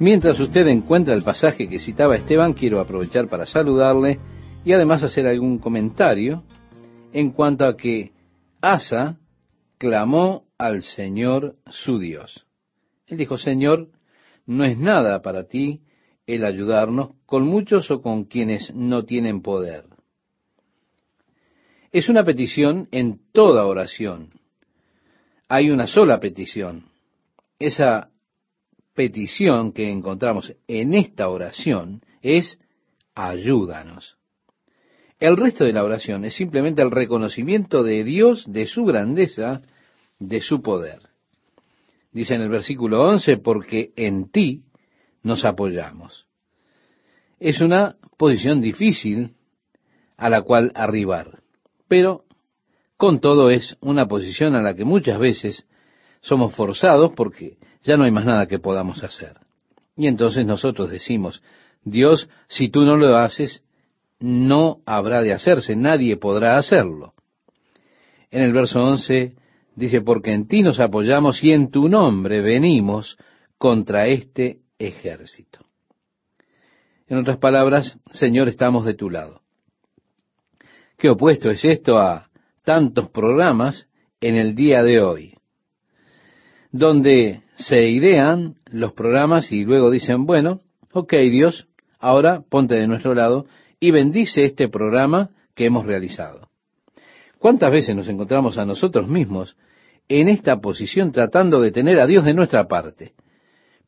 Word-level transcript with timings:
Mientras 0.00 0.38
usted 0.38 0.66
encuentra 0.68 1.14
el 1.14 1.24
pasaje 1.24 1.68
que 1.68 1.80
citaba 1.80 2.14
Esteban, 2.14 2.52
quiero 2.52 2.78
aprovechar 2.78 3.28
para 3.28 3.46
saludarle 3.46 4.20
y 4.64 4.72
además 4.72 5.02
hacer 5.02 5.26
algún 5.26 5.58
comentario 5.58 6.44
en 7.12 7.32
cuanto 7.32 7.64
a 7.64 7.76
que 7.76 8.12
Asa 8.60 9.18
clamó 9.76 10.46
al 10.56 10.82
Señor 10.82 11.56
su 11.66 11.98
Dios. 11.98 12.46
Él 13.08 13.18
dijo, 13.18 13.38
Señor, 13.38 13.88
no 14.46 14.64
es 14.64 14.78
nada 14.78 15.20
para 15.20 15.48
ti 15.48 15.82
el 16.28 16.44
ayudarnos 16.44 17.10
con 17.26 17.44
muchos 17.44 17.90
o 17.90 18.00
con 18.00 18.24
quienes 18.24 18.72
no 18.74 19.04
tienen 19.04 19.42
poder. 19.42 19.84
Es 21.90 22.08
una 22.08 22.24
petición 22.24 22.86
en 22.92 23.20
toda 23.32 23.66
oración. 23.66 24.30
Hay 25.48 25.70
una 25.70 25.86
sola 25.88 26.20
petición. 26.20 26.84
Esa 27.58 28.10
petición 28.98 29.70
que 29.70 29.92
encontramos 29.92 30.52
en 30.66 30.92
esta 30.92 31.28
oración 31.28 32.02
es 32.20 32.58
ayúdanos. 33.14 34.18
El 35.20 35.36
resto 35.36 35.62
de 35.62 35.72
la 35.72 35.84
oración 35.84 36.24
es 36.24 36.34
simplemente 36.34 36.82
el 36.82 36.90
reconocimiento 36.90 37.84
de 37.84 38.02
Dios, 38.02 38.44
de 38.48 38.66
su 38.66 38.84
grandeza, 38.84 39.62
de 40.18 40.40
su 40.40 40.62
poder. 40.62 40.98
Dice 42.10 42.34
en 42.34 42.40
el 42.40 42.48
versículo 42.48 43.04
11, 43.04 43.36
porque 43.36 43.92
en 43.94 44.32
ti 44.32 44.64
nos 45.22 45.44
apoyamos. 45.44 46.26
Es 47.38 47.60
una 47.60 47.94
posición 48.16 48.60
difícil 48.60 49.36
a 50.16 50.28
la 50.28 50.42
cual 50.42 50.72
arribar, 50.74 51.38
pero 51.86 52.24
con 52.96 53.20
todo 53.20 53.50
es 53.50 53.76
una 53.80 54.08
posición 54.08 54.56
a 54.56 54.62
la 54.62 54.74
que 54.74 54.84
muchas 54.84 55.20
veces 55.20 55.68
somos 56.20 56.52
forzados 56.56 57.12
porque 57.14 57.58
ya 57.88 57.96
no 57.96 58.04
hay 58.04 58.10
más 58.10 58.26
nada 58.26 58.46
que 58.46 58.58
podamos 58.58 59.02
hacer. 59.02 59.38
Y 59.96 60.08
entonces 60.08 60.44
nosotros 60.44 60.90
decimos, 60.90 61.42
Dios, 61.82 62.28
si 62.46 62.68
tú 62.68 62.82
no 62.82 62.96
lo 62.96 63.16
haces, 63.16 63.64
no 64.20 64.82
habrá 64.84 65.22
de 65.22 65.32
hacerse, 65.32 65.74
nadie 65.74 66.18
podrá 66.18 66.58
hacerlo. 66.58 67.14
En 68.30 68.42
el 68.42 68.52
verso 68.52 68.84
11 68.84 69.36
dice, 69.74 70.02
porque 70.02 70.34
en 70.34 70.46
ti 70.46 70.62
nos 70.62 70.80
apoyamos 70.80 71.42
y 71.42 71.52
en 71.52 71.70
tu 71.70 71.88
nombre 71.88 72.42
venimos 72.42 73.16
contra 73.56 74.06
este 74.06 74.58
ejército. 74.78 75.60
En 77.06 77.16
otras 77.16 77.38
palabras, 77.38 77.98
Señor, 78.10 78.48
estamos 78.48 78.84
de 78.84 78.92
tu 78.92 79.08
lado. 79.08 79.40
¿Qué 80.98 81.08
opuesto 81.08 81.48
es 81.48 81.64
esto 81.64 81.98
a 81.98 82.28
tantos 82.64 83.08
programas 83.08 83.88
en 84.20 84.36
el 84.36 84.54
día 84.54 84.82
de 84.82 85.00
hoy? 85.00 85.38
Donde 86.70 87.47
se 87.58 87.88
idean 87.88 88.54
los 88.70 88.92
programas 88.92 89.50
y 89.50 89.64
luego 89.64 89.90
dicen, 89.90 90.26
bueno, 90.26 90.60
ok 90.92 91.12
Dios, 91.30 91.66
ahora 91.98 92.42
ponte 92.48 92.76
de 92.76 92.86
nuestro 92.86 93.14
lado 93.14 93.46
y 93.80 93.90
bendice 93.90 94.44
este 94.44 94.68
programa 94.68 95.30
que 95.54 95.66
hemos 95.66 95.84
realizado. 95.84 96.48
¿Cuántas 97.38 97.70
veces 97.70 97.96
nos 97.96 98.08
encontramos 98.08 98.58
a 98.58 98.64
nosotros 98.64 99.08
mismos 99.08 99.56
en 100.08 100.28
esta 100.28 100.60
posición 100.60 101.10
tratando 101.10 101.60
de 101.60 101.72
tener 101.72 101.98
a 101.98 102.06
Dios 102.06 102.24
de 102.24 102.34
nuestra 102.34 102.68
parte? 102.68 103.12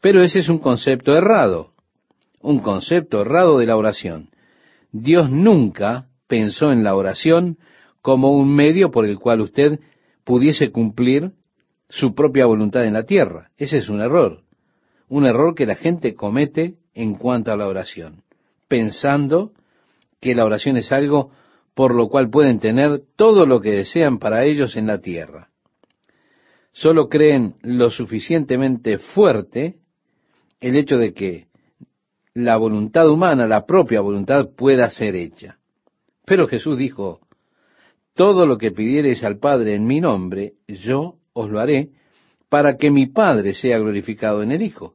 Pero 0.01 0.23
ese 0.23 0.41
es 0.41 0.49
un 0.49 0.59
concepto 0.59 1.15
errado, 1.15 1.73
un 2.41 2.59
concepto 2.61 3.21
errado 3.21 3.59
de 3.59 3.67
la 3.67 3.77
oración. 3.77 4.31
Dios 4.91 5.31
nunca 5.31 6.09
pensó 6.27 6.73
en 6.73 6.83
la 6.83 6.97
oración 6.97 7.59
como 8.03 8.33
un 8.33 8.53
medio 8.53 8.91
por 8.91 9.05
el 9.05 9.19
cual 9.19 9.41
usted 9.41 9.79
pudiese 10.25 10.71
cumplir 10.73 11.33
su 11.91 12.15
propia 12.15 12.47
voluntad 12.47 12.87
en 12.87 12.95
la 12.95 13.05
tierra. 13.05 13.51
Ese 13.59 13.79
es 13.79 13.89
un 13.89 14.01
error, 14.01 14.43
un 15.09 15.27
error 15.27 15.55
que 15.55 15.67
la 15.67 15.75
gente 15.75 16.15
comete 16.15 16.77
en 16.95 17.15
cuanto 17.15 17.53
a 17.53 17.57
la 17.57 17.69
oración, 17.69 18.23
pensando 18.69 19.53
que 20.21 20.35
la 20.35 20.45
oración 20.45 20.77
es 20.77 20.91
algo 20.93 21.33
por 21.75 21.95
lo 21.95 22.09
cual 22.09 22.31
pueden 22.31 22.59
tener 22.59 23.03
todo 23.17 23.47
lo 23.47 23.61
que 23.61 23.71
desean 23.71 24.19
para 24.19 24.45
ellos 24.45 24.77
en 24.77 24.87
la 24.87 25.01
tierra. 25.01 25.49
Solo 26.73 27.09
creen 27.09 27.57
lo 27.63 27.91
suficientemente 27.91 28.99
fuerte 28.99 29.77
el 30.61 30.77
hecho 30.77 30.99
de 30.99 31.13
que 31.13 31.47
la 32.35 32.57
voluntad 32.57 33.09
humana, 33.09 33.47
la 33.47 33.67
propia 33.67 34.01
voluntad, 34.01 34.51
pueda 34.57 34.91
ser 34.91 35.17
hecha. 35.17 35.59
Pero 36.25 36.47
Jesús 36.47 36.79
dijo, 36.79 37.21
todo 38.15 38.47
lo 38.47 38.59
que 38.59 38.71
pidiereis 38.71 39.25
al 39.25 39.39
Padre 39.39 39.75
en 39.75 39.87
mi 39.87 40.01
nombre, 40.01 40.53
yo 40.69 41.20
os 41.33 41.51
lo 41.51 41.61
haré, 41.61 41.91
para 42.49 42.77
que 42.77 42.91
mi 42.91 43.07
Padre 43.07 43.55
sea 43.55 43.79
glorificado 43.79 44.43
en 44.43 44.53
el 44.53 44.63
Hijo. 44.63 44.95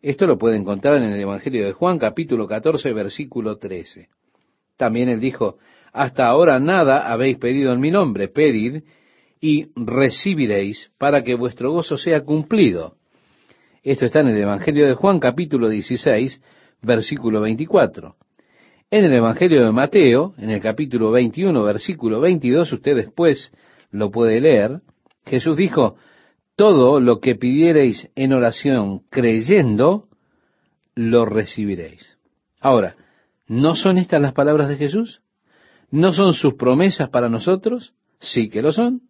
Esto 0.00 0.26
lo 0.26 0.38
puede 0.38 0.56
encontrar 0.56 0.96
en 0.96 1.10
el 1.10 1.20
Evangelio 1.20 1.64
de 1.64 1.72
Juan, 1.72 1.98
capítulo 1.98 2.46
14, 2.46 2.92
versículo 2.92 3.56
13. 3.56 4.08
También 4.76 5.08
él 5.08 5.20
dijo, 5.20 5.58
hasta 5.92 6.26
ahora 6.26 6.60
nada 6.60 7.10
habéis 7.10 7.38
pedido 7.38 7.72
en 7.72 7.80
mi 7.80 7.90
nombre, 7.90 8.28
pedid 8.28 8.82
y 9.40 9.68
recibiréis 9.74 10.90
para 10.98 11.22
que 11.24 11.34
vuestro 11.34 11.72
gozo 11.72 11.96
sea 11.96 12.22
cumplido. 12.22 12.96
Esto 13.82 14.06
está 14.06 14.20
en 14.20 14.28
el 14.28 14.38
Evangelio 14.38 14.86
de 14.86 14.94
Juan 14.94 15.18
capítulo 15.20 15.68
16, 15.68 16.40
versículo 16.82 17.40
24. 17.40 18.16
En 18.90 19.04
el 19.04 19.12
Evangelio 19.12 19.64
de 19.64 19.72
Mateo, 19.72 20.32
en 20.38 20.50
el 20.50 20.60
capítulo 20.60 21.10
21, 21.10 21.62
versículo 21.62 22.20
22, 22.20 22.72
usted 22.72 22.96
después 22.96 23.52
lo 23.90 24.10
puede 24.10 24.40
leer, 24.40 24.80
Jesús 25.28 25.56
dijo, 25.56 25.96
todo 26.56 27.00
lo 27.00 27.20
que 27.20 27.36
pidiereis 27.36 28.10
en 28.16 28.32
oración 28.32 29.02
creyendo, 29.10 30.08
lo 30.94 31.24
recibiréis. 31.24 32.18
Ahora, 32.60 32.96
¿No 33.48 33.74
son 33.74 33.96
estas 33.96 34.20
las 34.20 34.34
palabras 34.34 34.68
de 34.68 34.76
Jesús? 34.76 35.22
¿No 35.90 36.12
son 36.12 36.34
sus 36.34 36.54
promesas 36.54 37.08
para 37.08 37.30
nosotros? 37.30 37.94
Sí 38.20 38.50
que 38.50 38.60
lo 38.60 38.72
son. 38.72 39.02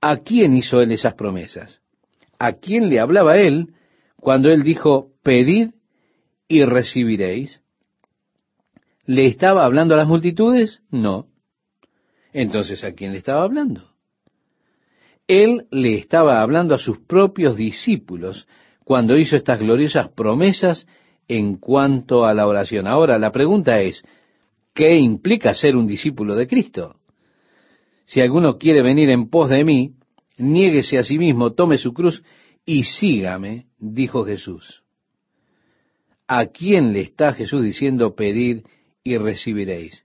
¿A 0.00 0.18
quién 0.18 0.54
hizo 0.54 0.80
él 0.80 0.90
esas 0.92 1.14
promesas? 1.14 1.82
¿A 2.38 2.54
quién 2.54 2.88
le 2.88 2.98
hablaba 2.98 3.36
él 3.36 3.74
cuando 4.16 4.50
él 4.50 4.62
dijo, 4.62 5.10
pedid 5.22 5.72
y 6.48 6.64
recibiréis? 6.64 7.62
¿Le 9.04 9.26
estaba 9.26 9.64
hablando 9.64 9.94
a 9.94 9.98
las 9.98 10.08
multitudes? 10.08 10.80
No. 10.90 11.26
Entonces, 12.32 12.82
¿a 12.82 12.94
quién 12.94 13.12
le 13.12 13.18
estaba 13.18 13.42
hablando? 13.42 13.91
Él 15.26 15.66
le 15.70 15.94
estaba 15.94 16.42
hablando 16.42 16.74
a 16.74 16.78
sus 16.78 16.98
propios 16.98 17.56
discípulos 17.56 18.46
cuando 18.84 19.16
hizo 19.16 19.36
estas 19.36 19.60
gloriosas 19.60 20.08
promesas 20.08 20.86
en 21.28 21.56
cuanto 21.56 22.24
a 22.24 22.34
la 22.34 22.46
oración. 22.46 22.86
Ahora, 22.86 23.18
la 23.18 23.32
pregunta 23.32 23.80
es, 23.80 24.04
¿qué 24.74 24.96
implica 24.96 25.54
ser 25.54 25.76
un 25.76 25.86
discípulo 25.86 26.34
de 26.34 26.46
Cristo? 26.46 26.96
Si 28.04 28.20
alguno 28.20 28.58
quiere 28.58 28.82
venir 28.82 29.10
en 29.10 29.30
pos 29.30 29.48
de 29.48 29.64
mí, 29.64 29.94
niéguese 30.36 30.98
a 30.98 31.04
sí 31.04 31.18
mismo, 31.18 31.52
tome 31.52 31.78
su 31.78 31.92
cruz 31.92 32.22
y 32.66 32.84
sígame, 32.84 33.66
dijo 33.78 34.24
Jesús. 34.24 34.82
¿A 36.26 36.46
quién 36.46 36.92
le 36.92 37.00
está 37.00 37.32
Jesús 37.32 37.62
diciendo 37.62 38.14
pedir 38.14 38.64
y 39.04 39.16
recibiréis? 39.16 40.04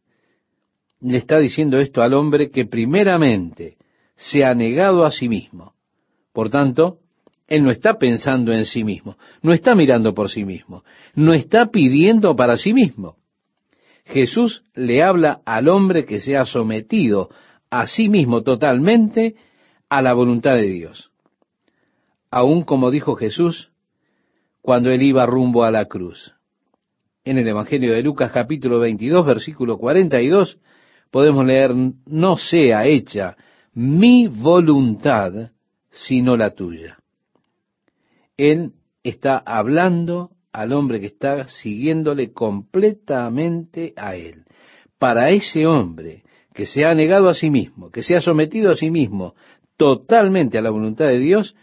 Le 0.99 1.17
está 1.17 1.39
diciendo 1.39 1.79
esto 1.79 2.01
al 2.01 2.13
hombre 2.13 2.49
que 2.49 2.65
primeramente 2.65 3.77
se 4.17 4.43
ha 4.43 4.53
negado 4.53 5.05
a 5.05 5.11
sí 5.11 5.29
mismo. 5.29 5.73
Por 6.33 6.49
tanto, 6.49 6.99
él 7.47 7.63
no 7.63 7.71
está 7.71 7.97
pensando 7.97 8.51
en 8.51 8.65
sí 8.65 8.83
mismo, 8.83 9.17
no 9.41 9.53
está 9.53 9.73
mirando 9.73 10.13
por 10.13 10.29
sí 10.29 10.43
mismo, 10.43 10.83
no 11.15 11.33
está 11.33 11.67
pidiendo 11.67 12.35
para 12.35 12.57
sí 12.57 12.73
mismo. 12.73 13.15
Jesús 14.05 14.63
le 14.73 15.03
habla 15.03 15.41
al 15.45 15.69
hombre 15.69 16.05
que 16.05 16.19
se 16.19 16.35
ha 16.35 16.45
sometido 16.45 17.29
a 17.69 17.87
sí 17.87 18.09
mismo 18.09 18.43
totalmente 18.43 19.35
a 19.89 20.01
la 20.01 20.13
voluntad 20.13 20.55
de 20.55 20.67
Dios. 20.67 21.11
Aún 22.29 22.63
como 22.63 22.91
dijo 22.91 23.15
Jesús 23.15 23.71
cuando 24.61 24.91
él 24.91 25.01
iba 25.03 25.25
rumbo 25.25 25.63
a 25.63 25.71
la 25.71 25.85
cruz. 25.85 26.33
En 27.23 27.37
el 27.37 27.47
Evangelio 27.47 27.93
de 27.93 28.03
Lucas 28.03 28.31
capítulo 28.31 28.79
22 28.79 29.25
versículo 29.25 29.77
42 29.77 30.59
podemos 31.11 31.45
leer, 31.45 31.73
no 32.05 32.37
sea 32.37 32.85
hecha 32.85 33.37
mi 33.77 34.27
voluntad 34.27 35.51
sino 35.91 36.35
la 36.35 36.55
tuya. 36.55 36.97
Él 38.35 38.71
está 39.03 39.37
hablando 39.37 40.31
al 40.51 40.73
hombre 40.73 40.99
que 40.99 41.05
está 41.05 41.47
siguiéndole 41.47 42.33
completamente 42.33 43.93
a 43.95 44.15
Él. 44.15 44.45
Para 44.97 45.29
ese 45.29 45.67
hombre 45.67 46.23
que 46.55 46.65
se 46.65 46.85
ha 46.85 46.95
negado 46.95 47.29
a 47.29 47.35
sí 47.35 47.51
mismo, 47.51 47.91
que 47.91 48.01
se 48.01 48.15
ha 48.15 48.19
sometido 48.19 48.71
a 48.71 48.75
sí 48.75 48.89
mismo 48.89 49.35
totalmente 49.77 50.57
a 50.57 50.63
la 50.63 50.71
voluntad 50.71 51.05
de 51.05 51.19
Dios, 51.19 51.55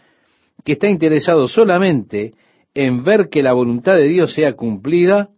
que 0.64 0.74
está 0.74 0.88
interesado 0.88 1.48
solamente 1.48 2.34
en 2.74 3.02
ver 3.02 3.28
que 3.28 3.42
la 3.42 3.54
voluntad 3.54 3.96
de 3.96 4.06
Dios 4.06 4.32
sea 4.34 4.52
cumplida, 4.52 5.30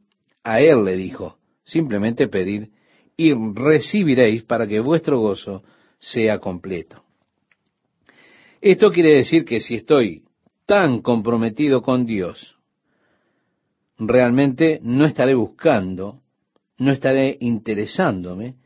a 0.45 0.61
Él 0.61 0.85
le 0.85 0.97
dijo, 0.97 1.39
simplemente 1.65 2.29
pedir 2.29 2.69
y 3.17 3.33
recibiréis 3.33 4.43
para 4.43 4.67
que 4.67 4.81
vuestro 4.81 5.21
gozo 5.21 5.63
sea 5.99 6.39
completo. 6.39 7.03
Esto 8.61 8.91
quiere 8.91 9.17
decir 9.17 9.45
que 9.45 9.61
si 9.61 9.77
estoy 9.77 10.25
tan 10.67 11.01
comprometido 11.01 11.83
con 11.83 12.07
Dios, 12.07 12.57
realmente 13.99 14.81
no 14.83 15.05
estaré 15.05 15.35
buscando, 15.35 16.21
no 16.79 16.93
estaré 16.93 17.37
interesándome 17.41 18.57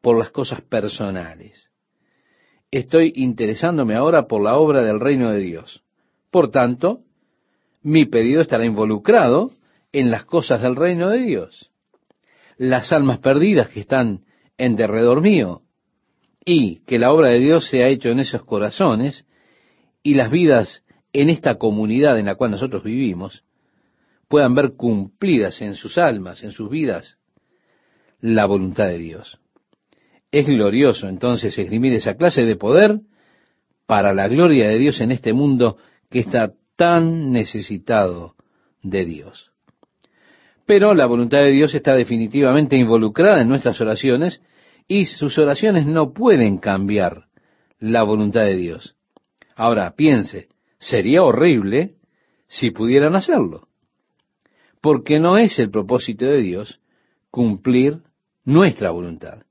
por 0.00 0.18
las 0.18 0.30
cosas 0.30 0.62
personales. 0.62 1.70
Estoy 2.70 3.12
interesándome 3.16 3.94
ahora 3.94 4.26
por 4.26 4.42
la 4.42 4.56
obra 4.56 4.82
del 4.82 4.98
reino 4.98 5.30
de 5.30 5.40
Dios. 5.40 5.82
Por 6.30 6.50
tanto, 6.50 7.00
mi 7.82 8.06
pedido 8.06 8.40
estará 8.40 8.64
involucrado 8.64 9.50
en 9.92 10.10
las 10.10 10.24
cosas 10.24 10.62
del 10.62 10.76
reino 10.76 11.10
de 11.10 11.18
Dios. 11.18 11.70
Las 12.56 12.92
almas 12.92 13.18
perdidas 13.18 13.68
que 13.68 13.80
están 13.80 14.24
en 14.56 14.76
derredor 14.76 15.20
mío 15.20 15.62
y 16.44 16.80
que 16.86 16.98
la 16.98 17.12
obra 17.12 17.28
de 17.28 17.38
Dios 17.38 17.68
se 17.68 17.82
ha 17.82 17.88
hecho 17.88 18.08
en 18.08 18.20
esos 18.20 18.44
corazones 18.44 19.26
y 20.02 20.14
las 20.14 20.30
vidas 20.30 20.84
en 21.12 21.28
esta 21.28 21.56
comunidad 21.56 22.18
en 22.18 22.26
la 22.26 22.34
cual 22.34 22.50
nosotros 22.50 22.82
vivimos 22.82 23.44
puedan 24.28 24.54
ver 24.54 24.72
cumplidas 24.76 25.60
en 25.60 25.74
sus 25.74 25.98
almas, 25.98 26.42
en 26.42 26.52
sus 26.52 26.70
vidas, 26.70 27.18
la 28.20 28.46
voluntad 28.46 28.86
de 28.86 28.98
Dios. 28.98 29.38
Es 30.30 30.46
glorioso 30.46 31.08
entonces 31.08 31.56
esgrimir 31.58 31.92
esa 31.92 32.16
clase 32.16 32.44
de 32.44 32.56
poder 32.56 33.00
para 33.86 34.14
la 34.14 34.28
gloria 34.28 34.68
de 34.68 34.78
Dios 34.78 35.00
en 35.00 35.12
este 35.12 35.34
mundo 35.34 35.76
que 36.08 36.20
está 36.20 36.54
tan 36.76 37.30
necesitado 37.30 38.34
de 38.82 39.04
Dios. 39.04 39.52
Pero 40.64 40.94
la 40.94 41.06
voluntad 41.06 41.38
de 41.38 41.50
Dios 41.50 41.74
está 41.74 41.94
definitivamente 41.94 42.76
involucrada 42.76 43.42
en 43.42 43.48
nuestras 43.48 43.80
oraciones 43.80 44.40
y 44.88 45.06
sus 45.06 45.38
oraciones 45.38 45.86
no 45.86 46.12
pueden 46.12 46.58
cambiar 46.58 47.26
la 47.78 48.02
voluntad 48.02 48.42
de 48.44 48.56
Dios. 48.56 48.96
Ahora, 49.56 49.94
piense, 49.96 50.48
sería 50.78 51.22
horrible 51.22 51.96
si 52.48 52.70
pudieran 52.70 53.14
hacerlo, 53.14 53.68
porque 54.80 55.18
no 55.18 55.38
es 55.38 55.58
el 55.58 55.70
propósito 55.70 56.24
de 56.24 56.42
Dios 56.42 56.80
cumplir 57.30 58.02
nuestra 58.44 58.90
voluntad. 58.90 59.44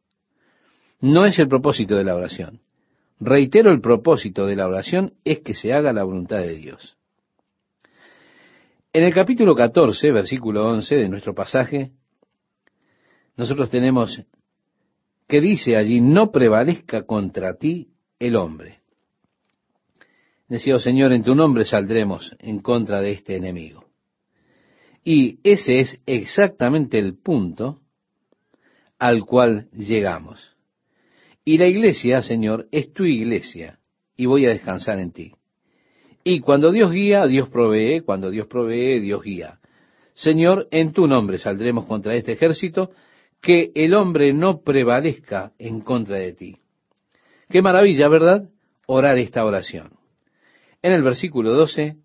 No 1.00 1.26
es 1.26 1.40
el 1.40 1.48
propósito 1.48 1.96
de 1.96 2.04
la 2.04 2.16
oración. 2.16 2.62
Reitero, 3.20 3.72
el 3.72 3.82
propósito 3.82 4.46
de 4.46 4.56
la 4.56 4.68
oración 4.68 5.14
es 5.24 5.40
que 5.40 5.54
se 5.54 5.74
haga 5.74 5.94
la 5.94 6.04
voluntad 6.04 6.38
de 6.38 6.56
Dios. 6.56 6.98
En 8.94 9.04
el 9.04 9.14
capítulo 9.14 9.56
14, 9.56 10.12
versículo 10.12 10.68
11 10.68 10.96
de 10.96 11.10
nuestro 11.10 11.34
pasaje, 11.34 11.92
nosotros 13.38 13.70
tenemos 13.70 14.22
que 15.32 15.40
dice 15.40 15.78
allí, 15.78 16.02
no 16.02 16.30
prevalezca 16.30 17.04
contra 17.04 17.56
ti 17.56 17.88
el 18.20 18.36
hombre. 18.36 18.80
Decía, 20.50 20.76
oh 20.76 20.80
Señor, 20.80 21.14
en 21.14 21.24
tu 21.24 21.36
nombre 21.36 21.64
saldremos 21.64 22.36
en 22.40 22.60
contra 22.60 23.00
de 23.00 23.14
este 23.14 23.38
enemigo. 23.38 23.86
Y 25.06 25.40
ese 25.44 25.80
es 25.80 26.02
exactamente 26.06 27.00
el 27.00 27.18
punto 27.18 27.80
al 29.00 29.24
cual 29.24 29.70
llegamos. 29.72 30.52
Y 31.46 31.58
la 31.58 31.68
iglesia, 31.68 32.22
Señor, 32.22 32.68
es 32.70 32.92
tu 32.92 33.06
iglesia, 33.06 33.80
y 34.18 34.26
voy 34.26 34.46
a 34.48 34.50
descansar 34.50 35.00
en 35.00 35.14
ti. 35.14 35.32
Y 36.26 36.42
cuando 36.42 36.74
Dios 36.74 36.92
guía, 36.92 37.26
Dios 37.26 37.48
provee, 37.48 38.02
cuando 38.02 38.32
Dios 38.32 38.48
provee, 38.48 39.00
Dios 39.00 39.24
guía. 39.24 39.62
Señor, 40.14 40.68
en 40.72 40.92
tu 40.92 41.08
nombre 41.08 41.38
saldremos 41.38 41.86
contra 41.86 42.16
este 42.16 42.34
ejército, 42.34 42.92
que 43.42 43.72
el 43.74 43.94
hombre 43.94 44.34
no 44.34 44.62
prevalezca 44.62 45.54
en 45.58 45.82
contra 45.82 46.18
de 46.18 46.34
ti. 46.34 46.58
Qué 47.50 47.62
maravilla, 47.62 48.08
¿verdad? 48.08 48.50
Orar 48.86 49.18
esta 49.18 49.44
oración. 49.44 49.94
En 50.82 50.94
el 50.94 51.04
versículo 51.04 51.54
12 51.54 51.98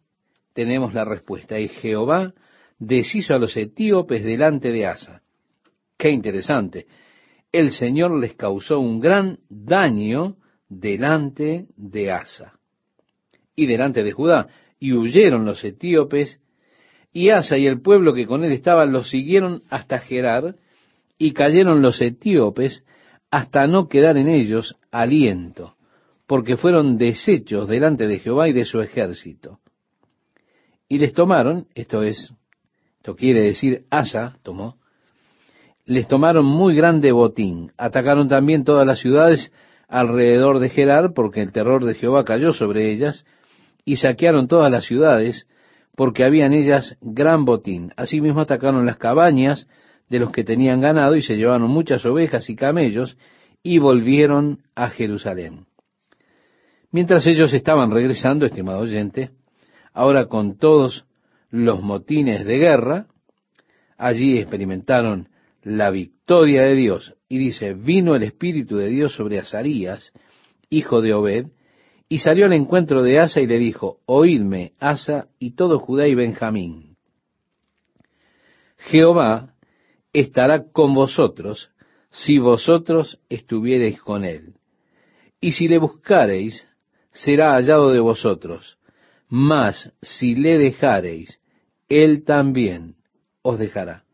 tenemos 0.54 0.94
la 0.94 1.04
respuesta. 1.04 1.58
Y 1.58 1.68
Jehová 1.68 2.32
deshizo 2.78 3.34
a 3.34 3.38
los 3.38 3.56
etíopes 3.56 4.24
delante 4.24 4.72
de 4.72 4.86
Asa. 4.86 5.22
Qué 5.96 6.10
interesante. 6.10 6.86
El 7.52 7.70
Señor 7.70 8.18
les 8.18 8.34
causó 8.34 8.80
un 8.80 9.00
gran 9.00 9.38
daño 9.48 10.36
delante 10.68 11.66
de 11.76 12.10
Asa 12.10 12.58
y 13.54 13.66
delante 13.66 14.02
de 14.02 14.12
Judá. 14.12 14.48
Y 14.78 14.92
huyeron 14.92 15.44
los 15.44 15.64
etíopes, 15.64 16.40
y 17.12 17.30
Asa 17.30 17.56
y 17.56 17.66
el 17.66 17.80
pueblo 17.80 18.12
que 18.12 18.26
con 18.26 18.44
él 18.44 18.52
estaba 18.52 18.84
los 18.84 19.08
siguieron 19.08 19.62
hasta 19.70 19.98
Gerar, 19.98 20.56
y 21.18 21.32
cayeron 21.32 21.82
los 21.82 22.00
etíopes 22.00 22.84
hasta 23.30 23.66
no 23.66 23.88
quedar 23.88 24.16
en 24.16 24.28
ellos 24.28 24.76
aliento, 24.90 25.76
porque 26.26 26.56
fueron 26.56 26.98
deshechos 26.98 27.68
delante 27.68 28.06
de 28.06 28.18
Jehová 28.18 28.48
y 28.48 28.52
de 28.52 28.64
su 28.64 28.80
ejército. 28.80 29.60
Y 30.88 30.98
les 30.98 31.12
tomaron, 31.12 31.66
esto 31.74 32.02
es, 32.02 32.32
esto 32.98 33.16
quiere 33.16 33.42
decir 33.42 33.84
Asa 33.90 34.38
tomó, 34.42 34.76
les 35.84 36.08
tomaron 36.08 36.44
muy 36.44 36.74
grande 36.74 37.12
botín, 37.12 37.72
atacaron 37.76 38.28
también 38.28 38.64
todas 38.64 38.86
las 38.86 38.98
ciudades 38.98 39.52
alrededor 39.88 40.58
de 40.58 40.68
Gerar, 40.68 41.12
porque 41.14 41.42
el 41.42 41.52
terror 41.52 41.84
de 41.84 41.94
Jehová 41.94 42.24
cayó 42.24 42.52
sobre 42.52 42.90
ellas, 42.90 43.24
y 43.84 43.96
saquearon 43.96 44.48
todas 44.48 44.70
las 44.70 44.84
ciudades, 44.84 45.46
porque 45.94 46.24
había 46.24 46.46
en 46.46 46.52
ellas 46.52 46.96
gran 47.00 47.44
botín. 47.44 47.92
Asimismo 47.96 48.40
atacaron 48.40 48.84
las 48.84 48.98
cabañas 48.98 49.68
de 50.08 50.18
los 50.18 50.30
que 50.32 50.44
tenían 50.44 50.80
ganado 50.80 51.16
y 51.16 51.22
se 51.22 51.36
llevaron 51.36 51.70
muchas 51.70 52.04
ovejas 52.06 52.48
y 52.48 52.56
camellos 52.56 53.16
y 53.62 53.78
volvieron 53.78 54.62
a 54.74 54.90
Jerusalén. 54.90 55.66
Mientras 56.92 57.26
ellos 57.26 57.52
estaban 57.52 57.90
regresando, 57.90 58.46
estimado 58.46 58.80
oyente, 58.80 59.30
ahora 59.92 60.26
con 60.26 60.56
todos 60.56 61.04
los 61.50 61.82
motines 61.82 62.44
de 62.44 62.58
guerra, 62.58 63.06
allí 63.98 64.38
experimentaron 64.38 65.28
la 65.62 65.90
victoria 65.90 66.62
de 66.62 66.74
Dios. 66.74 67.14
Y 67.28 67.38
dice, 67.38 67.74
vino 67.74 68.14
el 68.14 68.22
Espíritu 68.22 68.76
de 68.76 68.88
Dios 68.88 69.16
sobre 69.16 69.40
Azarías, 69.40 70.12
hijo 70.70 71.02
de 71.02 71.12
Obed, 71.12 71.46
y 72.08 72.20
salió 72.20 72.46
al 72.46 72.52
encuentro 72.52 73.02
de 73.02 73.18
Asa 73.18 73.40
y 73.40 73.48
le 73.48 73.58
dijo, 73.58 73.98
oídme, 74.06 74.74
Asa 74.78 75.26
y 75.40 75.56
todo 75.56 75.80
Judá 75.80 76.06
y 76.06 76.14
Benjamín. 76.14 76.96
Jehová 78.78 79.55
estará 80.20 80.64
con 80.72 80.94
vosotros 80.94 81.70
si 82.10 82.38
vosotros 82.38 83.20
estuviereis 83.28 84.00
con 84.00 84.24
él. 84.24 84.54
Y 85.40 85.52
si 85.52 85.68
le 85.68 85.78
buscareis, 85.78 86.66
será 87.10 87.52
hallado 87.52 87.92
de 87.92 88.00
vosotros. 88.00 88.78
Mas 89.28 89.92
si 90.00 90.34
le 90.34 90.56
dejareis, 90.56 91.40
él 91.88 92.24
también 92.24 92.94
os 93.42 93.58
dejará. 93.58 94.04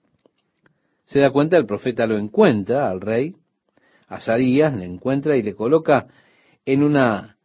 Se 1.04 1.21
da 1.21 1.30
cuenta, 1.30 1.56
el 1.56 1.66
profeta 1.66 2.06
lo 2.06 2.18
encuentra 2.18 2.90
al 2.90 3.00
rey, 3.00 3.37
a 4.09 4.21
Sarías, 4.21 4.75
le 4.75 4.85
encuentra 4.85 5.37
y 5.37 5.42
le 5.42 5.54
coloca 5.54 6.06
en 6.64 6.82
una 6.82 7.37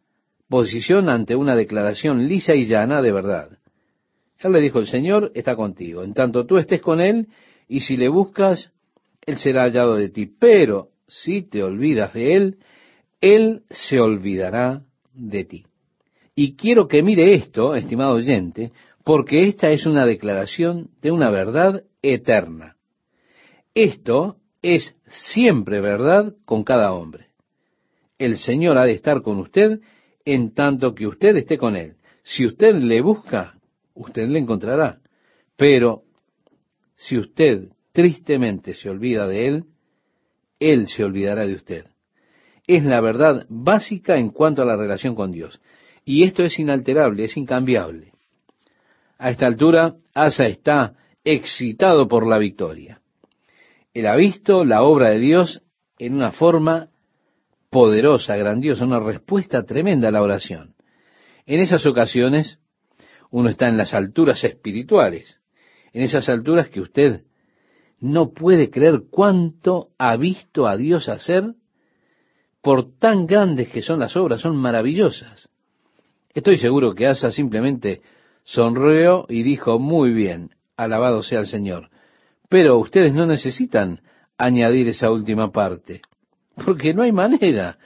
posición 0.49 1.09
ante 1.09 1.35
una 1.35 1.55
declaración 1.55 2.27
lisa 2.27 2.55
y 2.55 2.65
llana 2.65 3.01
de 3.01 3.11
verdad. 3.11 3.57
Él 4.39 4.51
le 4.51 4.61
dijo, 4.61 4.79
el 4.79 4.87
Señor 4.87 5.31
está 5.35 5.55
contigo, 5.55 6.03
en 6.03 6.13
tanto 6.13 6.45
tú 6.45 6.57
estés 6.57 6.81
con 6.81 6.99
Él, 7.01 7.27
y 7.67 7.81
si 7.81 7.97
le 7.97 8.09
buscas, 8.09 8.71
Él 9.25 9.37
será 9.37 9.63
hallado 9.63 9.95
de 9.95 10.09
ti. 10.09 10.25
Pero 10.25 10.89
si 11.07 11.41
te 11.41 11.63
olvidas 11.63 12.13
de 12.13 12.35
Él, 12.35 12.57
Él 13.21 13.63
se 13.69 13.99
olvidará 13.99 14.83
de 15.13 15.43
ti. 15.45 15.65
Y 16.35 16.55
quiero 16.55 16.87
que 16.87 17.01
mire 17.01 17.33
esto, 17.33 17.75
estimado 17.75 18.13
oyente, 18.13 18.71
porque 19.03 19.47
esta 19.47 19.69
es 19.69 19.85
una 19.85 20.05
declaración 20.05 20.89
de 21.01 21.11
una 21.11 21.29
verdad 21.29 21.83
eterna. 22.01 22.75
Esto 23.73 24.37
es 24.61 24.95
siempre 25.05 25.81
verdad 25.81 26.35
con 26.45 26.63
cada 26.63 26.91
hombre. 26.93 27.27
El 28.17 28.37
Señor 28.37 28.77
ha 28.77 28.85
de 28.85 28.93
estar 28.93 29.21
con 29.21 29.37
usted 29.37 29.79
en 30.25 30.53
tanto 30.53 30.93
que 30.93 31.07
usted 31.07 31.35
esté 31.37 31.57
con 31.57 31.75
Él. 31.75 31.95
Si 32.23 32.45
usted 32.45 32.75
le 32.75 33.01
busca, 33.01 33.57
usted 33.93 34.27
le 34.27 34.39
encontrará. 34.39 34.99
Pero 35.55 36.03
si 36.97 37.17
usted 37.17 37.69
tristemente 37.93 38.73
se 38.73 38.89
olvida 38.89 39.27
de 39.27 39.47
Él, 39.47 39.63
Él 40.59 40.87
se 40.87 41.03
olvidará 41.03 41.45
de 41.45 41.53
usted. 41.53 41.85
Es 42.65 42.83
la 42.83 42.99
verdad 42.99 43.45
básica 43.47 44.17
en 44.17 44.31
cuanto 44.31 44.63
a 44.63 44.65
la 44.65 44.75
relación 44.75 45.15
con 45.15 45.31
Dios. 45.31 45.61
Y 46.03 46.23
esto 46.23 46.43
es 46.43 46.59
inalterable, 46.59 47.25
es 47.25 47.37
incambiable. 47.37 48.11
A 49.19 49.29
esta 49.29 49.45
altura, 49.45 49.95
Asa 50.13 50.45
está 50.45 50.95
excitado 51.23 52.07
por 52.07 52.27
la 52.27 52.39
victoria. 52.39 53.01
Él 53.93 54.07
ha 54.07 54.15
visto 54.15 54.65
la 54.65 54.81
obra 54.81 55.11
de 55.11 55.19
Dios 55.19 55.61
en 55.99 56.15
una 56.15 56.31
forma 56.31 56.89
poderosa, 57.69 58.35
grandiosa, 58.35 58.85
una 58.85 58.99
respuesta 58.99 59.63
tremenda 59.63 60.07
a 60.07 60.11
la 60.11 60.21
oración. 60.21 60.75
En 61.45 61.59
esas 61.59 61.85
ocasiones, 61.85 62.59
uno 63.29 63.49
está 63.49 63.67
en 63.67 63.77
las 63.77 63.93
alturas 63.93 64.43
espirituales, 64.43 65.39
en 65.93 66.03
esas 66.03 66.27
alturas 66.29 66.69
que 66.69 66.81
usted 66.81 67.23
no 67.99 68.31
puede 68.31 68.69
creer 68.69 69.03
cuánto 69.09 69.89
ha 69.97 70.15
visto 70.17 70.67
a 70.67 70.77
Dios 70.77 71.09
hacer 71.09 71.53
por 72.61 72.97
tan 72.97 73.25
grandes 73.25 73.69
que 73.69 73.81
son 73.81 73.99
las 73.99 74.15
obras, 74.15 74.41
son 74.41 74.57
maravillosas. 74.57 75.49
Estoy 76.33 76.57
seguro 76.57 76.93
que 76.93 77.07
Asa 77.07 77.31
simplemente 77.31 78.01
sonrió 78.43 79.25
y 79.29 79.43
dijo, 79.43 79.79
muy 79.79 80.11
bien, 80.11 80.51
alabado 80.75 81.23
sea 81.23 81.39
el 81.39 81.47
Señor. 81.47 81.89
Pero 82.49 82.77
ustedes 82.77 83.13
no 83.13 83.25
necesitan 83.25 84.01
añadir 84.37 84.87
esa 84.87 85.11
última 85.11 85.51
parte, 85.51 86.01
porque 86.63 86.93
no 86.93 87.01
hay 87.01 87.11
manera 87.11 87.77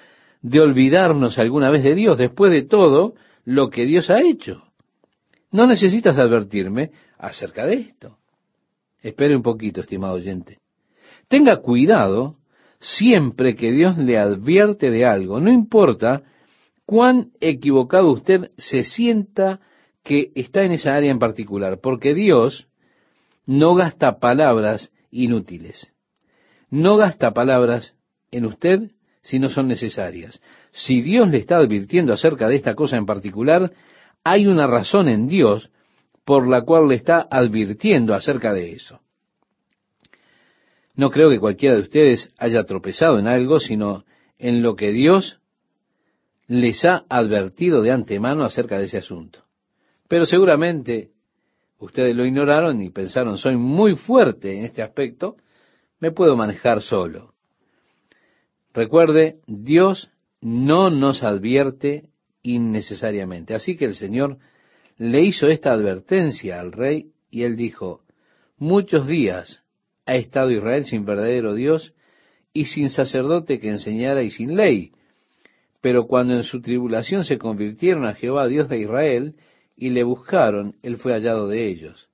de 0.42 0.60
olvidarnos 0.60 1.38
alguna 1.40 1.70
vez 1.70 1.84
de 1.84 1.96
Dios 1.96 2.18
después 2.18 2.52
de 2.52 2.64
todo 2.64 3.14
lo 3.46 3.70
que 3.70 3.86
Dios 3.86 4.10
ha 4.10 4.22
hecho. 4.22 4.64
No 5.52 5.68
necesitas 5.68 6.18
advertirme 6.18 6.92
acerca 7.22 7.66
de 7.66 7.76
esto. 7.76 8.18
Espere 9.02 9.36
un 9.36 9.44
poquito, 9.44 9.82
estimado 9.82 10.16
oyente. 10.16 10.60
Tenga 11.28 11.58
cuidado 11.58 12.38
siempre 12.80 13.56
que 13.56 13.72
Dios 13.72 13.98
le 13.98 14.18
advierte 14.18 14.90
de 14.90 15.06
algo, 15.06 15.40
no 15.40 15.52
importa 15.52 16.24
cuán 16.86 17.32
equivocado 17.40 18.12
usted 18.12 18.52
se 18.58 18.84
sienta 18.84 19.62
que 20.04 20.32
está 20.36 20.64
en 20.64 20.72
esa 20.72 20.96
área 20.96 21.12
en 21.12 21.20
particular, 21.20 21.80
porque 21.80 22.14
Dios 22.14 22.68
no 23.46 23.76
gasta 23.76 24.20
palabras 24.20 24.92
inútiles. 25.12 25.94
No 26.70 26.98
gasta 26.98 27.34
palabras 27.34 27.96
en 28.32 28.46
usted 28.46 28.92
si 29.22 29.40
no 29.40 29.50
son 29.50 29.68
necesarias. 29.68 30.42
Si 30.72 31.02
Dios 31.02 31.30
le 31.30 31.38
está 31.38 31.58
advirtiendo 31.58 32.14
acerca 32.14 32.48
de 32.48 32.56
esta 32.56 32.74
cosa 32.74 32.98
en 32.98 33.06
particular, 33.06 33.72
hay 34.24 34.48
una 34.48 34.68
razón 34.68 35.08
en 35.08 35.28
Dios 35.28 35.71
por 36.32 36.48
la 36.48 36.62
cual 36.62 36.88
le 36.88 36.96
está 36.96 37.28
advirtiendo 37.30 38.14
acerca 38.14 38.54
de 38.54 38.72
eso. 38.72 39.02
No 40.96 41.10
creo 41.10 41.30
que 41.30 41.42
cualquiera 41.42 41.76
de 41.76 41.82
ustedes 41.82 42.30
haya 42.38 42.64
tropezado 42.64 43.20
en 43.20 43.28
algo, 43.28 43.60
sino 43.60 44.06
en 44.38 44.62
lo 44.62 44.78
que 44.78 44.94
Dios 44.94 45.42
les 46.48 46.86
ha 46.86 47.04
advertido 47.10 47.82
de 47.82 47.92
antemano 47.92 48.46
acerca 48.46 48.80
de 48.80 48.86
ese 48.86 49.00
asunto. 49.00 49.44
Pero 50.08 50.26
seguramente 50.26 51.10
ustedes 51.80 52.16
lo 52.16 52.26
ignoraron 52.26 52.82
y 52.82 52.92
pensaron, 52.92 53.38
soy 53.38 53.58
muy 53.58 53.96
fuerte 53.96 54.58
en 54.58 54.64
este 54.64 54.82
aspecto, 54.82 55.36
me 56.00 56.12
puedo 56.12 56.38
manejar 56.38 56.82
solo. 56.82 57.34
Recuerde, 58.74 59.40
Dios 59.48 60.10
no 60.40 60.90
nos 60.92 61.24
advierte 61.24 62.06
innecesariamente. 62.42 63.54
Así 63.54 63.76
que 63.76 63.84
el 63.84 63.96
Señor 63.96 64.38
le 65.02 65.24
hizo 65.24 65.48
esta 65.48 65.72
advertencia 65.72 66.60
al 66.60 66.72
rey 66.72 67.08
y 67.32 67.42
él 67.42 67.56
dijo, 67.56 68.02
muchos 68.60 69.08
días 69.08 69.64
ha 70.06 70.14
estado 70.14 70.52
Israel 70.52 70.86
sin 70.86 71.06
verdadero 71.06 71.56
Dios 71.56 71.96
y 72.54 72.66
sin 72.66 72.92
sacerdote 72.92 73.60
que 73.60 73.70
enseñara 73.70 74.22
y 74.22 74.30
sin 74.30 74.56
ley. 74.56 74.92
Pero 75.82 76.06
cuando 76.06 76.36
en 76.36 76.44
su 76.44 76.62
tribulación 76.62 77.26
se 77.26 77.40
convirtieron 77.40 78.06
a 78.06 78.14
Jehová, 78.14 78.48
Dios 78.48 78.70
de 78.70 78.80
Israel, 78.80 79.34
y 79.76 79.90
le 79.90 80.04
buscaron, 80.04 80.76
él 80.84 80.98
fue 80.98 81.14
hallado 81.14 81.48
de 81.48 81.68
ellos. 81.68 82.08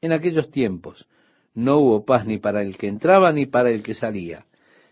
En 0.00 0.10
aquellos 0.10 0.50
tiempos 0.50 1.06
no 1.54 1.78
hubo 1.78 2.04
paz 2.04 2.26
ni 2.26 2.38
para 2.38 2.62
el 2.62 2.76
que 2.76 2.88
entraba 2.88 3.30
ni 3.30 3.46
para 3.46 3.70
el 3.70 3.84
que 3.84 3.94
salía, 3.94 4.44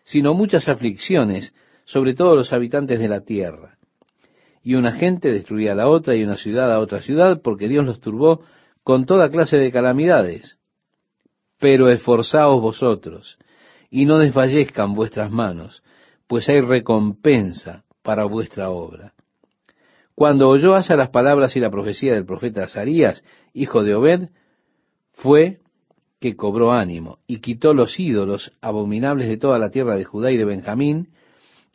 sino 0.04 0.32
muchas 0.32 0.68
aflicciones 0.68 1.52
sobre 1.86 2.14
todos 2.14 2.36
los 2.36 2.52
habitantes 2.52 3.00
de 3.00 3.08
la 3.08 3.22
tierra. 3.22 3.75
Y 4.66 4.74
una 4.74 4.90
gente 4.90 5.32
destruía 5.32 5.70
a 5.70 5.74
la 5.76 5.86
otra 5.86 6.16
y 6.16 6.24
una 6.24 6.34
ciudad 6.34 6.72
a 6.72 6.80
otra 6.80 7.00
ciudad, 7.00 7.40
porque 7.40 7.68
Dios 7.68 7.86
los 7.86 8.00
turbó 8.00 8.40
con 8.82 9.06
toda 9.06 9.30
clase 9.30 9.58
de 9.58 9.70
calamidades. 9.70 10.58
Pero 11.60 11.88
esforzaos 11.88 12.60
vosotros, 12.60 13.38
y 13.90 14.06
no 14.06 14.18
desfallezcan 14.18 14.92
vuestras 14.92 15.30
manos, 15.30 15.84
pues 16.26 16.48
hay 16.48 16.62
recompensa 16.62 17.84
para 18.02 18.24
vuestra 18.24 18.70
obra. 18.70 19.12
Cuando 20.16 20.48
oyó 20.48 20.74
Asa 20.74 20.96
las 20.96 21.10
palabras 21.10 21.54
y 21.54 21.60
la 21.60 21.70
profecía 21.70 22.14
del 22.14 22.26
profeta 22.26 22.64
Azarías, 22.64 23.22
hijo 23.54 23.84
de 23.84 23.94
Obed, 23.94 24.30
fue 25.12 25.60
que 26.18 26.34
cobró 26.34 26.72
ánimo 26.72 27.20
y 27.28 27.38
quitó 27.38 27.72
los 27.72 28.00
ídolos 28.00 28.52
abominables 28.60 29.28
de 29.28 29.36
toda 29.36 29.60
la 29.60 29.70
tierra 29.70 29.94
de 29.94 30.02
Judá 30.02 30.32
y 30.32 30.36
de 30.36 30.44
Benjamín 30.44 31.10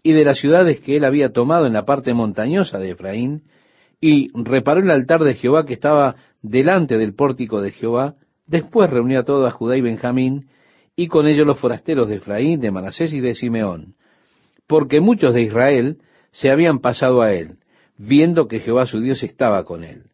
y 0.04 0.14
de 0.14 0.26
las 0.26 0.40
ciudades 0.40 0.80
que 0.80 0.98
él 0.98 1.06
había 1.06 1.32
tomado 1.32 1.68
en 1.68 1.74
la 1.74 1.86
parte 1.86 2.14
montañosa 2.14 2.80
de 2.80 2.92
Efraín 2.92 3.44
y 4.00 4.32
reparó 4.34 4.82
el 4.82 4.90
altar 4.90 5.24
de 5.24 5.36
Jehová 5.36 5.66
que 5.66 5.74
estaba 5.74 6.16
delante 6.42 6.98
del 6.98 7.14
pórtico 7.14 7.62
de 7.62 7.72
Jehová. 7.72 8.16
Después 8.48 8.90
reunió 8.90 9.20
a 9.20 9.26
toda 9.26 9.52
Judá 9.52 9.78
y 9.78 9.82
Benjamín 9.82 10.50
y 10.96 11.08
con 11.08 11.28
ellos 11.28 11.46
los 11.46 11.60
forasteros 11.60 12.10
de 12.10 12.16
Efraín, 12.16 12.60
de 12.60 12.72
Manasés 12.72 13.14
y 13.14 13.20
de 13.22 13.36
Simeón, 13.36 13.96
porque 14.68 15.00
muchos 15.00 15.34
de 15.34 15.44
Israel 15.44 16.00
se 16.32 16.50
habían 16.50 16.80
pasado 16.80 17.22
a 17.22 17.34
él, 17.34 17.60
viendo 17.98 18.48
que 18.48 18.60
Jehová 18.60 18.86
su 18.86 19.00
Dios 19.00 19.22
estaba 19.24 19.64
con 19.66 19.84
él. 19.84 20.06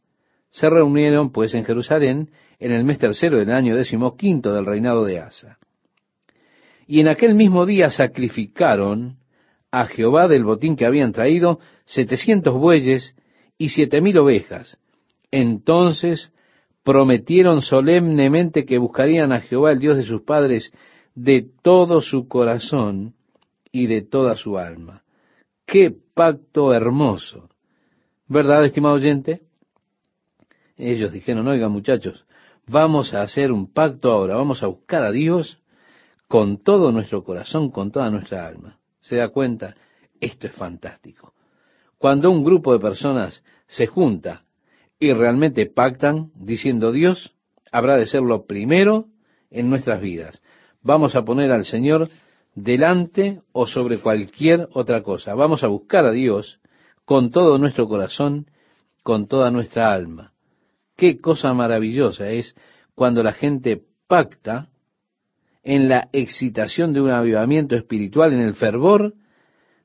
Se 0.50 0.70
reunieron 0.70 1.32
pues 1.32 1.54
en 1.54 1.66
Jerusalén 1.66 2.30
en 2.60 2.72
el 2.72 2.84
mes 2.84 3.00
tercero 3.00 3.38
del 3.38 3.52
año 3.52 3.76
décimo 3.76 4.16
quinto 4.18 4.54
del 4.54 4.66
reinado 4.66 5.06
de 5.06 5.20
Asa. 5.20 5.58
Y 6.88 7.00
en 7.00 7.08
aquel 7.08 7.36
mismo 7.36 7.66
día 7.66 7.92
sacrificaron 7.92 9.18
a 9.72 9.86
Jehová 9.86 10.28
del 10.28 10.44
botín 10.44 10.76
que 10.76 10.86
habían 10.86 11.12
traído 11.12 11.60
setecientos 11.86 12.54
bueyes 12.54 13.16
y 13.58 13.70
siete 13.70 14.02
mil 14.02 14.18
ovejas. 14.18 14.78
Entonces 15.32 16.32
prometieron 16.84 17.62
solemnemente 17.62 18.66
que 18.66 18.78
buscarían 18.78 19.32
a 19.34 19.42
Jehová 19.42 19.72
el 19.72 19.80
Dios 19.80 19.98
de 19.98 20.04
sus 20.04 20.22
padres 20.22 20.72
de 21.16 21.50
todo 21.62 22.02
su 22.02 22.28
corazón 22.28 23.16
y 23.72 23.88
de 23.88 24.02
toda 24.04 24.36
su 24.36 24.58
alma. 24.58 25.04
Qué 25.66 25.94
pacto 26.14 26.74
hermoso. 26.74 27.50
¿Verdad, 28.28 28.64
estimado 28.66 28.96
oyente? 28.96 29.42
Ellos 30.78 31.12
dijeron, 31.12 31.48
oigan 31.48 31.72
muchachos, 31.72 32.26
vamos 32.68 33.14
a 33.14 33.22
hacer 33.22 33.52
un 33.52 33.72
pacto 33.74 34.12
ahora, 34.12 34.36
vamos 34.36 34.64
a 34.64 34.68
buscar 34.68 35.04
a 35.04 35.12
Dios 35.12 35.60
con 36.28 36.62
todo 36.62 36.92
nuestro 36.92 37.24
corazón, 37.24 37.72
con 37.72 37.92
toda 37.92 38.10
nuestra 38.12 38.48
alma. 38.48 38.80
¿Se 39.08 39.16
da 39.16 39.30
cuenta? 39.30 39.76
Esto 40.20 40.48
es 40.48 40.56
fantástico. 40.56 41.34
Cuando 41.98 42.30
un 42.30 42.44
grupo 42.44 42.74
de 42.74 42.80
personas 42.80 43.42
se 43.66 43.88
junta 43.88 44.44
y 45.00 45.14
realmente 45.14 45.66
pactan 45.66 46.32
diciendo 46.36 46.92
Dios 46.92 47.34
habrá 47.72 47.96
de 47.96 48.06
ser 48.06 48.22
lo 48.22 48.46
primero 48.46 49.06
en 49.50 49.70
nuestras 49.70 50.02
vidas. 50.02 50.42
Vamos 50.82 51.16
a 51.16 51.24
poner 51.24 51.52
al 51.52 51.64
Señor 51.64 52.10
delante 52.54 53.42
o 53.54 53.66
sobre 53.66 54.00
cualquier 54.00 54.68
otra 54.74 55.02
cosa. 55.04 55.36
Vamos 55.36 55.64
a 55.64 55.68
buscar 55.68 56.06
a 56.06 56.12
Dios 56.12 56.60
con 57.06 57.32
todo 57.32 57.58
nuestro 57.58 57.88
corazón, 57.88 58.48
con 59.04 59.28
toda 59.28 59.52
nuestra 59.52 59.94
alma. 59.94 60.34
Qué 60.98 61.22
cosa 61.22 61.54
maravillosa 61.54 62.30
es 62.30 62.56
cuando 62.94 63.24
la 63.24 63.32
gente 63.32 63.84
pacta 64.08 64.68
en 65.68 65.90
la 65.90 66.08
excitación 66.14 66.94
de 66.94 67.02
un 67.02 67.12
avivamiento 67.12 67.76
espiritual, 67.76 68.32
en 68.32 68.40
el 68.40 68.54
fervor 68.54 69.16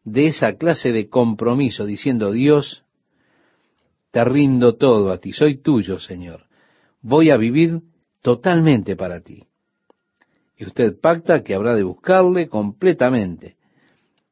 de 0.05 0.29
esa 0.29 0.55
clase 0.55 0.93
de 0.93 1.09
compromiso, 1.09 1.85
diciendo, 1.85 2.31
Dios, 2.31 2.85
te 4.13 4.25
rindo 4.25 4.77
todo 4.77 5.11
a 5.11 5.19
ti, 5.19 5.33
soy 5.33 5.57
tuyo, 5.57 5.99
Señor. 5.99 6.45
Voy 7.01 7.31
a 7.31 7.37
vivir 7.37 7.81
totalmente 8.21 8.95
para 8.95 9.23
ti. 9.23 9.43
Y 10.57 10.67
usted 10.67 11.01
pacta 11.01 11.43
que 11.43 11.53
habrá 11.53 11.75
de 11.75 11.83
buscarle 11.83 12.47
completamente. 12.47 13.57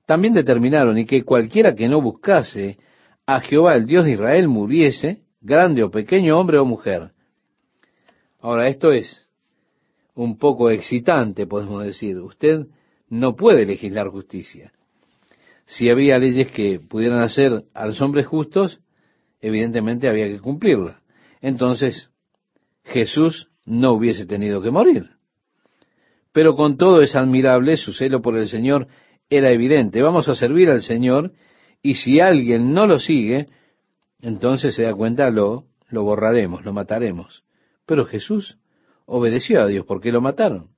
También 0.06 0.34
determinaron 0.34 0.98
y 0.98 1.04
que 1.04 1.24
cualquiera 1.24 1.74
que 1.74 1.88
no 1.88 2.00
buscase 2.00 2.78
a 3.26 3.40
Jehová, 3.40 3.74
el 3.74 3.86
Dios 3.86 4.04
de 4.04 4.12
Israel, 4.12 4.46
muriese, 4.46 5.24
grande 5.40 5.82
o 5.82 5.90
pequeño, 5.90 6.38
hombre 6.38 6.58
o 6.58 6.64
mujer. 6.64 7.10
Ahora, 8.38 8.68
esto 8.68 8.92
es 8.92 9.28
un 10.20 10.36
poco 10.36 10.68
excitante, 10.68 11.46
podemos 11.46 11.82
decir. 11.82 12.18
Usted 12.18 12.66
no 13.08 13.36
puede 13.36 13.64
legislar 13.64 14.08
justicia. 14.08 14.70
Si 15.64 15.88
había 15.88 16.18
leyes 16.18 16.52
que 16.52 16.78
pudieran 16.78 17.20
hacer 17.20 17.64
a 17.72 17.86
los 17.86 18.02
hombres 18.02 18.26
justos, 18.26 18.80
evidentemente 19.40 20.10
había 20.10 20.26
que 20.26 20.38
cumplirla. 20.38 21.00
Entonces, 21.40 22.10
Jesús 22.84 23.48
no 23.64 23.92
hubiese 23.92 24.26
tenido 24.26 24.60
que 24.60 24.70
morir. 24.70 25.08
Pero 26.32 26.54
con 26.54 26.76
todo 26.76 27.00
es 27.00 27.16
admirable, 27.16 27.78
su 27.78 27.94
celo 27.94 28.20
por 28.20 28.36
el 28.36 28.46
Señor 28.46 28.88
era 29.30 29.50
evidente. 29.50 30.02
Vamos 30.02 30.28
a 30.28 30.34
servir 30.34 30.68
al 30.68 30.82
Señor 30.82 31.32
y 31.82 31.94
si 31.94 32.20
alguien 32.20 32.74
no 32.74 32.86
lo 32.86 32.98
sigue, 32.98 33.48
entonces 34.20 34.74
se 34.74 34.82
da 34.82 34.92
cuenta, 34.92 35.30
lo, 35.30 35.64
lo 35.88 36.02
borraremos, 36.02 36.62
lo 36.62 36.74
mataremos. 36.74 37.42
Pero 37.86 38.04
Jesús 38.04 38.58
obedeció 39.10 39.60
a 39.60 39.66
Dios 39.66 39.84
porque 39.86 40.12
lo 40.12 40.20
mataron. 40.20 40.68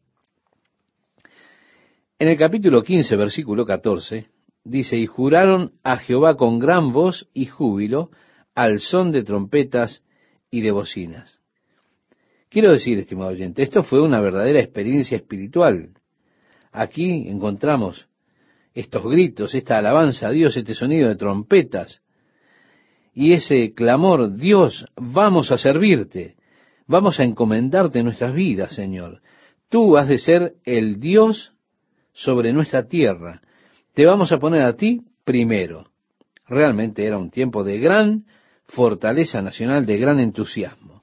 En 2.18 2.28
el 2.28 2.38
capítulo 2.38 2.82
15, 2.82 3.16
versículo 3.16 3.66
14, 3.66 4.28
dice, 4.64 4.96
y 4.96 5.06
juraron 5.06 5.72
a 5.82 5.98
Jehová 5.98 6.36
con 6.36 6.58
gran 6.58 6.92
voz 6.92 7.28
y 7.34 7.46
júbilo, 7.46 8.10
al 8.54 8.80
son 8.80 9.12
de 9.12 9.22
trompetas 9.22 10.02
y 10.50 10.62
de 10.62 10.70
bocinas. 10.70 11.40
Quiero 12.48 12.70
decir, 12.70 12.98
estimado 12.98 13.30
oyente, 13.30 13.62
esto 13.62 13.82
fue 13.82 14.00
una 14.00 14.20
verdadera 14.20 14.60
experiencia 14.60 15.16
espiritual. 15.16 15.90
Aquí 16.70 17.28
encontramos 17.28 18.08
estos 18.72 19.02
gritos, 19.04 19.54
esta 19.54 19.78
alabanza 19.78 20.28
a 20.28 20.30
Dios, 20.30 20.56
este 20.56 20.74
sonido 20.74 21.08
de 21.08 21.16
trompetas 21.16 22.02
y 23.14 23.32
ese 23.32 23.74
clamor, 23.74 24.36
Dios, 24.36 24.86
vamos 24.96 25.52
a 25.52 25.58
servirte, 25.58 26.36
Vamos 26.92 27.18
a 27.20 27.24
encomendarte 27.24 28.02
nuestras 28.02 28.34
vidas, 28.34 28.74
Señor. 28.74 29.22
Tú 29.70 29.96
has 29.96 30.08
de 30.08 30.18
ser 30.18 30.56
el 30.66 31.00
Dios 31.00 31.54
sobre 32.12 32.52
nuestra 32.52 32.86
tierra. 32.86 33.40
Te 33.94 34.04
vamos 34.04 34.30
a 34.30 34.38
poner 34.38 34.60
a 34.60 34.76
ti 34.76 35.00
primero. 35.24 35.86
Realmente 36.46 37.06
era 37.06 37.16
un 37.16 37.30
tiempo 37.30 37.64
de 37.64 37.78
gran 37.78 38.26
fortaleza 38.66 39.40
nacional, 39.40 39.86
de 39.86 39.96
gran 39.96 40.20
entusiasmo. 40.20 41.02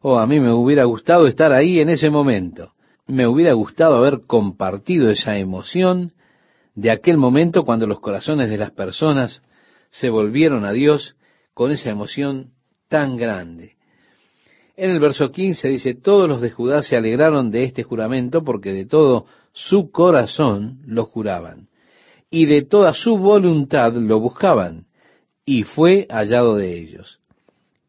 Oh, 0.00 0.20
a 0.20 0.28
mí 0.28 0.38
me 0.38 0.52
hubiera 0.52 0.84
gustado 0.84 1.26
estar 1.26 1.52
ahí 1.52 1.80
en 1.80 1.88
ese 1.88 2.08
momento. 2.08 2.74
Me 3.08 3.26
hubiera 3.26 3.54
gustado 3.54 3.96
haber 3.96 4.26
compartido 4.28 5.10
esa 5.10 5.38
emoción 5.38 6.12
de 6.76 6.92
aquel 6.92 7.16
momento 7.16 7.64
cuando 7.64 7.88
los 7.88 7.98
corazones 7.98 8.48
de 8.48 8.58
las 8.58 8.70
personas 8.70 9.42
se 9.90 10.08
volvieron 10.08 10.64
a 10.64 10.70
Dios 10.70 11.16
con 11.52 11.72
esa 11.72 11.90
emoción 11.90 12.52
tan 12.88 13.16
grande. 13.16 13.77
En 14.80 14.92
el 14.92 15.00
verso 15.00 15.32
15 15.32 15.70
dice, 15.70 15.94
todos 15.96 16.28
los 16.28 16.40
de 16.40 16.52
Judá 16.52 16.82
se 16.82 16.96
alegraron 16.96 17.50
de 17.50 17.64
este 17.64 17.82
juramento 17.82 18.44
porque 18.44 18.72
de 18.72 18.86
todo 18.86 19.26
su 19.50 19.90
corazón 19.90 20.78
lo 20.86 21.04
juraban 21.04 21.66
y 22.30 22.46
de 22.46 22.62
toda 22.62 22.92
su 22.92 23.18
voluntad 23.18 23.92
lo 23.94 24.20
buscaban 24.20 24.86
y 25.44 25.64
fue 25.64 26.06
hallado 26.08 26.54
de 26.54 26.78
ellos. 26.78 27.18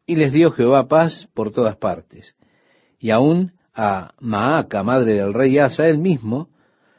Y 0.04 0.16
les 0.16 0.32
dio 0.32 0.50
Jehová 0.50 0.88
paz 0.88 1.28
por 1.32 1.52
todas 1.52 1.76
partes. 1.76 2.34
Y 2.98 3.10
aún 3.10 3.52
a 3.72 4.10
Maaca, 4.18 4.82
madre 4.82 5.12
del 5.12 5.32
rey 5.32 5.58
Asa, 5.58 5.86
él 5.86 5.98
mismo, 5.98 6.48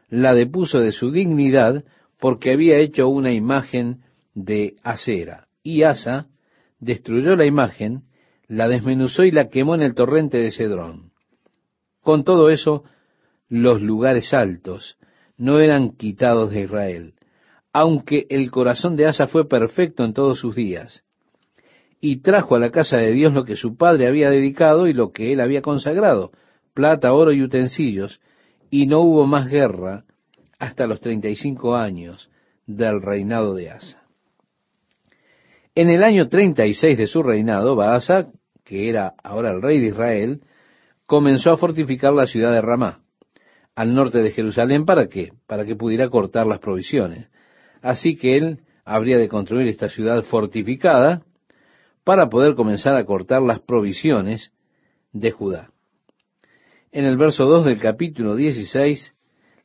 la 0.07 0.33
depuso 0.33 0.79
de 0.79 0.93
su 0.93 1.11
dignidad 1.11 1.83
porque 2.17 2.53
había 2.53 2.77
hecho 2.77 3.09
una 3.09 3.33
imagen 3.33 4.03
de 4.35 4.77
acera. 4.83 5.47
Y 5.63 5.83
Asa 5.83 6.27
destruyó 6.79 7.35
la 7.35 7.45
imagen, 7.45 8.03
la 8.51 8.67
desmenuzó 8.67 9.23
y 9.23 9.31
la 9.31 9.47
quemó 9.47 9.75
en 9.75 9.81
el 9.81 9.95
torrente 9.95 10.37
de 10.37 10.51
Cedrón. 10.51 11.13
Con 12.01 12.25
todo 12.25 12.49
eso, 12.49 12.83
los 13.47 13.81
lugares 13.81 14.33
altos 14.33 14.97
no 15.37 15.61
eran 15.61 15.91
quitados 15.91 16.51
de 16.51 16.63
Israel, 16.63 17.13
aunque 17.71 18.27
el 18.29 18.51
corazón 18.51 18.97
de 18.97 19.05
Asa 19.05 19.27
fue 19.27 19.47
perfecto 19.47 20.03
en 20.03 20.13
todos 20.13 20.39
sus 20.39 20.53
días, 20.53 21.05
y 22.01 22.17
trajo 22.17 22.55
a 22.55 22.59
la 22.59 22.71
casa 22.71 22.97
de 22.97 23.13
Dios 23.13 23.33
lo 23.33 23.45
que 23.45 23.55
su 23.55 23.77
padre 23.77 24.05
había 24.05 24.29
dedicado 24.29 24.87
y 24.87 24.93
lo 24.93 25.13
que 25.13 25.31
él 25.31 25.39
había 25.39 25.61
consagrado, 25.61 26.31
plata, 26.73 27.13
oro 27.13 27.31
y 27.31 27.41
utensilios, 27.41 28.19
y 28.69 28.85
no 28.85 28.99
hubo 28.99 29.25
más 29.27 29.47
guerra 29.47 30.03
hasta 30.59 30.87
los 30.87 30.99
treinta 30.99 31.29
y 31.29 31.37
cinco 31.37 31.77
años 31.77 32.29
del 32.65 33.01
reinado 33.01 33.55
de 33.55 33.69
Asa. 33.69 34.03
En 35.73 35.89
el 35.89 36.03
año 36.03 36.27
treinta 36.27 36.65
y 36.65 36.73
seis 36.73 36.97
de 36.97 37.07
su 37.07 37.23
reinado, 37.23 37.77
Baasa, 37.77 38.27
que 38.71 38.87
era 38.87 39.15
ahora 39.21 39.51
el 39.51 39.61
rey 39.61 39.81
de 39.81 39.87
Israel, 39.87 40.39
comenzó 41.05 41.51
a 41.51 41.57
fortificar 41.57 42.13
la 42.13 42.25
ciudad 42.25 42.53
de 42.53 42.61
Ramá, 42.61 43.01
al 43.75 43.93
norte 43.93 44.19
de 44.19 44.31
Jerusalén, 44.31 44.85
¿para 44.85 45.07
qué? 45.07 45.33
Para 45.45 45.65
que 45.65 45.75
pudiera 45.75 46.07
cortar 46.07 46.47
las 46.47 46.59
provisiones. 46.59 47.27
Así 47.81 48.15
que 48.15 48.37
él 48.37 48.59
habría 48.85 49.17
de 49.17 49.27
construir 49.27 49.67
esta 49.67 49.89
ciudad 49.89 50.23
fortificada 50.23 51.23
para 52.05 52.29
poder 52.29 52.55
comenzar 52.55 52.95
a 52.95 53.03
cortar 53.03 53.41
las 53.41 53.59
provisiones 53.59 54.53
de 55.11 55.31
Judá. 55.31 55.71
En 56.93 57.03
el 57.03 57.17
verso 57.17 57.43
2 57.43 57.65
del 57.65 57.77
capítulo 57.77 58.37
16 58.37 59.13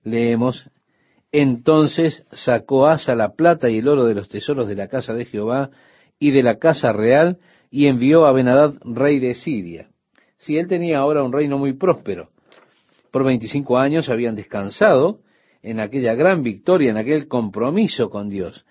leemos, 0.02 0.68
entonces 1.30 2.26
sacó 2.32 2.88
Asa 2.88 3.14
la 3.14 3.34
plata 3.34 3.70
y 3.70 3.78
el 3.78 3.86
oro 3.86 4.04
de 4.04 4.16
los 4.16 4.28
tesoros 4.28 4.66
de 4.66 4.74
la 4.74 4.88
casa 4.88 5.14
de 5.14 5.26
Jehová 5.26 5.70
y 6.18 6.32
de 6.32 6.42
la 6.42 6.56
casa 6.56 6.92
real 6.92 7.38
y 7.76 7.88
envió 7.88 8.24
a 8.24 8.32
Benadad, 8.32 8.72
rey 8.84 9.18
de 9.18 9.34
Siria. 9.34 9.90
Si 10.38 10.56
él 10.56 10.66
tenía 10.66 11.00
ahora 11.00 11.22
un 11.22 11.30
reino 11.30 11.58
muy 11.58 11.74
próspero, 11.74 12.30
por 13.10 13.22
25 13.22 13.76
años 13.76 14.08
habían 14.08 14.34
descansado 14.34 15.20
en 15.62 15.80
aquella 15.80 16.14
gran 16.14 16.42
victoria, 16.42 16.90
en 16.90 16.96
aquel 16.96 17.28
compromiso 17.28 18.08
con 18.08 18.30
Dios. 18.30 18.64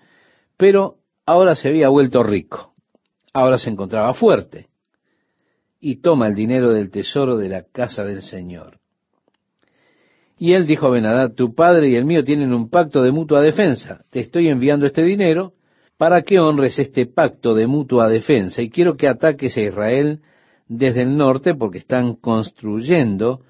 Pero 0.56 0.96
ahora 1.24 1.54
se 1.54 1.68
había 1.68 1.88
vuelto 1.88 2.24
rico, 2.24 2.74
ahora 3.32 3.58
se 3.58 3.70
encontraba 3.70 4.12
fuerte 4.12 4.70
y 5.78 6.00
toma 6.00 6.26
el 6.26 6.34
dinero 6.34 6.72
del 6.72 6.90
tesoro 6.90 7.36
de 7.36 7.48
la 7.48 7.62
casa 7.62 8.02
del 8.02 8.22
Señor. 8.22 8.80
Y 10.36 10.54
él 10.54 10.66
dijo 10.66 10.88
a 10.88 10.90
Benadad, 10.90 11.32
tu 11.32 11.54
padre 11.54 11.90
y 11.90 11.94
el 11.94 12.06
mío 12.06 12.24
tienen 12.24 12.52
un 12.52 12.70
pacto 12.70 13.04
de 13.04 13.12
mutua 13.12 13.40
defensa, 13.40 14.00
te 14.10 14.18
estoy 14.18 14.48
enviando 14.48 14.84
este 14.84 15.04
dinero 15.04 15.52
para 15.96 16.22
que 16.22 16.38
honres 16.38 16.78
este 16.78 17.06
pacto 17.06 17.54
de 17.54 17.66
mutua 17.66 18.08
defensa 18.08 18.62
y 18.62 18.70
quiero 18.70 18.96
que 18.96 19.08
ataques 19.08 19.56
a 19.56 19.62
Israel 19.62 20.20
desde 20.68 21.02
el 21.02 21.16
norte 21.16 21.54
porque 21.54 21.78
están 21.78 22.14
construyendo 22.14 23.42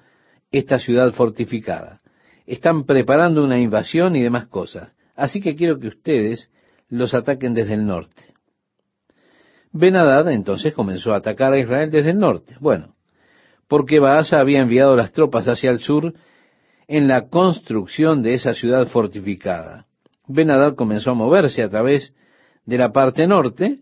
esta 0.51 0.79
ciudad 0.79 1.11
fortificada 1.13 1.99
están 2.47 2.85
preparando 2.85 3.43
una 3.43 3.59
invasión 3.59 4.15
y 4.15 4.23
demás 4.23 4.47
cosas. 4.47 4.95
Así 5.15 5.41
que 5.41 5.55
quiero 5.55 5.79
que 5.79 5.89
ustedes 5.89 6.49
los 6.89 7.13
ataquen 7.13 7.53
desde 7.53 7.73
el 7.73 7.85
norte. 7.85 8.33
Benadad 9.73 10.31
entonces 10.31 10.73
comenzó 10.73 11.13
a 11.13 11.17
atacar 11.17 11.53
a 11.53 11.59
Israel 11.59 11.91
desde 11.91 12.11
el 12.11 12.19
norte. 12.19 12.55
Bueno, 12.59 12.95
porque 13.67 13.99
Baasa 13.99 14.39
había 14.39 14.61
enviado 14.61 14.95
las 14.95 15.11
tropas 15.11 15.47
hacia 15.47 15.69
el 15.69 15.79
sur 15.79 16.13
en 16.87 17.09
la 17.09 17.27
construcción 17.27 18.23
de 18.23 18.35
esa 18.35 18.53
ciudad 18.53 18.87
fortificada. 18.87 19.85
Benadad 20.25 20.75
comenzó 20.75 21.11
a 21.11 21.15
moverse 21.15 21.61
a 21.61 21.69
través 21.69 22.13
de 22.67 22.77
la 22.77 22.91
parte 22.91 23.25
norte. 23.25 23.79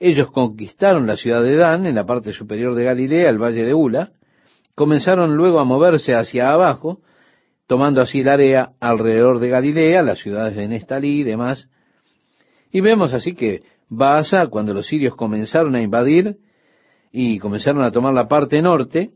Ellos 0.00 0.30
conquistaron 0.30 1.06
la 1.06 1.16
ciudad 1.16 1.42
de 1.42 1.56
Dan 1.56 1.84
en 1.84 1.96
la 1.96 2.06
parte 2.06 2.32
superior 2.32 2.74
de 2.74 2.84
Galilea, 2.84 3.28
el 3.28 3.38
valle 3.38 3.64
de 3.64 3.74
Ula. 3.74 4.12
Comenzaron 4.74 5.36
luego 5.36 5.60
a 5.60 5.64
moverse 5.64 6.14
hacia 6.14 6.50
abajo 6.50 7.02
tomando 7.66 8.00
así 8.00 8.20
el 8.20 8.28
área 8.28 8.72
alrededor 8.80 9.38
de 9.38 9.48
Galilea, 9.48 10.02
las 10.02 10.18
ciudades 10.18 10.56
de 10.56 10.68
Nestalí 10.68 11.20
y 11.20 11.24
demás. 11.24 11.68
Y 12.70 12.80
vemos 12.80 13.12
así 13.12 13.34
que 13.34 13.62
Baasa, 13.88 14.46
cuando 14.46 14.72
los 14.72 14.86
sirios 14.86 15.14
comenzaron 15.14 15.74
a 15.74 15.82
invadir 15.82 16.38
y 17.10 17.38
comenzaron 17.38 17.82
a 17.82 17.90
tomar 17.90 18.14
la 18.14 18.28
parte 18.28 18.62
norte, 18.62 19.10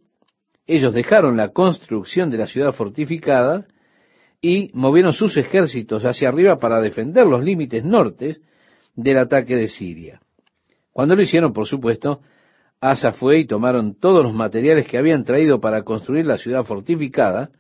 ellos 0.67 0.93
dejaron 0.93 1.37
la 1.37 1.49
construcción 1.49 2.29
de 2.29 2.39
la 2.39 2.47
ciudad 2.47 2.73
fortificada 2.73 3.67
y 4.41 4.71
movieron 4.75 5.13
sus 5.13 5.37
ejércitos 5.37 6.05
hacia 6.05 6.29
arriba 6.29 6.59
para 6.59 6.81
defender 6.81 7.27
los 7.27 7.43
límites 7.43 7.85
nortes 7.85 8.41
del 8.97 9.19
ataque 9.19 9.55
de 9.55 9.69
Siria. 9.69 10.21
Cuando 10.93 11.15
lo 11.15 11.23
hicieron, 11.23 11.53
por 11.53 11.67
supuesto, 11.67 12.21
Asa 12.81 13.13
fue 13.13 13.41
y 13.41 13.47
tomaron 13.47 13.95
todos 13.95 14.25
los 14.25 14.35
materiales 14.35 14.89
que 14.89 14.99
habían 14.99 15.25
traído 15.25 15.61
para 15.61 15.83
construir 15.83 16.27
la 16.27 16.39
ciudad 16.39 16.65
fortificada, 16.65 17.51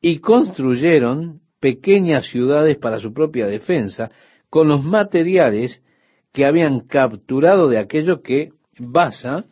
y 0.00 0.18
construyeron 0.18 1.40
pequeñas 1.60 2.26
ciudades 2.26 2.76
para 2.76 2.98
su 2.98 3.12
propia 3.12 3.46
defensa 3.46 4.10
con 4.48 4.68
los 4.68 4.84
materiales 4.84 5.82
que 6.32 6.46
habían 6.46 6.80
capturado 6.80 7.68
de 7.68 7.78
aquello 7.78 8.22
que 8.22 8.50
Basa 8.78 9.44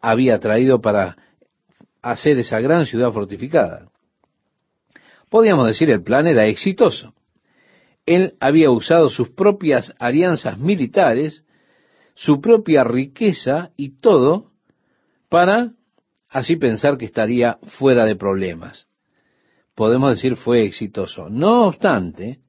había 0.00 0.38
traído 0.38 0.80
para 0.80 1.16
hacer 2.00 2.38
esa 2.38 2.60
gran 2.60 2.86
ciudad 2.86 3.12
fortificada. 3.12 3.88
Podríamos 5.28 5.66
decir 5.66 5.90
el 5.90 6.02
plan 6.02 6.26
era 6.26 6.46
exitoso. 6.46 7.12
Él 8.10 8.34
había 8.40 8.70
usado 8.70 9.08
sus 9.08 9.30
propias 9.30 9.94
alianzas 9.98 10.58
militares, 10.58 11.44
su 12.14 12.40
propia 12.40 12.84
riqueza 12.84 13.70
y 13.76 14.00
todo 14.00 14.50
para 15.28 15.72
así 16.28 16.56
pensar 16.56 16.98
que 16.98 17.04
estaría 17.04 17.58
fuera 17.78 18.04
de 18.04 18.16
problemas 18.16 18.90
podemos 19.80 20.10
decir 20.10 20.36
fue 20.36 20.66
exitoso. 20.66 21.30
No 21.30 21.68
obstante, 21.68 22.40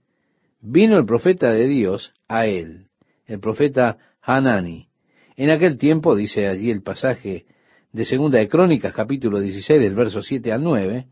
vino 0.60 0.98
el 0.98 1.06
profeta 1.06 1.50
de 1.50 1.66
Dios 1.66 2.14
a 2.28 2.46
él, 2.46 2.88
el 3.26 3.40
profeta 3.40 3.98
Hanani. 4.22 4.90
En 5.38 5.50
aquel 5.50 5.78
tiempo, 5.78 6.14
dice 6.14 6.50
allí 6.50 6.70
el 6.70 6.84
pasaje 6.84 7.46
de 7.94 8.04
Segunda 8.04 8.38
de 8.38 8.50
Crónicas, 8.50 8.94
capítulo 8.94 9.40
16, 9.40 9.80
del 9.80 9.96
verso 9.96 10.22
7 10.22 10.52
al 10.52 10.62
9, 10.62 11.08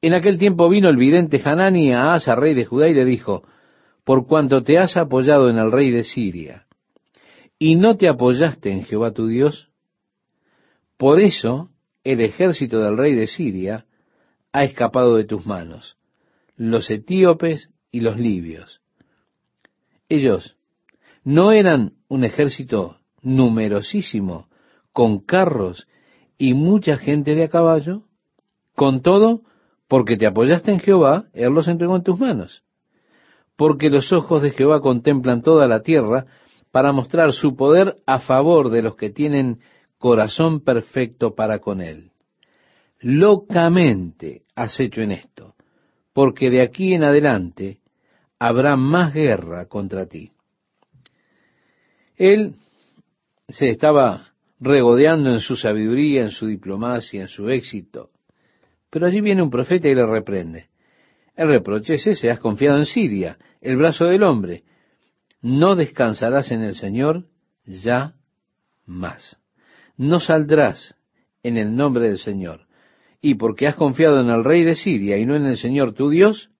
en 0.00 0.14
aquel 0.14 0.38
tiempo 0.38 0.68
vino 0.68 0.88
el 0.88 0.96
vidente 0.96 1.40
Hanani 1.44 1.92
a 1.92 2.14
Asa, 2.14 2.34
rey 2.34 2.54
de 2.54 2.64
Judá, 2.64 2.88
y 2.88 2.94
le 2.94 3.04
dijo, 3.04 3.42
por 4.04 4.26
cuanto 4.26 4.62
te 4.62 4.78
has 4.78 4.96
apoyado 4.96 5.50
en 5.50 5.58
el 5.58 5.72
rey 5.72 5.90
de 5.90 6.04
Siria, 6.04 6.66
y 7.58 7.74
no 7.74 7.96
te 7.96 8.08
apoyaste 8.08 8.70
en 8.70 8.84
Jehová 8.84 9.12
tu 9.12 9.26
Dios, 9.26 9.68
por 10.96 11.20
eso 11.20 11.70
el 12.04 12.20
ejército 12.20 12.80
del 12.80 12.96
rey 12.96 13.14
de 13.14 13.26
Siria 13.26 13.86
ha 14.52 14.64
escapado 14.64 15.16
de 15.16 15.24
tus 15.24 15.46
manos, 15.46 15.96
los 16.56 16.90
etíopes 16.90 17.70
y 17.90 18.00
los 18.00 18.16
libios. 18.16 18.80
Ellos 20.08 20.56
no 21.24 21.52
eran 21.52 21.92
un 22.08 22.24
ejército 22.24 22.98
numerosísimo, 23.22 24.48
con 24.92 25.20
carros 25.20 25.86
y 26.38 26.54
mucha 26.54 26.96
gente 26.96 27.34
de 27.34 27.44
a 27.44 27.48
caballo, 27.48 28.04
con 28.74 29.02
todo, 29.02 29.42
porque 29.88 30.16
te 30.16 30.26
apoyaste 30.26 30.70
en 30.70 30.80
Jehová, 30.80 31.24
Él 31.32 31.52
los 31.52 31.66
entregó 31.66 31.96
en 31.96 32.02
tus 32.02 32.20
manos. 32.20 32.62
Porque 33.56 33.90
los 33.90 34.12
ojos 34.12 34.42
de 34.42 34.50
Jehová 34.50 34.80
contemplan 34.80 35.42
toda 35.42 35.66
la 35.66 35.82
tierra 35.82 36.26
para 36.70 36.92
mostrar 36.92 37.32
su 37.32 37.56
poder 37.56 37.96
a 38.06 38.20
favor 38.20 38.70
de 38.70 38.82
los 38.82 38.94
que 38.94 39.10
tienen 39.10 39.60
corazón 39.98 40.60
perfecto 40.60 41.34
para 41.34 41.58
con 41.58 41.80
él. 41.80 42.12
Locamente 43.00 44.42
has 44.54 44.78
hecho 44.78 45.00
en 45.00 45.12
esto, 45.12 45.54
porque 46.12 46.50
de 46.50 46.62
aquí 46.62 46.94
en 46.94 47.04
adelante 47.04 47.80
habrá 48.38 48.76
más 48.76 49.14
guerra 49.14 49.66
contra 49.66 50.06
ti. 50.06 50.32
Él 52.16 52.54
se 53.48 53.70
estaba 53.70 54.32
regodeando 54.60 55.30
en 55.30 55.40
su 55.40 55.56
sabiduría, 55.56 56.22
en 56.22 56.30
su 56.30 56.46
diplomacia, 56.46 57.22
en 57.22 57.28
su 57.28 57.48
éxito. 57.48 58.10
Pero 58.90 59.06
allí 59.06 59.20
viene 59.20 59.42
un 59.42 59.50
profeta 59.50 59.88
y 59.88 59.94
le 59.94 60.06
reprende. 60.06 60.68
El 61.36 61.48
reproche 61.48 61.94
es 61.94 62.06
ese, 62.06 62.30
has 62.30 62.40
confiado 62.40 62.78
en 62.78 62.86
Siria, 62.86 63.38
el 63.60 63.76
brazo 63.76 64.06
del 64.06 64.22
hombre. 64.22 64.64
No 65.40 65.76
descansarás 65.76 66.50
en 66.50 66.62
el 66.62 66.74
Señor 66.74 67.26
ya 67.64 68.14
más. 68.86 69.38
No 69.96 70.20
saldrás 70.20 70.96
en 71.42 71.56
el 71.56 71.76
nombre 71.76 72.08
del 72.08 72.18
Señor. 72.18 72.66
Y 73.20 73.34
porque 73.34 73.66
has 73.66 73.76
confiado 73.76 74.20
en 74.20 74.30
el 74.30 74.44
rey 74.44 74.64
de 74.64 74.74
Siria 74.74 75.18
y 75.18 75.26
no 75.26 75.36
en 75.36 75.46
el 75.46 75.56
Señor 75.56 75.92
tu 75.92 76.08
Dios, 76.08 76.50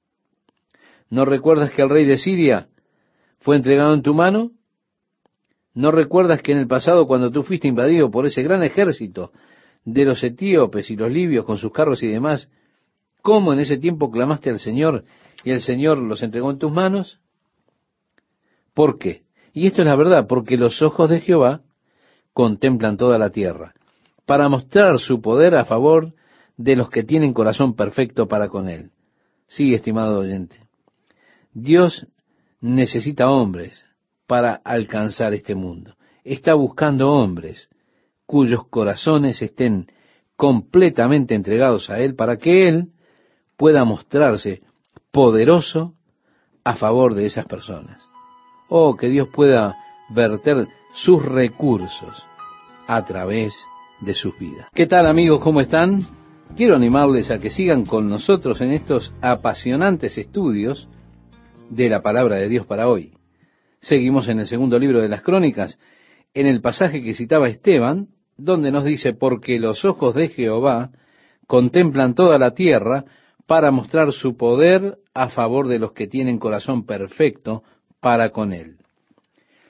¿no 1.09 1.25
recuerdas 1.25 1.71
que 1.73 1.83
el 1.83 1.89
rey 1.89 2.05
de 2.05 2.19
Siria 2.19 2.69
fue 3.39 3.57
entregado 3.57 3.95
en 3.95 4.03
tu 4.03 4.15
mano? 4.15 4.53
¿No 5.75 5.93
recuerdas 5.93 6.43
que 6.43 6.53
en 6.53 6.59
el 6.59 6.67
pasado, 6.67 7.07
cuando 7.07 7.31
tú 7.31 7.43
fuiste 7.43 7.69
invadido 7.69 8.11
por 8.11 8.27
ese 8.27 8.43
gran 8.43 8.63
ejército 8.63 9.33
de 9.93 10.05
los 10.05 10.23
etíopes 10.23 10.91
y 10.91 10.97
los 10.97 11.11
libios 11.11 11.47
con 11.47 11.57
sus 11.57 11.73
carros 11.73 12.03
y 12.03 12.09
demás, 12.09 12.51
cómo 13.23 13.55
en 13.55 13.61
ese 13.61 13.79
tiempo 13.79 14.11
clamaste 14.11 14.51
al 14.51 14.59
Señor 14.59 15.05
y 15.45 15.51
el 15.51 15.61
Señor 15.61 15.97
los 15.97 16.23
entregó 16.23 16.51
en 16.51 16.59
tus 16.59 16.71
manos? 16.71 17.21
¿Por 18.75 18.99
qué? 18.99 19.23
Y 19.55 19.67
esto 19.67 19.81
es 19.81 19.89
la 19.89 19.97
verdad, 19.97 20.27
porque 20.27 20.59
los 20.59 20.83
ojos 20.83 21.09
de 21.09 21.21
Jehová 21.21 21.63
contemplan 22.35 22.99
toda 22.99 23.19
la 23.19 23.31
tierra, 23.31 23.75
para 24.27 24.49
mostrar 24.51 24.99
su 24.99 25.23
poder 25.23 25.55
a 25.55 25.65
favor 25.65 26.13
de 26.59 26.77
los 26.77 26.91
que 26.91 27.03
tienen 27.03 27.33
corazón 27.33 27.75
perfecto 27.75 28.29
para 28.29 28.49
con 28.49 28.69
Él. 28.69 28.91
Sí, 29.47 29.73
estimado 29.73 30.19
oyente. 30.19 30.61
Dios 31.55 32.07
necesita 32.61 33.31
hombres 33.31 33.87
para 34.27 34.53
alcanzar 34.53 35.33
este 35.33 35.55
mundo. 35.55 35.97
Está 36.25 36.53
buscando 36.53 37.11
hombres 37.11 37.71
cuyos 38.29 38.69
corazones 38.69 39.41
estén 39.41 39.87
completamente 40.37 41.35
entregados 41.35 41.89
a 41.89 41.99
Él 41.99 42.15
para 42.15 42.37
que 42.37 42.69
Él 42.69 42.89
pueda 43.57 43.87
mostrarse 43.87 44.61
poderoso 45.11 45.95
a 46.63 46.77
favor 46.77 47.15
de 47.15 47.25
esas 47.25 47.47
personas. 47.47 48.07
Oh, 48.69 48.97
que 48.97 49.09
Dios 49.09 49.29
pueda 49.33 49.77
verter 50.11 50.69
sus 50.93 51.25
recursos 51.25 52.23
a 52.87 53.03
través 53.07 53.55
de 54.03 54.15
sus 54.15 54.39
vidas. 54.39 54.69
¿Qué 54.75 54.87
tal 54.87 55.07
amigos? 55.07 55.41
¿Cómo 55.41 55.63
están? 55.63 56.03
Quiero 56.55 56.77
animarles 56.77 57.31
a 57.31 57.39
que 57.39 57.51
sigan 57.51 57.87
con 57.87 58.11
nosotros 58.11 58.61
en 58.61 58.73
estos 58.73 59.11
apasionantes 59.23 60.19
estudios 60.19 60.87
de 61.71 61.89
la 61.89 62.03
palabra 62.03 62.37
de 62.37 62.51
Dios 62.51 62.67
para 62.67 62.89
hoy. 62.89 63.15
Seguimos 63.81 64.29
en 64.29 64.41
el 64.41 64.47
segundo 64.47 64.79
libro 64.79 65.01
de 65.01 65.09
las 65.09 65.23
Crónicas, 65.23 65.79
en 66.35 66.47
el 66.47 66.61
pasaje 66.61 67.03
que 67.03 67.15
citaba 67.15 67.49
Esteban, 67.49 68.09
donde 68.39 68.71
nos 68.71 68.85
dice, 68.85 69.13
porque 69.13 69.59
los 69.59 69.85
ojos 69.85 70.15
de 70.15 70.29
Jehová 70.29 70.91
contemplan 71.47 72.15
toda 72.15 72.39
la 72.39 72.55
tierra 72.55 73.05
para 73.47 73.71
mostrar 73.71 74.13
su 74.13 74.37
poder 74.37 74.99
a 75.13 75.29
favor 75.29 75.69
de 75.69 75.79
los 75.79 75.93
que 75.93 76.07
tienen 76.07 76.39
corazón 76.39 76.87
perfecto 76.87 77.65
para 78.01 78.31
con 78.31 78.53
él. 78.53 78.77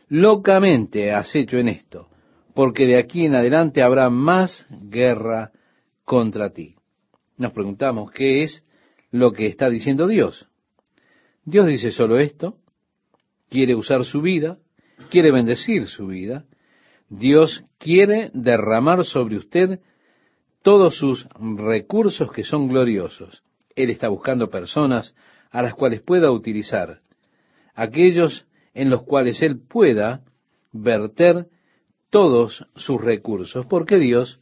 Locamente 0.09 1.13
has 1.13 1.35
hecho 1.35 1.59
en 1.59 1.69
esto, 1.69 2.09
porque 2.55 2.87
de 2.87 2.99
aquí 2.99 3.25
en 3.25 3.35
adelante 3.35 3.83
habrá 3.83 4.11
más 4.11 4.67
guerra 4.71 5.53
contra 6.05 6.51
ti. 6.51 6.77
Nos 7.37 7.53
preguntamos, 7.53 8.11
¿qué 8.11 8.43
es 8.43 8.65
lo 9.11 9.33
que 9.33 9.47
está 9.47 9.71
diciendo 9.71 10.07
Dios? 10.07 10.47
Dios 11.45 11.67
dice 11.67 11.91
solo 11.91 12.19
esto, 12.19 12.57
quiere 13.49 13.75
usar 13.75 14.05
su 14.05 14.21
vida, 14.21 14.59
quiere 15.09 15.31
bendecir 15.31 15.87
su 15.87 16.09
vida. 16.09 16.45
Dios 17.09 17.65
quiere 17.79 18.31
derramar 18.35 19.05
sobre 19.05 19.37
usted 19.37 19.81
todos 20.63 20.99
sus 20.99 21.27
recursos 21.39 22.31
que 22.33 22.45
son 22.45 22.69
gloriosos. 22.69 23.43
Él 23.75 23.91
está 23.91 24.09
buscando 24.09 24.51
personas 24.51 25.15
a 25.51 25.63
las 25.63 25.75
cuales 25.75 26.03
pueda 26.03 26.31
utilizar, 26.31 27.01
aquellos 27.75 28.47
en 28.75 28.91
los 28.91 29.03
cuales 29.03 29.41
Él 29.43 29.61
pueda 29.61 30.23
verter 30.73 31.47
todos 32.11 32.67
sus 32.77 33.01
recursos, 33.01 33.67
porque 33.67 33.99
Dios 33.99 34.41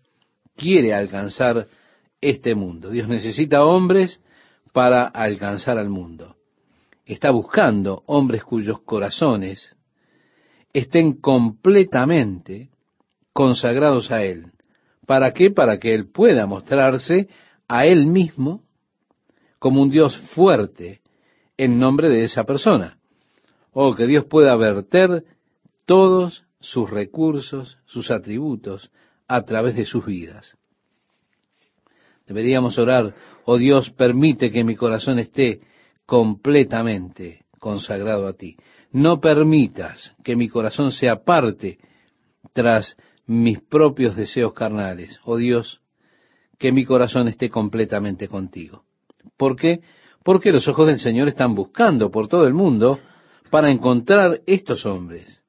quiere 0.57 0.94
alcanzar 0.94 1.66
este 2.20 2.55
mundo. 2.55 2.90
Dios 2.90 3.09
necesita 3.09 3.64
hombres 3.64 4.20
para 4.72 5.05
alcanzar 5.05 5.79
al 5.79 5.88
mundo 5.88 6.37
está 7.07 7.31
buscando 7.31 8.02
hombres 8.07 8.42
cuyos 8.42 8.81
corazones 8.81 9.75
estén 10.78 11.14
completamente 11.14 12.68
consagrados 13.32 14.10
a 14.10 14.22
Él. 14.22 14.52
¿Para 15.06 15.32
qué? 15.32 15.50
Para 15.50 15.78
que 15.78 15.94
Él 15.94 16.10
pueda 16.10 16.46
mostrarse 16.46 17.28
a 17.66 17.86
Él 17.86 18.06
mismo 18.06 18.62
como 19.58 19.80
un 19.80 19.88
Dios 19.88 20.14
fuerte 20.34 21.00
en 21.56 21.78
nombre 21.78 22.10
de 22.10 22.24
esa 22.24 22.44
persona. 22.44 22.98
O 23.72 23.94
que 23.94 24.06
Dios 24.06 24.26
pueda 24.26 24.54
verter 24.56 25.24
todos 25.86 26.44
sus 26.60 26.90
recursos, 26.90 27.78
sus 27.86 28.10
atributos, 28.10 28.90
a 29.28 29.42
través 29.46 29.76
de 29.76 29.86
sus 29.86 30.04
vidas. 30.04 30.58
Deberíamos 32.26 32.78
orar, 32.78 33.14
oh 33.46 33.56
Dios, 33.56 33.90
permite 33.92 34.50
que 34.50 34.62
mi 34.62 34.76
corazón 34.76 35.18
esté 35.20 35.60
completamente 36.04 37.46
consagrado 37.58 38.26
a 38.26 38.34
ti. 38.34 38.56
No 38.96 39.20
permitas 39.20 40.14
que 40.24 40.37
mi 40.37 40.48
corazón 40.48 40.90
se 40.90 41.11
aparte 41.11 41.76
tras 42.54 42.96
mis 43.26 43.61
propios 43.61 44.16
deseos 44.16 44.54
carnales. 44.54 45.20
Oh 45.24 45.37
Dios, 45.37 45.82
que 46.59 46.72
mi 46.72 46.87
corazón 46.87 47.28
esté 47.28 47.50
completamente 47.50 48.26
contigo. 48.26 48.85
¿Por 49.37 49.54
qué? 49.54 49.80
Porque 50.24 50.50
los 50.50 50.66
ojos 50.66 50.87
del 50.87 50.98
Señor 50.98 51.28
están 51.28 51.54
buscando 51.54 52.11
por 52.11 52.26
todo 52.28 52.46
el 52.46 52.54
mundo 52.54 52.98
para 53.50 53.70
encontrar 53.70 54.40
estos 54.46 54.87
hombres, 54.87 55.42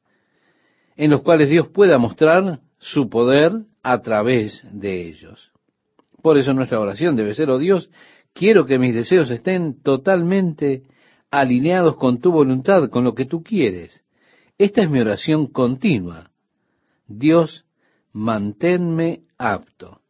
en 0.98 1.12
los 1.12 1.22
cuales 1.22 1.48
Dios 1.48 1.70
pueda 1.70 1.98
mostrar 1.98 2.60
su 2.80 3.08
poder 3.08 3.54
a 3.82 4.02
través 4.02 4.62
de 4.74 5.08
ellos. 5.08 5.54
Por 6.22 6.38
eso 6.38 6.52
nuestra 6.52 6.82
oración 6.82 7.16
debe 7.16 7.34
ser, 7.34 7.50
oh 7.50 7.60
Dios, 7.60 7.90
Quiero 8.38 8.68
que 8.68 8.78
mis 8.78 8.94
deseos 8.94 9.32
estén 9.32 9.82
totalmente 9.82 10.84
alineados 11.32 11.96
con 11.98 12.20
tu 12.20 12.32
voluntad, 12.32 12.90
con 12.90 13.04
lo 13.04 13.14
que 13.14 13.26
tú 13.26 13.44
quieres. 13.44 14.04
Esta 14.58 14.82
es 14.82 14.90
mi 14.90 15.00
oración 15.00 15.48
continua. 15.48 16.32
Dios, 17.08 17.66
manténme 18.14 19.22
apto. 19.38 20.02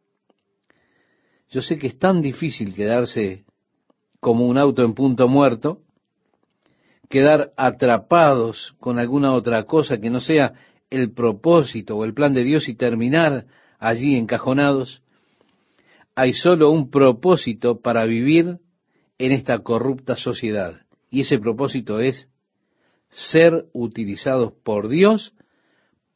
Yo 1.50 1.62
sé 1.62 1.78
que 1.78 1.86
es 1.86 1.98
tan 1.98 2.20
difícil 2.20 2.74
quedarse 2.74 3.44
como 4.20 4.46
un 4.46 4.58
auto 4.58 4.82
en 4.82 4.94
punto 4.94 5.28
muerto, 5.28 5.80
quedar 7.08 7.52
atrapados 7.56 8.74
con 8.80 8.98
alguna 8.98 9.32
otra 9.32 9.64
cosa 9.64 9.98
que 9.98 10.10
no 10.10 10.20
sea 10.20 10.54
el 10.90 11.12
propósito 11.12 11.96
o 11.96 12.04
el 12.04 12.14
plan 12.14 12.34
de 12.34 12.44
Dios 12.44 12.68
y 12.68 12.74
terminar 12.74 13.46
allí 13.78 14.16
encajonados 14.16 15.02
hay 16.18 16.32
solo 16.32 16.72
un 16.72 16.90
propósito 16.90 17.80
para 17.80 18.04
vivir 18.04 18.58
en 19.18 19.30
esta 19.30 19.60
corrupta 19.60 20.16
sociedad. 20.16 20.74
Y 21.10 21.20
ese 21.20 21.38
propósito 21.38 22.00
es 22.00 22.28
ser 23.08 23.66
utilizados 23.72 24.52
por 24.62 24.88
Dios 24.88 25.34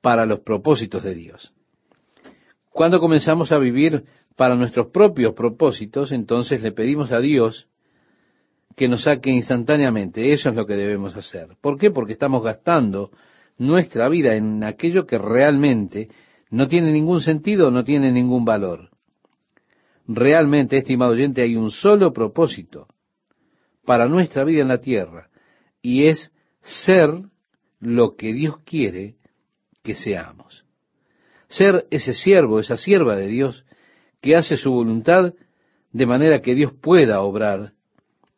para 0.01 0.27
los 0.27 0.41
propósitos 0.41 1.03
de 1.03 1.15
Dios. 1.15 1.53
Cuando 2.71 3.01
comenzamos 3.01 3.53
a 3.53 3.59
vivir 3.59 4.05
para 4.37 4.55
nuestros 4.57 4.89
propios 4.89 5.35
propósitos, 5.35 6.13
entonces 6.13 6.63
le 6.63 6.73
pedimos 6.73 7.13
a 7.13 7.21
Dios 7.21 7.69
que 8.77 8.89
nos 8.89 9.03
saque 9.03 9.31
instantáneamente. 9.31 10.33
Eso 10.33 10.49
es 10.49 10.55
lo 10.55 10.67
que 10.67 10.75
debemos 10.75 11.17
hacer. 11.17 11.57
¿Por 11.61 11.79
qué? 11.79 11.91
Porque 11.91 12.15
estamos 12.15 12.43
gastando 12.43 13.11
nuestra 13.59 14.09
vida 14.09 14.35
en 14.35 14.65
aquello 14.65 15.07
que 15.07 15.19
realmente 15.19 16.09
no 16.51 16.67
tiene 16.67 16.93
ningún 16.93 17.21
sentido, 17.21 17.71
no 17.71 17.85
tiene 17.85 18.11
ningún 18.11 18.45
valor. 18.45 18.91
Realmente, 20.07 20.79
estimado 20.79 21.13
oyente, 21.13 21.43
hay 21.43 21.57
un 21.57 21.71
solo 21.71 22.13
propósito 22.13 22.89
para 23.85 24.09
nuestra 24.09 24.45
vida 24.45 24.63
en 24.63 24.69
la 24.69 24.81
tierra, 24.81 25.29
y 25.81 26.07
es 26.07 26.33
ser 26.61 27.11
lo 27.81 28.17
que 28.17 28.33
Dios 28.33 28.59
quiere 28.65 29.17
que 29.83 29.95
seamos. 29.95 30.65
Ser 31.49 31.87
ese 31.91 32.15
siervo, 32.15 32.61
esa 32.61 32.77
sierva 32.77 33.17
de 33.17 33.27
Dios, 33.27 33.65
que 34.21 34.37
hace 34.37 34.57
su 34.57 34.71
voluntad 34.71 35.35
de 35.93 36.07
manera 36.07 36.41
que 36.41 36.55
Dios 36.55 36.73
pueda 36.73 37.21
obrar 37.21 37.73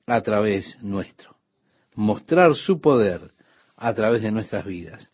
a 0.07 0.21
través 0.23 0.77
nuestro. 0.83 1.37
Mostrar 1.95 2.55
su 2.55 2.81
poder 2.81 3.33
a 3.77 3.95
través 3.95 4.23
de 4.23 4.33
nuestras 4.33 4.65
vidas. 4.65 5.11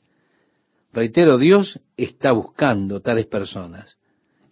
Reitero, 0.92 1.38
Dios 1.38 1.80
está 1.96 2.32
buscando 2.32 3.00
tales 3.00 3.26
personas. 3.26 3.98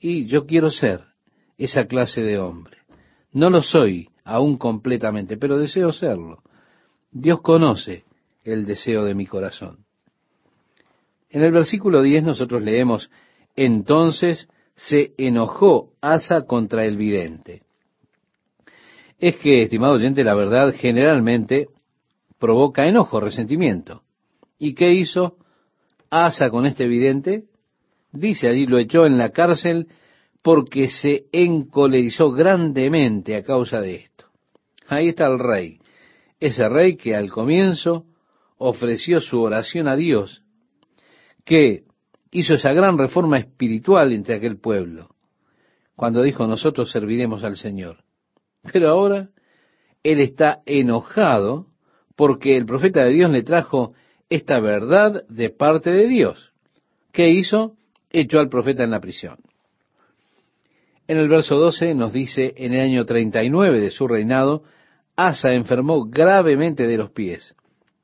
Y 0.00 0.26
yo 0.26 0.46
quiero 0.46 0.70
ser 0.70 1.04
esa 1.56 1.86
clase 1.86 2.22
de 2.22 2.38
hombre. 2.38 2.78
No 3.32 3.50
lo 3.50 3.62
soy 3.62 4.10
aún 4.28 4.58
completamente, 4.58 5.38
pero 5.38 5.56
deseo 5.56 5.90
serlo. 5.90 6.42
Dios 7.10 7.40
conoce 7.40 8.04
el 8.44 8.66
deseo 8.66 9.04
de 9.04 9.14
mi 9.14 9.26
corazón. 9.26 9.78
En 11.30 11.42
el 11.42 11.50
versículo 11.50 12.02
10 12.02 12.24
nosotros 12.24 12.62
leemos, 12.62 13.10
entonces 13.56 14.48
se 14.74 15.12
enojó 15.16 15.92
Asa 16.02 16.42
contra 16.42 16.84
el 16.84 16.96
vidente. 16.96 17.62
Es 19.18 19.36
que, 19.38 19.62
estimado 19.62 19.94
oyente, 19.94 20.22
la 20.22 20.34
verdad 20.34 20.74
generalmente 20.76 21.68
provoca 22.38 22.86
enojo, 22.86 23.20
resentimiento. 23.20 24.02
¿Y 24.58 24.74
qué 24.74 24.92
hizo 24.92 25.36
Asa 26.10 26.50
con 26.50 26.66
este 26.66 26.86
vidente? 26.86 27.44
Dice 28.12 28.48
allí, 28.48 28.66
lo 28.66 28.78
echó 28.78 29.06
en 29.06 29.16
la 29.16 29.30
cárcel 29.30 29.88
porque 30.42 30.88
se 30.88 31.26
encolerizó 31.32 32.30
grandemente 32.30 33.36
a 33.36 33.42
causa 33.42 33.80
de 33.80 33.96
esto. 33.96 34.17
Ahí 34.88 35.08
está 35.08 35.26
el 35.26 35.38
rey, 35.38 35.78
ese 36.40 36.68
rey 36.68 36.96
que 36.96 37.14
al 37.14 37.30
comienzo 37.30 38.06
ofreció 38.56 39.20
su 39.20 39.40
oración 39.40 39.86
a 39.86 39.96
Dios, 39.96 40.42
que 41.44 41.84
hizo 42.30 42.54
esa 42.54 42.72
gran 42.72 42.98
reforma 42.98 43.38
espiritual 43.38 44.12
entre 44.12 44.36
aquel 44.36 44.58
pueblo, 44.58 45.14
cuando 45.94 46.22
dijo 46.22 46.46
nosotros 46.46 46.90
serviremos 46.90 47.44
al 47.44 47.56
Señor. 47.56 47.98
Pero 48.72 48.88
ahora 48.88 49.28
él 50.02 50.20
está 50.20 50.62
enojado 50.64 51.66
porque 52.16 52.56
el 52.56 52.66
profeta 52.66 53.04
de 53.04 53.12
Dios 53.12 53.30
le 53.30 53.42
trajo 53.42 53.92
esta 54.30 54.58
verdad 54.58 55.24
de 55.28 55.50
parte 55.50 55.90
de 55.90 56.06
Dios. 56.06 56.52
¿Qué 57.12 57.30
hizo? 57.30 57.76
Echó 58.10 58.40
al 58.40 58.48
profeta 58.48 58.84
en 58.84 58.90
la 58.90 59.00
prisión. 59.00 59.38
En 61.06 61.18
el 61.18 61.28
verso 61.28 61.56
12 61.56 61.94
nos 61.94 62.12
dice, 62.12 62.54
en 62.56 62.74
el 62.74 62.80
año 62.80 63.04
39 63.04 63.80
de 63.80 63.90
su 63.90 64.06
reinado, 64.06 64.64
Asa 65.18 65.52
enfermó 65.52 66.04
gravemente 66.04 66.86
de 66.86 66.96
los 66.96 67.10
pies, 67.10 67.56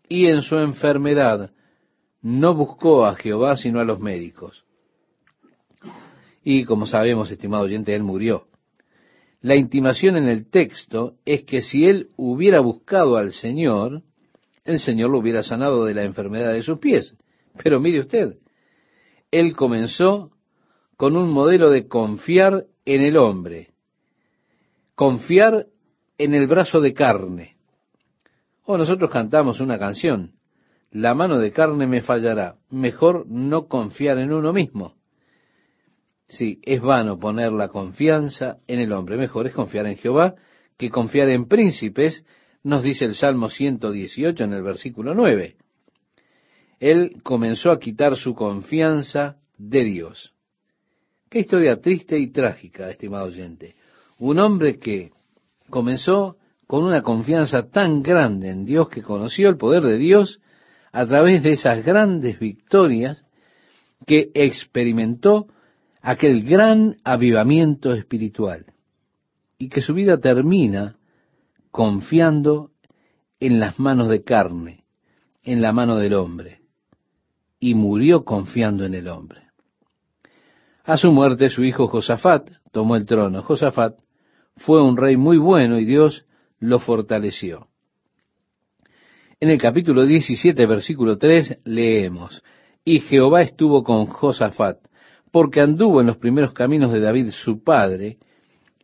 y 0.09 0.27
en 0.27 0.43
su 0.43 0.57
enfermedad 0.57 1.53
no 2.21 2.55
buscó 2.55 3.07
a 3.07 3.15
Jehová 3.15 3.57
sino 3.57 3.79
a 3.79 3.85
los 3.85 4.01
médicos. 4.01 4.65
Y 6.43 6.65
como 6.65 6.87
sabemos, 6.87 7.31
estimado 7.31 7.63
oyente, 7.63 7.95
él 7.95 8.03
murió. 8.03 8.49
La 9.43 9.55
intimación 9.55 10.17
en 10.17 10.27
el 10.27 10.51
texto 10.51 11.15
es 11.25 11.45
que 11.45 11.63
si 11.63 11.87
él 11.87 12.09
hubiera 12.17 12.59
buscado 12.59 13.17
al 13.17 13.33
Señor, 13.33 14.03
el 14.65 14.81
Señor 14.81 15.11
lo 15.11 15.19
hubiera 15.19 15.45
sanado 15.45 15.85
de 15.85 15.95
la 15.95 16.03
enfermedad 16.03 16.53
de 16.53 16.65
sus 16.65 16.81
pies. 16.81 17.17
Pero 17.63 17.79
mire 17.79 18.01
usted, 18.01 18.39
él 19.31 19.55
comenzó 19.55 20.33
con 20.97 21.17
un 21.17 21.33
modelo 21.33 21.71
de 21.71 21.87
confiar 21.87 22.65
en 22.85 23.03
el 23.03 23.17
hombre, 23.17 23.69
confiar 24.97 25.69
en 26.19 26.35
el 26.35 26.47
brazo 26.47 26.81
de 26.81 26.95
carne. 26.95 27.57
O 28.65 28.79
nosotros 28.79 29.11
cantamos 29.11 29.61
una 29.61 29.79
canción, 29.79 30.33
la 30.91 31.15
mano 31.15 31.39
de 31.39 31.53
carne 31.53 31.87
me 31.87 32.03
fallará, 32.03 32.57
mejor 32.71 33.27
no 33.29 33.67
confiar 33.67 34.19
en 34.19 34.33
uno 34.33 34.53
mismo. 34.53 34.95
Sí, 36.29 36.61
es 36.63 36.81
vano 36.81 37.19
poner 37.19 37.53
la 37.53 37.69
confianza 37.69 38.59
en 38.67 38.81
el 38.81 38.93
hombre, 38.93 39.17
mejor 39.17 39.47
es 39.47 39.53
confiar 39.53 39.87
en 39.87 39.97
Jehová 39.97 40.35
que 40.77 40.91
confiar 40.91 41.29
en 41.29 41.47
príncipes, 41.47 42.25
nos 42.63 42.83
dice 42.83 43.05
el 43.05 43.15
Salmo 43.15 43.49
118 43.49 44.45
en 44.45 44.53
el 44.53 44.63
versículo 44.63 45.15
9. 45.15 45.57
Él 46.81 47.21
comenzó 47.23 47.71
a 47.71 47.79
quitar 47.79 48.17
su 48.17 48.35
confianza 48.35 49.37
de 49.59 49.85
Dios. 49.85 50.35
Qué 51.29 51.41
historia 51.41 51.81
triste 51.81 52.19
y 52.19 52.31
trágica, 52.31 52.91
estimado 52.91 53.27
oyente. 53.27 53.75
Un 54.19 54.39
hombre 54.39 54.79
que 54.79 55.11
comenzó 55.71 56.37
con 56.67 56.85
una 56.85 57.03
confianza 57.03 57.69
tan 57.69 58.03
grande 58.03 58.51
en 58.51 58.65
Dios 58.65 58.89
que 58.89 59.03
conoció 59.03 59.49
el 59.49 59.57
poder 59.57 59.83
de 59.83 59.99
Dios 59.99 60.41
a 60.93 61.07
través 61.07 61.43
de 61.43 61.53
esas 61.53 61.85
grandes 61.85 62.39
victorias 62.39 63.25
que 64.07 64.31
experimentó 64.35 65.49
aquel 66.01 66.45
gran 66.45 66.97
avivamiento 67.05 67.93
espiritual 67.93 68.67
y 69.59 69.69
que 69.69 69.81
su 69.81 69.95
vida 69.95 70.19
termina 70.19 70.97
confiando 71.71 72.71
en 73.41 73.61
las 73.61 73.79
manos 73.79 74.09
de 74.09 74.23
carne, 74.23 74.85
en 75.43 75.61
la 75.61 75.73
mano 75.73 75.97
del 75.97 76.15
hombre, 76.15 76.61
y 77.59 77.75
murió 77.75 78.25
confiando 78.25 78.85
en 78.85 78.95
el 78.95 79.09
hombre. 79.09 79.43
A 80.85 80.97
su 80.97 81.11
muerte 81.11 81.49
su 81.49 81.65
hijo 81.65 81.89
Josafat 81.89 82.51
tomó 82.71 82.97
el 82.97 83.07
trono. 83.07 83.43
Josafat 83.43 83.99
fue 84.57 84.83
un 84.83 84.97
rey 84.97 85.17
muy 85.17 85.39
bueno 85.39 85.79
y 85.79 85.85
Dios 85.85 86.25
lo 86.59 86.79
fortaleció. 86.79 87.69
En 89.41 89.51
el 89.51 89.59
capítulo 89.59 90.07
17, 90.07 90.65
versículo 90.67 91.19
3, 91.19 91.59
leemos, 91.65 92.43
Y 92.85 93.01
Jehová 93.01 93.43
estuvo 93.43 93.83
con 93.83 94.07
Josafat, 94.07 94.79
porque 95.31 95.61
anduvo 95.61 96.01
en 96.01 96.07
los 96.07 96.17
primeros 96.17 96.53
caminos 96.53 96.93
de 96.93 97.01
David 97.01 97.31
su 97.31 97.63
padre, 97.63 98.19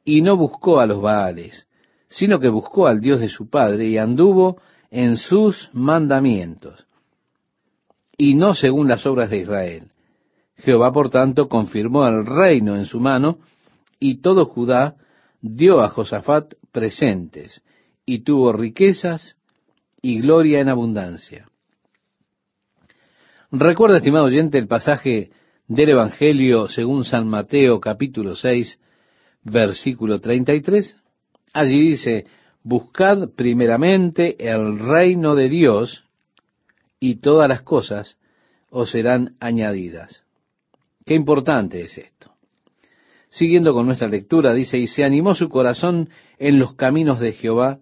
y 0.04 0.22
no 0.22 0.36
buscó 0.36 0.80
a 0.80 0.86
los 0.86 1.00
Baales, 1.00 1.66
sino 2.08 2.40
que 2.40 2.48
buscó 2.48 2.86
al 2.86 3.00
Dios 3.00 3.20
de 3.20 3.28
su 3.28 3.48
padre, 3.48 3.86
y 3.86 3.96
anduvo 3.96 4.60
en 4.90 5.16
sus 5.16 5.70
mandamientos, 5.72 6.86
y 8.18 8.34
no 8.34 8.54
según 8.54 8.88
las 8.88 9.06
obras 9.06 9.30
de 9.30 9.38
Israel. 9.38 9.92
Jehová, 10.56 10.92
por 10.92 11.08
tanto, 11.08 11.48
confirmó 11.48 12.06
el 12.06 12.26
reino 12.26 12.76
en 12.76 12.84
su 12.84 13.00
mano, 13.00 13.38
y 13.98 14.20
todo 14.20 14.46
Judá 14.46 14.96
dio 15.40 15.80
a 15.80 15.88
Josafat 15.88 16.54
presentes, 16.72 17.62
y 18.04 18.20
tuvo 18.20 18.52
riquezas 18.52 19.36
y 20.02 20.20
gloria 20.20 20.60
en 20.60 20.68
abundancia. 20.68 21.48
Recuerda, 23.52 23.98
estimado 23.98 24.26
oyente, 24.26 24.58
el 24.58 24.66
pasaje 24.66 25.30
del 25.68 25.90
Evangelio 25.90 26.68
según 26.68 27.04
San 27.04 27.28
Mateo 27.28 27.78
capítulo 27.80 28.34
6, 28.34 28.80
versículo 29.44 30.20
33. 30.20 30.96
Allí 31.52 31.80
dice, 31.80 32.26
buscad 32.62 33.30
primeramente 33.30 34.36
el 34.38 34.78
reino 34.78 35.34
de 35.34 35.48
Dios 35.48 36.04
y 36.98 37.16
todas 37.16 37.48
las 37.48 37.62
cosas 37.62 38.18
os 38.70 38.90
serán 38.90 39.36
añadidas. 39.40 40.24
Qué 41.04 41.14
importante 41.14 41.82
es 41.82 41.98
esto. 41.98 42.29
Siguiendo 43.30 43.72
con 43.72 43.86
nuestra 43.86 44.08
lectura, 44.08 44.52
dice, 44.52 44.76
y 44.78 44.88
se 44.88 45.04
animó 45.04 45.34
su 45.34 45.48
corazón 45.48 46.10
en 46.38 46.58
los 46.58 46.74
caminos 46.74 47.20
de 47.20 47.32
Jehová, 47.32 47.78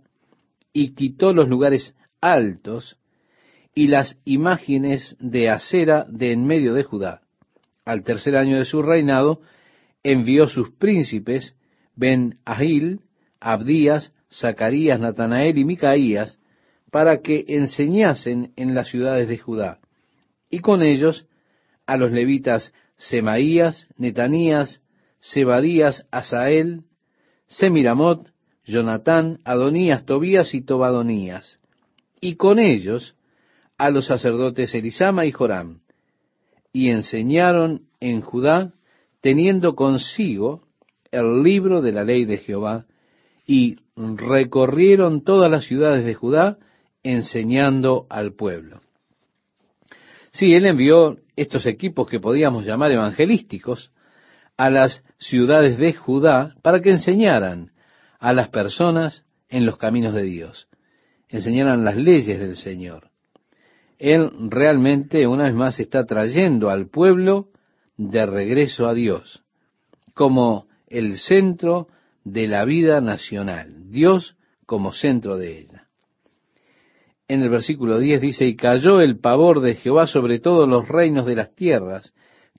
y 0.75 0.95
quitó 0.95 1.33
los 1.33 1.49
lugares 1.49 1.97
altos 2.21 2.99
y 3.75 3.89
las 3.89 4.19
imágenes 4.25 5.17
de 5.21 5.49
acera 5.49 6.05
de 6.09 6.33
en 6.33 6.47
medio 6.47 6.75
de 6.75 6.85
Judá. 6.85 7.23
Al 7.87 8.05
tercer 8.05 8.37
año 8.37 8.59
de 8.59 8.67
su 8.67 8.83
reinado, 8.83 9.41
envió 10.03 10.49
sus 10.49 10.71
príncipes, 10.71 11.57
Ben 11.97 12.39
Ahil, 12.45 13.01
Abdías, 13.41 14.13
Zacarías, 14.31 15.01
Natanael 15.01 15.57
y 15.57 15.65
Micaías, 15.65 16.39
para 16.91 17.23
que 17.23 17.45
enseñasen 17.49 18.53
en 18.57 18.75
las 18.75 18.89
ciudades 18.89 19.29
de 19.29 19.39
Judá, 19.39 19.81
y 20.51 20.59
con 20.59 20.83
ellos 20.83 21.27
a 21.87 21.97
los 21.97 22.13
levitas 22.13 22.73
Semaías, 22.97 23.89
Netanías, 23.97 24.83
Sebadías, 25.21 26.07
Asael, 26.11 26.83
Semiramot, 27.47 28.29
Jonatán, 28.65 29.41
Adonías, 29.45 30.05
Tobías 30.05 30.55
y 30.55 30.63
Tobadonías, 30.63 31.59
y 32.21 32.37
con 32.37 32.59
ellos 32.59 33.15
a 33.79 33.91
los 33.91 34.07
sacerdotes 34.07 34.75
Elisama 34.75 35.25
y 35.25 35.33
Joram, 35.33 35.81
y 36.73 36.91
enseñaron 36.91 37.87
en 38.01 38.21
Judá, 38.21 38.75
teniendo 39.21 39.75
consigo 39.75 40.63
el 41.11 41.43
libro 41.43 41.81
de 41.81 41.93
la 41.93 42.05
ley 42.05 42.25
de 42.25 42.39
Jehová, 42.39 42.87
y 43.47 43.77
recorrieron 43.97 45.25
todas 45.25 45.51
las 45.51 45.65
ciudades 45.65 46.05
de 46.05 46.15
Judá, 46.15 46.59
enseñando 47.03 48.07
al 48.11 48.35
pueblo. 48.35 48.83
Sí, 50.31 50.53
él 50.53 50.67
envió 50.67 51.17
estos 51.37 51.65
equipos 51.67 52.09
que 52.09 52.21
podíamos 52.21 52.67
llamar 52.67 52.93
evangelísticos 52.93 53.91
a 54.59 54.71
las 54.71 55.03
ciudades 55.19 55.79
de 55.79 55.95
Judá 55.95 56.57
para 56.63 56.81
que 56.81 56.91
enseñaran 56.91 57.71
a 58.19 58.33
las 58.35 58.49
personas 58.49 59.25
en 59.49 59.65
los 59.65 59.79
caminos 59.79 60.13
de 60.13 60.25
Dios, 60.25 60.69
enseñaran 61.29 61.85
las 61.85 61.97
leyes 61.97 62.41
del 62.41 62.57
Señor. 62.57 63.11
Él 63.99 64.31
realmente 64.51 65.27
una 65.27 65.45
vez 65.45 65.55
más 65.55 65.81
está 65.81 66.05
trayendo 66.05 66.71
al 66.71 66.89
pueblo 66.89 67.49
de 67.97 68.27
regreso 68.27 68.87
a 68.87 68.95
Dios 68.95 69.43
como 70.15 70.67
el 70.89 71.19
centro 71.19 71.87
de 72.25 72.49
la 72.49 72.65
vida 72.65 73.01
nacional, 73.01 73.91
Dios 73.91 74.37
como 74.67 74.93
centro 74.93 75.39
de 75.39 75.59
ella. 75.59 75.85
en 77.29 77.43
el 77.43 77.51
versículo 77.51 77.99
10 77.99 78.21
dice, 78.21 78.47
y 78.47 78.57
cayó 78.57 79.01
el 79.01 79.21
pavor 79.21 79.61
de 79.61 79.75
Jehová 79.75 80.07
sobre 80.07 80.41
todos 80.41 80.69
los 80.69 80.89
reinos 80.89 81.27
de 81.27 81.37
las 81.37 81.55
tierras 81.55 82.15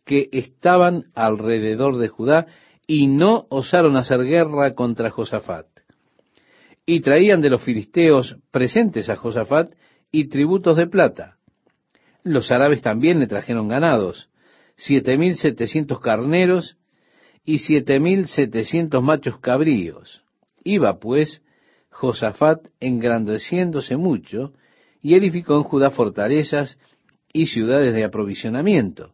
que 0.06 0.30
estaban 0.32 1.06
alrededor 1.14 1.98
de 1.98 2.08
Judá, 2.08 2.48
y 2.88 3.06
no 3.06 3.46
osaron 3.50 3.96
hacer 3.98 4.24
guerra 4.24 4.74
contra 4.74 5.12
Josafat. 5.12 5.68
Y 6.88 7.02
traían 7.02 7.40
de 7.40 7.52
los 7.52 7.62
filisteos 7.62 8.38
presentes 8.50 9.10
a 9.10 9.16
Josafat 9.16 9.74
y 10.12 10.28
tributos 10.28 10.76
de 10.76 10.88
plata. 10.88 11.38
Los 12.24 12.52
árabes 12.52 12.82
también 12.82 13.20
le 13.20 13.28
trajeron 13.28 13.68
ganados, 13.68 14.30
siete 14.76 15.20
mil 15.20 15.36
setecientos 15.38 16.00
carneros 16.00 16.78
y 17.46 17.60
siete 17.60 18.00
mil 18.00 18.28
setecientos 18.28 19.04
machos 19.04 19.38
cabríos. 19.38 20.24
Iba 20.64 20.98
pues 20.98 21.44
Josafat 21.92 22.70
engrandeciéndose 22.80 23.98
mucho 23.98 24.54
y 25.02 25.14
edificó 25.14 25.58
en 25.58 25.64
Judá 25.64 25.92
fortalezas 25.92 26.80
y 27.32 27.46
ciudades 27.46 27.94
de 27.94 28.04
aprovisionamiento. 28.04 29.14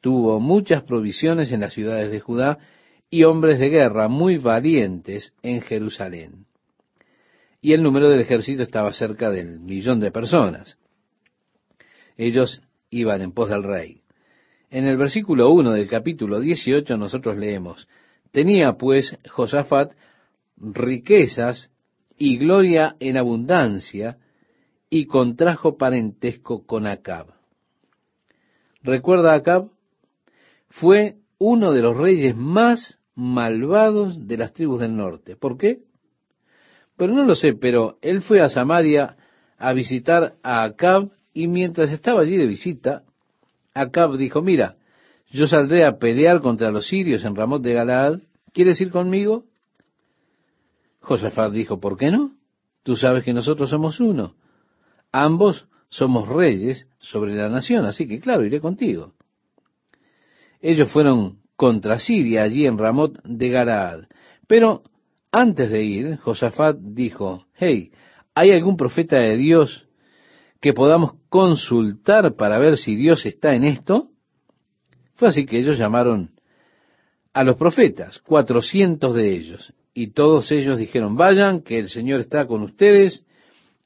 Tuvo 0.00 0.40
muchas 0.40 0.82
provisiones 0.82 1.52
en 1.52 1.60
las 1.60 1.72
ciudades 1.72 2.10
de 2.10 2.20
Judá 2.20 2.58
y 3.10 3.24
hombres 3.24 3.58
de 3.58 3.68
guerra 3.68 4.08
muy 4.08 4.38
valientes 4.38 5.34
en 5.42 5.60
Jerusalén. 5.60 6.46
Y 7.60 7.72
el 7.72 7.82
número 7.82 8.08
del 8.08 8.20
ejército 8.20 8.62
estaba 8.62 8.92
cerca 8.92 9.30
del 9.30 9.60
millón 9.60 10.00
de 10.00 10.10
personas. 10.10 10.78
Ellos 12.16 12.62
iban 12.90 13.22
en 13.22 13.32
pos 13.32 13.48
del 13.48 13.62
rey. 13.62 14.02
En 14.70 14.86
el 14.86 14.96
versículo 14.96 15.50
1 15.50 15.72
del 15.72 15.88
capítulo 15.88 16.40
18 16.40 16.96
nosotros 16.96 17.36
leemos, 17.36 17.88
tenía 18.32 18.74
pues 18.74 19.16
Josafat 19.28 19.92
riquezas 20.56 21.70
y 22.18 22.38
gloria 22.38 22.96
en 22.98 23.16
abundancia, 23.16 24.18
y 24.88 25.06
contrajo 25.06 25.76
parentesco 25.76 26.64
con 26.64 26.86
Acab. 26.86 27.34
¿Recuerda 28.82 29.34
Acab? 29.34 29.70
Fue 30.80 31.16
uno 31.38 31.72
de 31.72 31.80
los 31.80 31.96
reyes 31.96 32.36
más 32.36 32.98
malvados 33.14 34.26
de 34.26 34.36
las 34.36 34.52
tribus 34.52 34.80
del 34.80 34.94
norte. 34.94 35.34
¿Por 35.34 35.56
qué? 35.56 35.78
Pero 36.98 37.14
no 37.14 37.24
lo 37.24 37.34
sé, 37.34 37.54
pero 37.54 37.96
él 38.02 38.20
fue 38.20 38.42
a 38.42 38.50
Samaria 38.50 39.16
a 39.56 39.72
visitar 39.72 40.34
a 40.42 40.64
Acab 40.64 41.10
y 41.32 41.48
mientras 41.48 41.90
estaba 41.92 42.20
allí 42.20 42.36
de 42.36 42.46
visita, 42.46 43.04
Acab 43.74 44.18
dijo, 44.18 44.42
mira, 44.42 44.76
yo 45.30 45.46
saldré 45.46 45.86
a 45.86 45.98
pelear 45.98 46.42
contra 46.42 46.70
los 46.70 46.88
sirios 46.88 47.24
en 47.24 47.36
Ramot 47.36 47.62
de 47.62 47.72
Galaad, 47.72 48.20
¿quieres 48.52 48.78
ir 48.80 48.90
conmigo? 48.90 49.44
Josafat 51.00 51.52
dijo, 51.52 51.80
¿por 51.80 51.96
qué 51.96 52.10
no? 52.10 52.32
Tú 52.82 52.96
sabes 52.96 53.24
que 53.24 53.32
nosotros 53.32 53.70
somos 53.70 53.98
uno. 53.98 54.34
Ambos 55.10 55.66
somos 55.88 56.28
reyes 56.28 56.86
sobre 56.98 57.34
la 57.34 57.48
nación, 57.48 57.86
así 57.86 58.06
que 58.06 58.20
claro, 58.20 58.44
iré 58.44 58.60
contigo. 58.60 59.15
Ellos 60.60 60.90
fueron 60.90 61.38
contra 61.56 61.98
Siria 61.98 62.42
allí 62.42 62.66
en 62.66 62.78
Ramot 62.78 63.20
de 63.24 63.48
Galaad. 63.48 64.04
Pero 64.46 64.82
antes 65.32 65.70
de 65.70 65.84
ir, 65.84 66.16
Josafat 66.18 66.76
dijo, 66.78 67.46
hey, 67.54 67.90
¿hay 68.34 68.52
algún 68.52 68.76
profeta 68.76 69.18
de 69.18 69.36
Dios 69.36 69.88
que 70.60 70.72
podamos 70.72 71.14
consultar 71.28 72.34
para 72.36 72.58
ver 72.58 72.76
si 72.76 72.96
Dios 72.96 73.26
está 73.26 73.54
en 73.54 73.64
esto? 73.64 74.10
Fue 75.14 75.28
así 75.28 75.46
que 75.46 75.58
ellos 75.58 75.78
llamaron 75.78 76.30
a 77.32 77.44
los 77.44 77.56
profetas, 77.56 78.18
cuatrocientos 78.20 79.14
de 79.14 79.34
ellos, 79.34 79.74
y 79.92 80.12
todos 80.12 80.50
ellos 80.52 80.78
dijeron, 80.78 81.16
vayan, 81.16 81.62
que 81.62 81.78
el 81.78 81.88
Señor 81.88 82.20
está 82.20 82.46
con 82.46 82.62
ustedes 82.62 83.24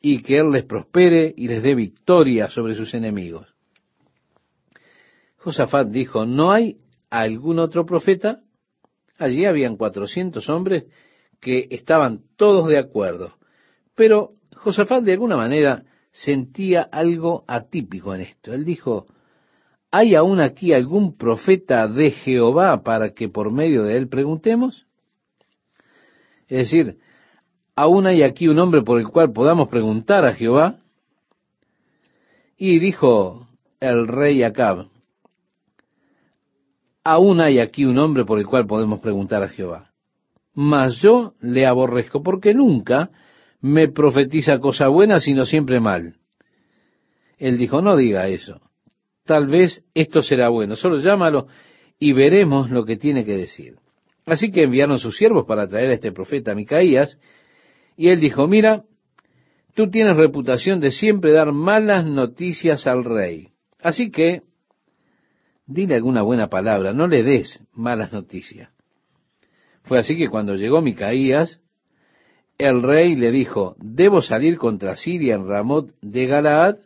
y 0.00 0.22
que 0.22 0.38
Él 0.38 0.50
les 0.50 0.64
prospere 0.64 1.32
y 1.36 1.48
les 1.48 1.62
dé 1.62 1.74
victoria 1.74 2.48
sobre 2.48 2.74
sus 2.74 2.94
enemigos. 2.94 3.46
Josafat 5.40 5.88
dijo, 5.88 6.26
¿no 6.26 6.52
hay 6.52 6.76
algún 7.08 7.58
otro 7.58 7.86
profeta? 7.86 8.42
Allí 9.18 9.46
habían 9.46 9.76
cuatrocientos 9.76 10.48
hombres 10.50 10.86
que 11.40 11.66
estaban 11.70 12.22
todos 12.36 12.68
de 12.68 12.78
acuerdo. 12.78 13.34
Pero 13.94 14.34
Josafat 14.54 15.02
de 15.02 15.12
alguna 15.12 15.36
manera 15.36 15.84
sentía 16.10 16.82
algo 16.82 17.44
atípico 17.48 18.14
en 18.14 18.22
esto. 18.22 18.52
Él 18.52 18.64
dijo, 18.66 19.06
¿hay 19.90 20.14
aún 20.14 20.40
aquí 20.40 20.74
algún 20.74 21.16
profeta 21.16 21.88
de 21.88 22.10
Jehová 22.10 22.82
para 22.82 23.14
que 23.14 23.28
por 23.28 23.50
medio 23.50 23.84
de 23.84 23.96
él 23.96 24.08
preguntemos? 24.08 24.86
Es 26.48 26.70
decir, 26.70 26.98
¿aún 27.74 28.06
hay 28.06 28.22
aquí 28.22 28.46
un 28.46 28.58
hombre 28.58 28.82
por 28.82 28.98
el 28.98 29.08
cual 29.08 29.32
podamos 29.32 29.68
preguntar 29.68 30.26
a 30.26 30.34
Jehová? 30.34 30.80
Y 32.58 32.78
dijo 32.78 33.48
el 33.80 34.06
rey 34.06 34.42
Acab, 34.42 34.89
aún 37.04 37.40
hay 37.40 37.58
aquí 37.58 37.84
un 37.84 37.98
hombre 37.98 38.24
por 38.24 38.38
el 38.38 38.46
cual 38.46 38.66
podemos 38.66 39.00
preguntar 39.00 39.42
a 39.42 39.48
Jehová. 39.48 39.90
Mas 40.54 41.00
yo 41.00 41.34
le 41.40 41.66
aborrezco 41.66 42.22
porque 42.22 42.54
nunca 42.54 43.10
me 43.60 43.88
profetiza 43.88 44.58
cosa 44.58 44.88
buena, 44.88 45.20
sino 45.20 45.46
siempre 45.46 45.80
mal. 45.80 46.16
Él 47.38 47.56
dijo, 47.56 47.80
no 47.82 47.96
diga 47.96 48.28
eso. 48.28 48.60
Tal 49.24 49.46
vez 49.46 49.84
esto 49.94 50.22
será 50.22 50.48
bueno. 50.48 50.76
Solo 50.76 50.98
llámalo 50.98 51.46
y 51.98 52.12
veremos 52.12 52.70
lo 52.70 52.84
que 52.84 52.96
tiene 52.96 53.24
que 53.24 53.36
decir. 53.36 53.76
Así 54.26 54.50
que 54.50 54.64
enviaron 54.64 54.98
sus 54.98 55.16
siervos 55.16 55.46
para 55.46 55.68
traer 55.68 55.90
a 55.90 55.94
este 55.94 56.12
profeta 56.12 56.54
Micaías, 56.54 57.18
y 57.96 58.08
él 58.08 58.20
dijo, 58.20 58.46
mira, 58.46 58.84
tú 59.74 59.90
tienes 59.90 60.16
reputación 60.16 60.80
de 60.80 60.90
siempre 60.90 61.32
dar 61.32 61.52
malas 61.52 62.06
noticias 62.06 62.86
al 62.86 63.04
rey. 63.04 63.48
Así 63.80 64.10
que, 64.10 64.42
dile 65.70 65.94
alguna 65.94 66.22
buena 66.22 66.48
palabra, 66.48 66.92
no 66.92 67.06
le 67.06 67.22
des 67.22 67.62
malas 67.72 68.12
noticias. 68.12 68.70
Fue 69.84 69.98
así 69.98 70.16
que 70.16 70.28
cuando 70.28 70.56
llegó 70.56 70.82
Micaías, 70.82 71.60
el 72.58 72.82
rey 72.82 73.14
le 73.14 73.30
dijo, 73.30 73.76
¿debo 73.78 74.20
salir 74.20 74.58
contra 74.58 74.96
Siria 74.96 75.36
en 75.36 75.48
Ramot 75.48 75.94
de 76.02 76.26
Galaad? 76.26 76.76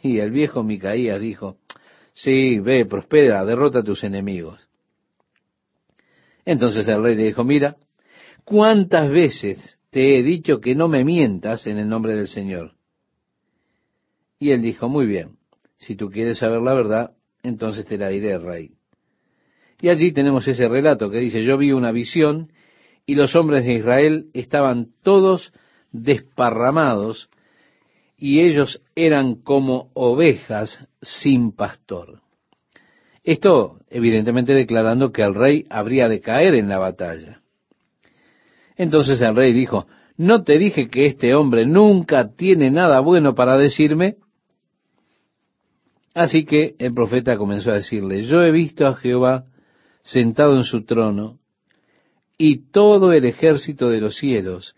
Y 0.00 0.18
el 0.18 0.30
viejo 0.30 0.62
Micaías 0.62 1.20
dijo, 1.20 1.56
sí, 2.12 2.60
ve, 2.60 2.84
prospera, 2.84 3.44
derrota 3.44 3.80
a 3.80 3.84
tus 3.84 4.04
enemigos. 4.04 4.68
Entonces 6.44 6.86
el 6.86 7.02
rey 7.02 7.16
le 7.16 7.24
dijo, 7.24 7.44
mira, 7.44 7.76
¿cuántas 8.44 9.10
veces 9.10 9.78
te 9.90 10.18
he 10.18 10.22
dicho 10.22 10.60
que 10.60 10.74
no 10.74 10.86
me 10.86 11.04
mientas 11.04 11.66
en 11.66 11.78
el 11.78 11.88
nombre 11.88 12.14
del 12.14 12.28
Señor? 12.28 12.74
Y 14.38 14.50
él 14.50 14.62
dijo, 14.62 14.88
muy 14.88 15.06
bien, 15.06 15.38
si 15.78 15.96
tú 15.96 16.10
quieres 16.10 16.38
saber 16.38 16.62
la 16.62 16.74
verdad, 16.74 17.17
entonces 17.48 17.84
te 17.84 17.98
la 17.98 18.08
diré, 18.08 18.38
rey. 18.38 18.72
Y 19.80 19.88
allí 19.88 20.12
tenemos 20.12 20.46
ese 20.46 20.68
relato 20.68 21.10
que 21.10 21.18
dice, 21.18 21.42
yo 21.44 21.56
vi 21.56 21.72
una 21.72 21.92
visión 21.92 22.52
y 23.06 23.14
los 23.14 23.34
hombres 23.36 23.64
de 23.64 23.74
Israel 23.74 24.26
estaban 24.34 24.88
todos 25.02 25.52
desparramados 25.92 27.28
y 28.16 28.40
ellos 28.40 28.82
eran 28.96 29.36
como 29.36 29.90
ovejas 29.94 30.86
sin 31.00 31.52
pastor. 31.52 32.20
Esto 33.22 33.78
evidentemente 33.88 34.54
declarando 34.54 35.12
que 35.12 35.22
el 35.22 35.34
rey 35.34 35.64
habría 35.70 36.08
de 36.08 36.20
caer 36.20 36.54
en 36.54 36.68
la 36.68 36.78
batalla. 36.78 37.40
Entonces 38.76 39.20
el 39.20 39.36
rey 39.36 39.52
dijo, 39.52 39.86
¿no 40.16 40.42
te 40.42 40.58
dije 40.58 40.88
que 40.88 41.06
este 41.06 41.34
hombre 41.34 41.66
nunca 41.66 42.30
tiene 42.36 42.70
nada 42.70 43.00
bueno 43.00 43.34
para 43.34 43.56
decirme? 43.56 44.16
Así 46.18 46.44
que 46.44 46.74
el 46.80 46.92
profeta 46.94 47.38
comenzó 47.38 47.70
a 47.70 47.74
decirle, 47.74 48.24
yo 48.24 48.42
he 48.42 48.50
visto 48.50 48.88
a 48.88 48.96
Jehová 48.96 49.44
sentado 50.02 50.56
en 50.56 50.64
su 50.64 50.84
trono, 50.84 51.38
y 52.36 52.70
todo 52.72 53.12
el 53.12 53.24
ejército 53.24 53.88
de 53.88 54.00
los 54.00 54.16
cielos 54.16 54.74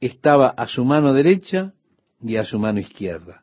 estaba 0.00 0.50
a 0.50 0.68
su 0.68 0.84
mano 0.84 1.12
derecha 1.12 1.74
y 2.22 2.36
a 2.36 2.44
su 2.44 2.60
mano 2.60 2.78
izquierda. 2.78 3.42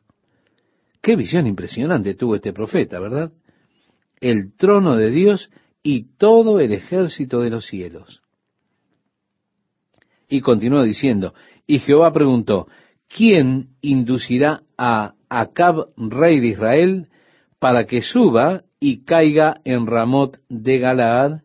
Qué 1.02 1.14
visión 1.14 1.46
impresionante 1.46 2.14
tuvo 2.14 2.36
este 2.36 2.54
profeta, 2.54 2.98
¿verdad? 2.98 3.32
el 4.22 4.56
trono 4.56 4.96
de 4.96 5.10
Dios 5.10 5.50
y 5.82 6.16
todo 6.16 6.58
el 6.58 6.72
ejército 6.72 7.40
de 7.40 7.50
los 7.50 7.66
cielos. 7.66 8.22
Y 10.26 10.40
continuó 10.40 10.84
diciendo, 10.84 11.34
y 11.66 11.80
Jehová 11.80 12.14
preguntó, 12.14 12.68
¿quién 13.08 13.74
inducirá 13.82 14.62
a 14.78 15.16
Acab, 15.28 15.88
rey 15.98 16.40
de 16.40 16.46
Israel, 16.46 17.08
para 17.62 17.86
que 17.86 18.02
suba 18.02 18.64
y 18.80 19.04
caiga 19.04 19.60
en 19.64 19.86
Ramot 19.86 20.40
de 20.48 20.80
Galaad? 20.80 21.42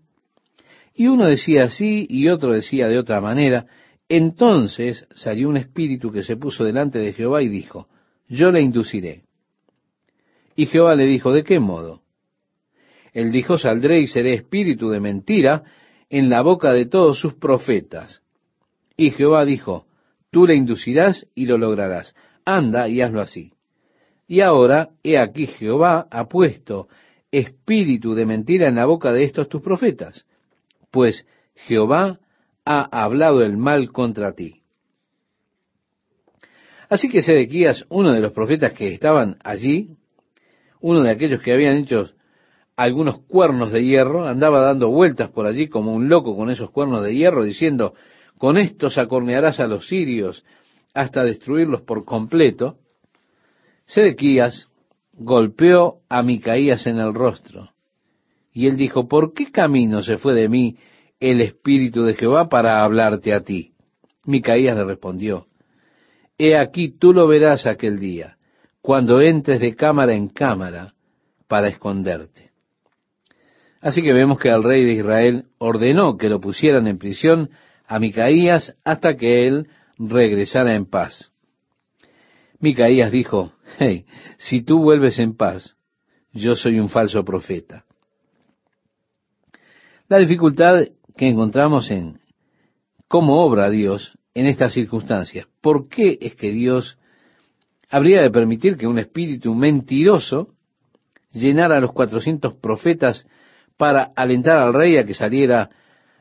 Y 0.96 1.06
uno 1.06 1.28
decía 1.28 1.66
así 1.66 2.08
y 2.10 2.30
otro 2.30 2.54
decía 2.54 2.88
de 2.88 2.98
otra 2.98 3.22
manera. 3.22 3.68
Entonces 4.10 5.06
salió 5.12 5.48
un 5.48 5.58
espíritu 5.58 6.12
que 6.12 6.24
se 6.24 6.36
puso 6.36 6.64
delante 6.64 6.98
de 6.98 7.14
Jehová 7.14 7.44
y 7.44 7.50
dijo, 7.50 7.88
yo 8.28 8.52
le 8.52 8.64
induciré. 8.64 9.26
Y 10.56 10.66
Jehová 10.66 10.96
le 10.96 11.06
dijo, 11.06 11.32
¿de 11.32 11.44
qué 11.44 11.60
modo? 11.60 12.02
Él 13.14 13.32
dijo, 13.32 13.60
saldré 13.60 14.00
y 14.00 14.08
seré 14.08 14.34
espíritu 14.34 14.90
de 14.90 15.00
mentira 15.00 15.66
en 16.10 16.32
la 16.32 16.42
boca 16.42 16.74
de 16.74 16.88
todos 16.88 17.20
sus 17.20 17.36
profetas. 17.36 18.24
Y 18.98 19.12
Jehová 19.12 19.46
dijo, 19.46 19.86
tú 20.32 20.48
le 20.48 20.56
inducirás 20.56 21.28
y 21.36 21.46
lo 21.46 21.60
lograrás. 21.60 22.16
anda 22.44 22.90
y 22.90 23.02
hazlo 23.02 23.22
así. 23.22 23.52
Y 24.28 24.42
ahora, 24.42 24.90
he 25.04 25.18
aquí 25.18 25.48
Jehová 25.48 26.08
ha 26.12 26.28
puesto 26.28 26.88
espíritu 27.32 28.14
de 28.14 28.26
mentira 28.26 28.68
en 28.68 28.76
la 28.76 28.86
boca 28.86 29.12
de 29.12 29.24
estos 29.24 29.48
tus 29.48 29.62
profetas, 29.62 30.26
pues 30.92 31.26
Jehová 31.56 32.20
ha 32.66 33.04
hablado 33.04 33.42
el 33.42 33.58
mal 33.58 33.92
contra 33.92 34.34
ti. 34.34 34.62
Así 36.90 37.10
que 37.10 37.22
Sedequías, 37.22 37.86
uno 37.90 38.14
de 38.14 38.22
los 38.22 38.32
profetas 38.32 38.74
que 38.74 38.94
estaban 38.94 39.38
allí, 39.44 39.98
uno 40.80 41.02
de 41.02 41.12
aquellos 41.12 41.42
que 41.42 41.54
habían 41.54 41.78
hecho 41.78 42.12
algunos 42.76 43.20
cuernos 43.22 43.72
de 43.72 43.84
hierro, 43.84 44.26
andaba 44.26 44.62
dando 44.62 44.90
vueltas 44.90 45.30
por 45.30 45.48
allí 45.48 45.68
como 45.68 45.94
un 45.94 46.10
loco 46.10 46.36
con 46.36 46.50
esos 46.50 46.70
cuernos 46.72 47.04
de 47.04 47.16
hierro, 47.16 47.44
diciendo, 47.44 47.94
con 48.38 48.58
estos 48.58 48.98
acornearás 48.98 49.60
a 49.60 49.68
los 49.68 49.88
sirios 49.88 50.46
hasta 50.94 51.24
destruirlos 51.24 51.82
por 51.82 52.06
completo. 52.06 52.78
Sedequías 53.88 54.70
golpeó 55.14 56.02
a 56.10 56.22
Micaías 56.22 56.86
en 56.88 57.00
el 57.00 57.14
rostro. 57.14 57.72
Y 58.54 58.68
él 58.68 58.76
dijo, 58.76 59.08
¿por 59.08 59.34
qué 59.34 59.52
camino 59.52 60.04
se 60.04 60.18
fue 60.18 60.34
de 60.34 60.50
mí 60.50 60.78
el 61.20 61.42
Espíritu 61.42 62.04
de 62.04 62.14
Jehová 62.14 62.50
para 62.50 62.84
hablarte 62.84 63.34
a 63.34 63.42
ti? 63.42 63.74
Micaías 64.26 64.76
le 64.76 64.84
respondió, 64.84 65.48
He 66.38 66.58
aquí 66.58 66.90
tú 66.90 67.14
lo 67.14 67.28
verás 67.28 67.66
aquel 67.66 68.00
día, 68.00 68.38
cuando 68.82 69.22
entres 69.22 69.60
de 69.60 69.76
cámara 69.76 70.14
en 70.14 70.28
cámara 70.28 70.94
para 71.48 71.70
esconderte. 71.70 72.52
Así 73.80 74.02
que 74.02 74.12
vemos 74.12 74.38
que 74.40 74.50
el 74.50 74.64
rey 74.64 74.84
de 74.84 74.94
Israel 74.94 75.46
ordenó 75.60 76.18
que 76.18 76.30
lo 76.30 76.42
pusieran 76.42 76.88
en 76.88 76.98
prisión 76.98 77.50
a 77.86 78.00
Micaías 78.00 78.76
hasta 78.84 79.16
que 79.16 79.48
él 79.48 79.68
regresara 79.98 80.76
en 80.76 80.86
paz. 80.86 81.32
Micaías 82.60 83.12
dijo, 83.12 83.54
si 84.38 84.62
tú 84.62 84.80
vuelves 84.80 85.20
en 85.20 85.36
paz, 85.36 85.76
yo 86.34 86.56
soy 86.56 86.80
un 86.80 86.90
falso 86.90 87.24
profeta. 87.24 87.86
La 90.08 90.18
dificultad 90.20 90.86
que 91.16 91.28
encontramos 91.28 91.90
en 91.92 92.20
cómo 93.08 93.44
obra 93.44 93.70
Dios 93.70 94.18
en 94.34 94.46
estas 94.46 94.74
circunstancias. 94.74 95.48
¿Por 95.62 95.90
qué 95.90 96.18
es 96.22 96.36
que 96.36 96.52
Dios 96.52 96.98
habría 97.90 98.22
de 98.22 98.30
permitir 98.30 98.78
que 98.78 98.88
un 98.88 99.00
espíritu 99.00 99.54
mentiroso 99.56 100.50
llenara 101.32 101.78
a 101.78 101.82
los 101.82 101.92
cuatrocientos 101.92 102.54
profetas 102.54 103.28
para 103.78 104.12
alentar 104.16 104.60
al 104.60 104.74
rey 104.74 104.98
a 104.98 105.06
que 105.06 105.14
saliera 105.14 105.70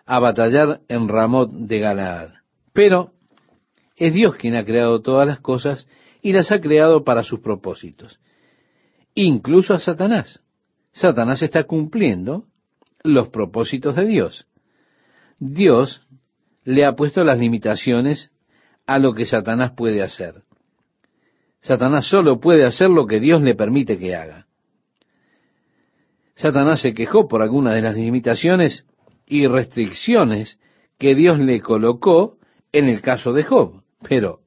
a 0.05 0.19
batallar 0.19 0.81
en 0.89 1.09
Ramot 1.09 1.51
de 1.53 1.79
Galaad? 1.79 2.31
Pero 2.73 3.13
es 3.97 4.15
Dios 4.15 4.37
quien 4.37 4.57
ha 4.57 4.65
creado 4.65 5.01
todas 5.01 5.27
las 5.27 5.41
cosas 5.41 5.87
y 6.27 6.33
las 6.33 6.51
ha 6.51 6.61
creado 6.61 7.05
para 7.05 7.23
sus 7.23 7.39
propósitos. 7.39 8.19
Incluso 9.15 9.75
a 9.75 9.79
Satanás. 9.79 10.41
Satanás 10.91 11.41
está 11.41 11.63
cumpliendo 11.63 12.47
los 13.05 13.29
propósitos 13.29 13.95
de 13.95 14.07
Dios. 14.07 14.49
Dios 15.39 16.01
le 16.65 16.85
ha 16.85 16.97
puesto 16.97 17.23
las 17.23 17.39
limitaciones 17.39 18.33
a 18.87 18.99
lo 18.99 19.15
que 19.15 19.25
Satanás 19.25 19.75
puede 19.77 20.03
hacer. 20.03 20.43
Satanás 21.61 22.07
solo 22.07 22.41
puede 22.41 22.65
hacer 22.65 22.91
lo 22.91 23.07
que 23.07 23.21
Dios 23.21 23.41
le 23.41 23.55
permite 23.55 23.97
que 23.97 24.17
haga. 24.17 24.49
Satanás 26.35 26.81
se 26.81 26.93
quejó 26.93 27.29
por 27.29 27.41
algunas 27.41 27.73
de 27.73 27.83
las 27.83 27.95
limitaciones 27.95 28.85
y 29.27 29.47
restricciones 29.47 30.59
que 30.99 31.15
Dios 31.15 31.39
le 31.39 31.61
colocó 31.61 32.37
en 32.73 32.89
el 32.89 33.01
caso 33.01 33.33
de 33.33 33.45
Job. 33.45 33.85
Pero 34.03 34.41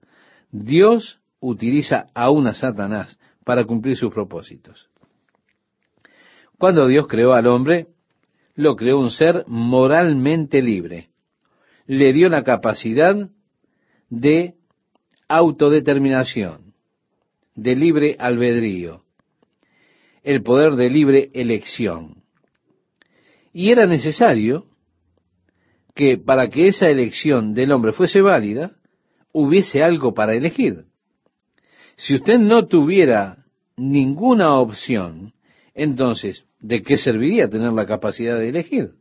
Dios 0.52 1.19
utiliza 1.40 2.08
aún 2.14 2.48
a 2.48 2.54
Satanás 2.54 3.18
para 3.44 3.66
cumplir 3.66 3.98
sus 3.98 4.14
propósitos. 4.14 4.90
Cuando 6.58 6.88
Dios 6.88 7.08
creó 7.08 7.34
al 7.34 7.48
hombre, 7.48 7.88
lo 8.56 8.76
creó 8.76 9.00
un 9.00 9.12
ser 9.12 9.46
moralmente 9.48 10.62
libre 10.62 11.10
le 11.90 12.14
dio 12.14 12.30
la 12.30 12.44
capacidad 12.44 13.16
de 14.12 14.54
autodeterminación, 15.28 16.76
de 17.56 17.76
libre 17.76 18.16
albedrío, 18.20 19.06
el 20.22 20.44
poder 20.44 20.76
de 20.76 20.92
libre 20.92 21.32
elección. 21.34 22.22
Y 23.54 23.72
era 23.72 23.88
necesario 23.88 24.68
que 25.96 26.20
para 26.20 26.50
que 26.50 26.68
esa 26.68 26.88
elección 26.88 27.56
del 27.56 27.72
hombre 27.72 27.92
fuese 27.92 28.22
válida, 28.22 28.74
hubiese 29.34 29.82
algo 29.82 30.14
para 30.14 30.36
elegir. 30.36 30.86
Si 32.00 32.16
usted 32.16 32.40
no 32.40 32.66
tuviera 32.66 33.46
ninguna 33.78 34.56
opción, 34.56 35.34
entonces, 35.74 36.46
¿de 36.60 36.82
qué 36.82 36.98
serviría 36.98 37.50
tener 37.50 37.72
la 37.72 37.86
capacidad 37.86 38.38
de 38.38 38.50
elegir? 38.50 39.00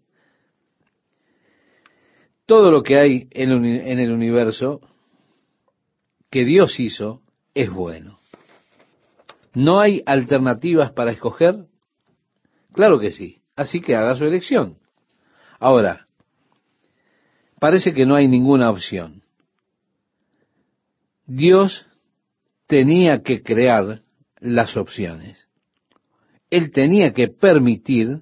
todo 2.48 2.70
lo 2.70 2.82
que 2.82 2.98
hay 2.98 3.28
en 3.32 3.50
el 3.98 4.10
universo 4.10 4.80
que 6.30 6.46
Dios 6.46 6.80
hizo 6.80 7.20
es 7.52 7.70
bueno. 7.70 8.20
¿No 9.52 9.80
hay 9.80 10.02
alternativas 10.06 10.92
para 10.92 11.10
escoger? 11.10 11.66
Claro 12.72 12.98
que 13.00 13.12
sí. 13.12 13.42
Así 13.54 13.82
que 13.82 13.94
haga 13.94 14.16
su 14.16 14.24
elección. 14.24 14.78
Ahora, 15.60 16.08
parece 17.60 17.92
que 17.92 18.06
no 18.06 18.14
hay 18.14 18.28
ninguna 18.28 18.70
opción. 18.70 19.22
Dios 21.26 21.86
tenía 22.68 23.22
que 23.22 23.42
crear 23.42 24.02
las 24.38 24.76
opciones. 24.76 25.48
Él 26.50 26.70
tenía 26.70 27.12
que 27.12 27.28
permitir 27.28 28.20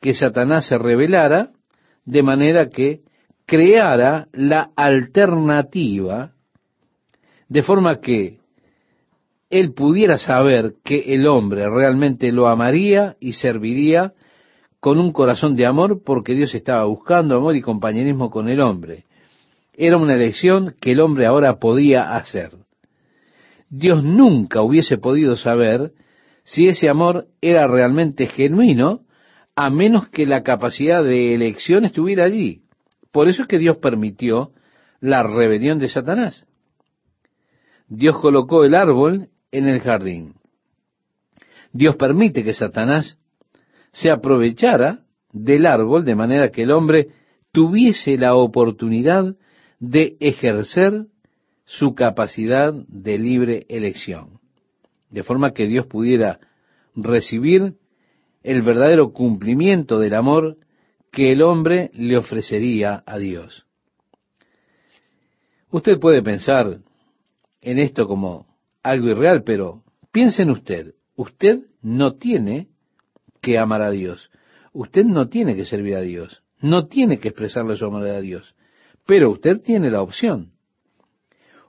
que 0.00 0.14
Satanás 0.14 0.68
se 0.68 0.78
revelara 0.78 1.50
de 2.04 2.22
manera 2.22 2.68
que 2.68 3.00
creara 3.44 4.28
la 4.32 4.70
alternativa 4.76 6.32
de 7.48 7.62
forma 7.62 8.00
que 8.00 8.38
él 9.50 9.72
pudiera 9.72 10.18
saber 10.18 10.74
que 10.84 11.14
el 11.14 11.26
hombre 11.26 11.68
realmente 11.68 12.30
lo 12.30 12.48
amaría 12.48 13.16
y 13.18 13.32
serviría 13.32 14.12
con 14.80 14.98
un 14.98 15.12
corazón 15.12 15.56
de 15.56 15.64
amor 15.64 16.02
porque 16.04 16.34
Dios 16.34 16.54
estaba 16.54 16.84
buscando 16.84 17.36
amor 17.36 17.56
y 17.56 17.62
compañerismo 17.62 18.30
con 18.30 18.48
el 18.48 18.60
hombre. 18.60 19.04
Era 19.72 19.96
una 19.96 20.14
elección 20.14 20.74
que 20.78 20.92
el 20.92 21.00
hombre 21.00 21.24
ahora 21.24 21.58
podía 21.58 22.14
hacer. 22.16 22.52
Dios 23.70 24.02
nunca 24.02 24.62
hubiese 24.62 24.98
podido 24.98 25.36
saber 25.36 25.92
si 26.44 26.68
ese 26.68 26.88
amor 26.88 27.26
era 27.40 27.66
realmente 27.66 28.26
genuino 28.26 29.02
a 29.54 29.70
menos 29.70 30.08
que 30.08 30.26
la 30.26 30.42
capacidad 30.42 31.02
de 31.02 31.34
elección 31.34 31.84
estuviera 31.84 32.24
allí. 32.24 32.62
Por 33.12 33.28
eso 33.28 33.42
es 33.42 33.48
que 33.48 33.58
Dios 33.58 33.78
permitió 33.78 34.52
la 35.00 35.22
rebelión 35.22 35.78
de 35.78 35.88
Satanás. 35.88 36.46
Dios 37.88 38.18
colocó 38.18 38.64
el 38.64 38.74
árbol 38.74 39.28
en 39.50 39.68
el 39.68 39.80
jardín. 39.80 40.34
Dios 41.72 41.96
permite 41.96 42.44
que 42.44 42.54
Satanás 42.54 43.18
se 43.92 44.10
aprovechara 44.10 45.00
del 45.32 45.66
árbol 45.66 46.04
de 46.04 46.14
manera 46.14 46.50
que 46.50 46.62
el 46.62 46.70
hombre 46.70 47.08
tuviese 47.52 48.16
la 48.16 48.34
oportunidad 48.34 49.36
de 49.78 50.16
ejercer 50.20 51.06
su 51.68 51.94
capacidad 51.94 52.72
de 52.72 53.18
libre 53.18 53.66
elección, 53.68 54.40
de 55.10 55.22
forma 55.22 55.52
que 55.52 55.66
Dios 55.66 55.84
pudiera 55.84 56.40
recibir 56.96 57.74
el 58.42 58.62
verdadero 58.62 59.12
cumplimiento 59.12 59.98
del 59.98 60.14
amor 60.14 60.56
que 61.12 61.30
el 61.30 61.42
hombre 61.42 61.90
le 61.92 62.16
ofrecería 62.16 63.02
a 63.04 63.18
Dios. 63.18 63.66
Usted 65.70 66.00
puede 66.00 66.22
pensar 66.22 66.78
en 67.60 67.78
esto 67.78 68.08
como 68.08 68.46
algo 68.82 69.08
irreal, 69.08 69.42
pero 69.44 69.82
piense 70.10 70.44
en 70.44 70.50
usted. 70.52 70.94
Usted 71.16 71.66
no 71.82 72.14
tiene 72.14 72.68
que 73.42 73.58
amar 73.58 73.82
a 73.82 73.90
Dios. 73.90 74.30
Usted 74.72 75.04
no 75.04 75.28
tiene 75.28 75.54
que 75.54 75.66
servir 75.66 75.96
a 75.96 76.00
Dios. 76.00 76.42
No 76.62 76.86
tiene 76.86 77.18
que 77.18 77.28
expresarle 77.28 77.76
su 77.76 77.84
amor 77.84 78.06
a 78.06 78.22
Dios. 78.22 78.54
Pero 79.04 79.30
usted 79.30 79.60
tiene 79.60 79.90
la 79.90 80.00
opción. 80.00 80.52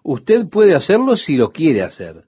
Usted 0.09 0.47
puede 0.49 0.75
hacerlo 0.75 1.15
si 1.15 1.37
lo 1.37 1.51
quiere 1.51 1.83
hacer. 1.83 2.23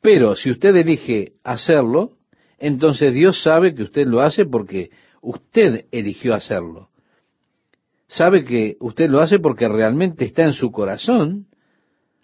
Pero 0.00 0.34
si 0.34 0.50
usted 0.50 0.74
elige 0.76 1.32
hacerlo, 1.44 2.12
entonces 2.58 3.14
Dios 3.14 3.42
sabe 3.42 3.74
que 3.74 3.84
usted 3.84 4.06
lo 4.06 4.20
hace 4.20 4.44
porque 4.44 4.90
Usted 5.20 5.86
eligió 5.90 6.34
hacerlo. 6.34 6.88
Sabe 8.08 8.44
que 8.44 8.76
usted 8.80 9.08
lo 9.08 9.20
hace 9.20 9.38
porque 9.38 9.68
realmente 9.68 10.24
está 10.24 10.42
en 10.42 10.52
su 10.52 10.72
corazón 10.72 11.46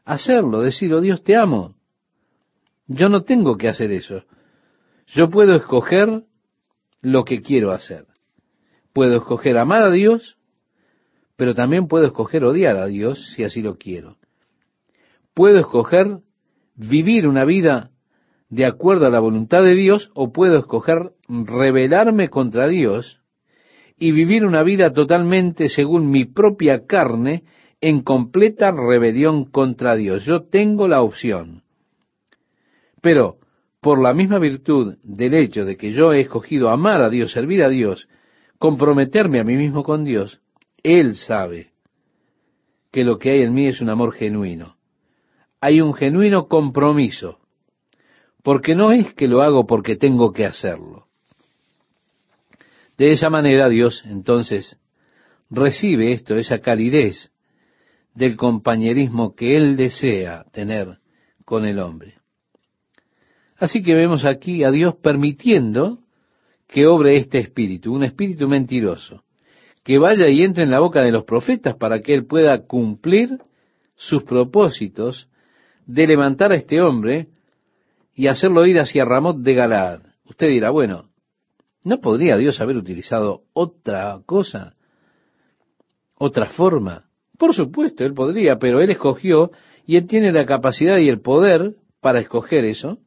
hacerlo, 0.05 0.63
decir, 0.63 0.93
oh 0.95 1.01
Dios, 1.01 1.23
te 1.23 1.37
amo. 1.37 1.77
Yo 2.87 3.09
no 3.09 3.23
tengo 3.23 3.57
que 3.57 3.69
hacer 3.69 3.91
eso. 3.93 4.25
Yo 5.09 5.31
puedo 5.31 5.55
escoger 5.55 6.25
lo 7.03 7.25
que 7.25 7.43
quiero 7.43 7.71
hacer. 7.71 8.07
Puedo 8.93 9.17
escoger 9.17 9.59
amar 9.59 9.83
a 9.83 9.91
Dios, 9.91 10.39
pero 11.37 11.55
también 11.55 11.87
puedo 11.87 12.07
escoger 12.07 12.45
odiar 12.45 12.77
a 12.77 12.87
Dios 12.87 13.33
si 13.35 13.45
así 13.45 13.63
lo 13.63 13.77
quiero. 13.77 14.17
Puedo 15.37 15.59
escoger 15.59 16.21
vivir 16.77 17.29
una 17.29 17.45
vida 17.45 17.91
de 18.49 18.65
acuerdo 18.65 19.05
a 19.05 19.11
la 19.11 19.21
voluntad 19.21 19.63
de 19.63 19.75
Dios 19.75 20.11
o 20.15 20.33
puedo 20.33 20.57
escoger 20.57 21.11
rebelarme 21.29 22.31
contra 22.31 22.69
Dios 22.69 23.21
y 23.99 24.13
vivir 24.13 24.47
una 24.47 24.63
vida 24.63 24.95
totalmente 24.95 25.69
según 25.69 26.11
mi 26.11 26.25
propia 26.25 26.87
carne 26.87 27.45
en 27.83 28.01
completa 28.01 28.73
rebelión 28.73 29.45
contra 29.45 29.95
Dios. 29.95 30.25
Yo 30.25 30.45
tengo 30.45 30.89
la 30.89 31.03
opción. 31.03 31.65
Pero 33.03 33.37
por 33.83 34.01
la 34.01 34.15
misma 34.15 34.39
virtud 34.39 34.97
del 35.03 35.35
hecho 35.35 35.67
de 35.67 35.77
que 35.77 35.93
yo 35.93 36.15
he 36.15 36.21
escogido 36.23 36.71
amar 36.71 37.03
a 37.03 37.11
Dios, 37.11 37.33
servir 37.33 37.63
a 37.63 37.69
Dios, 37.69 38.09
comprometerme 38.59 39.39
a 39.41 39.45
mí 39.45 39.57
mismo 39.57 39.83
con 39.83 40.03
Dios, 40.03 40.41
Él 40.83 41.15
sabe 41.15 41.73
que 42.91 43.05
lo 43.05 43.19
que 43.19 43.33
hay 43.33 43.43
en 43.43 43.53
mí 43.53 43.67
es 43.67 43.83
un 43.83 43.91
amor 43.91 44.15
genuino. 44.15 44.76
Hay 45.61 45.81
un 45.81 45.95
genuino 45.95 46.49
compromiso, 46.49 47.39
porque 48.43 48.75
no 48.75 48.93
es 48.93 49.13
que 49.15 49.29
lo 49.29 49.43
hago 49.43 49.67
porque 49.67 49.97
tengo 49.97 50.33
que 50.33 50.45
hacerlo. 50.45 51.07
De 52.97 53.13
esa 53.13 53.31
manera 53.31 53.69
Dios 53.69 54.05
entonces 54.07 54.79
recibe 55.51 56.13
esto, 56.13 56.37
esa 56.37 56.61
calidez 56.61 57.31
del 58.15 58.37
compañerismo 58.37 59.35
que 59.35 59.57
Él 59.57 59.77
desea 59.77 60.45
tener 60.53 60.99
con 61.45 61.67
el 61.67 61.79
hombre. 61.79 62.15
Así 63.59 63.83
que 63.83 63.95
vemos 63.95 64.25
aquí 64.25 64.65
a 64.65 64.71
Dios 64.71 64.97
permitiendo 64.97 66.01
que 66.67 66.87
obre 66.87 67.17
este 67.17 67.39
espíritu, 67.39 67.95
un 67.95 68.03
espíritu 68.03 68.49
mentiroso, 68.49 69.23
que 69.83 69.99
vaya 69.99 70.29
y 70.29 70.43
entre 70.43 70.65
en 70.65 70.71
la 70.71 70.81
boca 70.81 71.03
de 71.03 71.13
los 71.13 71.25
profetas 71.25 71.77
para 71.77 72.01
que 72.01 72.13
él 72.13 72.27
pueda 72.27 72.67
cumplir 72.67 73.39
sus 73.95 74.25
propósitos 74.25 75.29
de 75.87 76.07
levantar 76.07 76.53
a 76.53 76.57
este 76.57 76.83
hombre 76.83 77.29
y 78.15 78.27
hacerlo 78.27 78.67
ir 78.67 78.79
hacia 78.79 79.05
Ramot 79.05 79.39
de 79.39 79.55
Galaad. 79.55 80.01
Usted 80.25 80.49
dirá, 80.49 80.71
bueno, 80.71 81.11
¿no 81.85 82.01
podría 82.01 82.37
Dios 82.37 82.61
haber 82.61 82.77
utilizado 82.77 83.45
otra 83.53 84.21
cosa? 84.27 84.75
¿Otra 86.19 86.47
forma? 86.47 87.05
Por 87.39 87.55
supuesto, 87.55 88.05
él 88.05 88.15
podría, 88.15 88.59
pero 88.59 88.81
él 88.81 88.91
escogió 88.91 89.51
y 89.87 89.97
él 89.97 90.07
tiene 90.07 90.33
la 90.33 90.47
capacidad 90.47 90.99
y 90.99 91.09
el 91.09 91.21
poder 91.21 91.77
para 92.01 92.21
escoger 92.21 92.65
eso. 92.65 92.99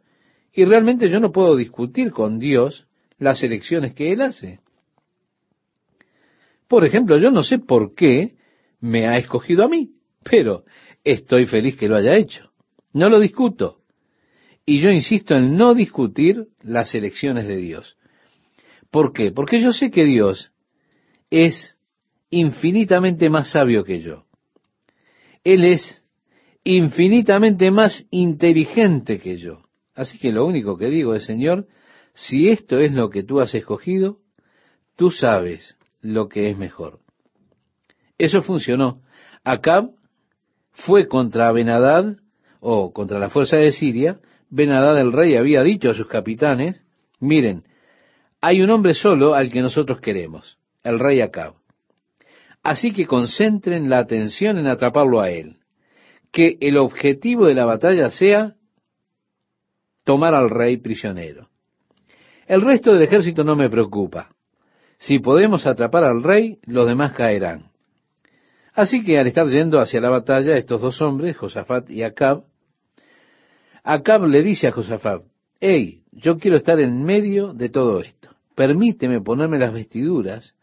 Y 0.54 0.66
realmente 0.66 1.10
yo 1.10 1.20
no 1.20 1.32
puedo 1.32 1.56
discutir 1.56 2.12
con 2.12 2.40
Dios 2.40 2.88
las 3.18 3.44
elecciones 3.44 3.94
que 3.94 4.12
Él 4.14 4.22
hace. 4.22 4.60
Por 6.68 6.86
ejemplo, 6.86 7.18
yo 7.18 7.32
no 7.32 7.44
sé 7.44 7.60
por 7.60 7.94
qué 7.96 8.36
me 8.80 9.08
ha 9.08 9.18
escogido 9.18 9.64
a 9.64 9.70
mí, 9.70 9.92
pero 10.24 10.64
estoy 11.04 11.46
feliz 11.46 11.76
que 11.76 11.88
lo 11.88 11.96
haya 11.96 12.16
hecho. 12.16 12.49
No 12.94 13.10
lo 13.10 13.20
discuto. 13.20 13.82
Y 14.66 14.80
yo 14.80 14.90
insisto 14.90 15.36
en 15.36 15.58
no 15.58 15.74
discutir 15.74 16.48
las 16.62 16.94
elecciones 16.94 17.48
de 17.48 17.58
Dios. 17.58 17.98
¿Por 18.92 19.14
qué? 19.14 19.32
Porque 19.32 19.62
yo 19.62 19.74
sé 19.74 19.92
que 19.92 20.06
Dios 20.06 20.52
es 21.30 21.78
infinitamente 22.30 23.30
más 23.30 23.52
sabio 23.52 23.84
que 23.84 24.02
yo. 24.02 24.26
Él 25.44 25.64
es 25.66 26.04
infinitamente 26.64 27.72
más 27.72 28.06
inteligente 28.12 29.20
que 29.20 29.38
yo. 29.38 29.64
Así 29.96 30.18
que 30.18 30.32
lo 30.32 30.46
único 30.46 30.78
que 30.78 30.88
digo 30.88 31.14
es, 31.14 31.24
Señor, 31.24 31.68
si 32.14 32.50
esto 32.50 32.80
es 32.80 32.94
lo 32.94 33.10
que 33.10 33.24
tú 33.24 33.40
has 33.40 33.54
escogido, 33.56 34.20
tú 34.96 35.10
sabes 35.10 35.78
lo 36.02 36.30
que 36.30 36.50
es 36.50 36.58
mejor. 36.58 37.00
Eso 38.18 38.42
funcionó. 38.42 39.02
Acab 39.44 39.92
fue 40.72 41.08
contra 41.08 41.52
Benadad 41.52 42.18
o 42.60 42.92
contra 42.94 43.20
la 43.20 43.30
fuerza 43.30 43.58
de 43.58 43.72
Siria. 43.72 44.20
Benadad 44.50 45.00
el 45.00 45.12
rey 45.12 45.36
había 45.36 45.64
dicho 45.64 45.90
a 45.90 45.94
sus 45.94 46.08
capitanes, 46.08 46.84
miren, 47.20 47.64
hay 48.42 48.62
un 48.62 48.70
hombre 48.70 48.94
solo 48.94 49.36
al 49.36 49.52
que 49.52 49.62
nosotros 49.62 50.00
queremos, 50.00 50.58
el 50.84 51.00
rey 51.00 51.22
Acab. 51.22 51.54
Así 52.64 52.94
que 52.94 53.06
concentren 53.06 53.90
la 53.90 54.00
atención 54.00 54.58
en 54.58 54.68
atraparlo 54.68 55.22
a 55.22 55.30
él. 55.30 55.58
Que 56.32 56.58
el 56.62 56.78
objetivo 56.78 57.46
de 57.46 57.56
la 57.56 57.66
batalla 57.66 58.12
sea 58.12 58.56
tomar 60.04 60.36
al 60.36 60.50
rey 60.50 60.78
prisionero. 60.78 61.50
El 62.46 62.62
resto 62.62 62.94
del 62.94 63.04
ejército 63.04 63.44
no 63.44 63.56
me 63.56 63.70
preocupa. 63.70 64.30
Si 64.98 65.20
podemos 65.20 65.66
atrapar 65.66 66.04
al 66.04 66.24
rey, 66.24 66.60
los 66.64 66.88
demás 66.88 67.14
caerán. 67.14 67.70
Así 68.74 69.04
que 69.04 69.18
al 69.20 69.28
estar 69.28 69.48
yendo 69.48 69.80
hacia 69.80 70.02
la 70.02 70.10
batalla, 70.10 70.56
estos 70.58 70.82
dos 70.82 71.02
hombres, 71.02 71.38
Josafat 71.38 71.90
y 71.90 72.04
Acab, 72.04 72.44
Acab 73.92 74.28
le 74.28 74.44
dice 74.44 74.68
a 74.68 74.72
Josafat, 74.72 75.24
hey, 75.60 76.04
yo 76.12 76.38
quiero 76.38 76.58
estar 76.58 76.80
en 76.80 77.04
medio 77.04 77.54
de 77.54 77.70
todo 77.70 78.02
esto. 78.02 78.30
Permíteme 78.54 79.20
ponerme 79.20 79.58
las 79.58 79.74
vestiduras 79.74 80.56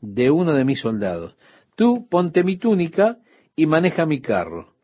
de 0.00 0.32
uno 0.32 0.52
de 0.52 0.64
mis 0.64 0.80
soldados. 0.80 1.36
Tú 1.76 2.08
ponte 2.10 2.42
mi 2.42 2.56
túnica 2.56 3.18
y 3.54 3.66
maneja 3.66 4.04
mi 4.04 4.20
carro. 4.20 4.74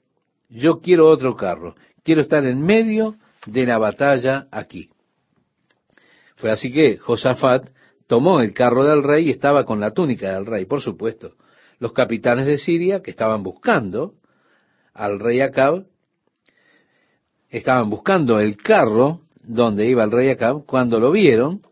Yo 0.49 0.79
quiero 0.79 1.09
otro 1.09 1.35
carro. 1.35 1.75
Quiero 2.05 2.21
estar 2.21 2.45
en 2.45 2.63
medio 2.63 3.17
de 3.47 3.67
la 3.67 3.79
batalla 3.79 4.47
aquí. 4.53 4.91
Fue 6.37 6.53
así 6.53 6.73
que 6.73 6.99
Josafat 6.99 7.69
tomó 8.07 8.41
el 8.41 8.53
carro 8.53 8.85
del 8.85 9.03
rey 9.03 9.27
y 9.27 9.31
estaba 9.31 9.65
con 9.65 9.81
la 9.81 9.91
túnica 9.91 10.35
del 10.35 10.47
rey, 10.47 10.67
por 10.67 10.83
supuesto. 10.83 11.33
Los 11.81 11.93
capitanes 11.95 12.47
de 12.47 12.59
Siria 12.59 13.03
que 13.03 13.11
estaban 13.11 13.43
buscando 13.43 14.15
al 14.95 15.19
rey 15.19 15.41
Acab, 15.41 15.85
estaban 17.51 17.91
buscando 17.91 18.39
el 18.41 18.57
carro 18.57 19.21
donde 19.43 19.89
iba 19.89 20.05
el 20.05 20.11
rey 20.11 20.31
Acab, 20.31 20.65
cuando 20.67 21.01
lo 21.01 21.11
vieron, 21.11 21.63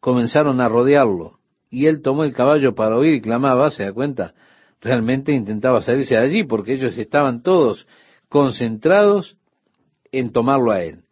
comenzaron 0.00 0.60
a 0.60 0.68
rodearlo. 0.68 1.38
Y 1.70 1.86
él 1.86 2.02
tomó 2.02 2.24
el 2.24 2.34
caballo 2.34 2.74
para 2.74 2.96
oír 2.96 3.14
y 3.14 3.20
clamaba, 3.22 3.70
¿se 3.70 3.84
da 3.84 3.92
cuenta? 3.92 4.34
Realmente 4.80 5.32
intentaba 5.32 5.80
salirse 5.80 6.14
de 6.14 6.20
allí 6.20 6.44
porque 6.44 6.74
ellos 6.74 6.98
estaban 6.98 7.42
todos 7.42 7.86
concentrados 8.28 9.36
en 10.10 10.32
tomarlo 10.32 10.72
a 10.72 10.82
él. 10.82 11.04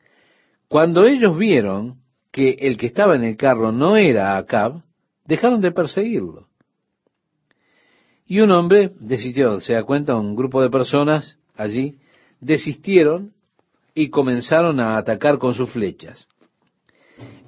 Cuando 0.69 1.07
ellos 1.07 1.37
vieron 1.37 2.01
que 2.31 2.51
el 2.61 2.77
que 2.77 2.87
estaba 2.87 3.17
en 3.17 3.25
el 3.25 3.37
carro 3.37 3.73
no 3.73 3.97
era 3.97 4.37
Acab, 4.37 4.83
dejaron 5.25 5.61
de 5.61 5.73
perseguirlo. 5.73 6.49
Y 8.27 8.41
un 8.41 8.51
hombre 8.51 8.93
desistió, 9.01 9.59
se 9.61 9.73
da 9.73 9.83
cuenta, 9.85 10.17
un 10.17 10.37
grupo 10.37 10.63
de 10.63 10.71
personas 10.71 11.39
allí 11.57 11.99
desistieron 12.41 13.33
y 14.01 14.09
comenzaron 14.09 14.81
a 14.81 14.97
atacar 14.97 15.39
con 15.39 15.53
sus 15.55 15.71
flechas. 15.71 16.27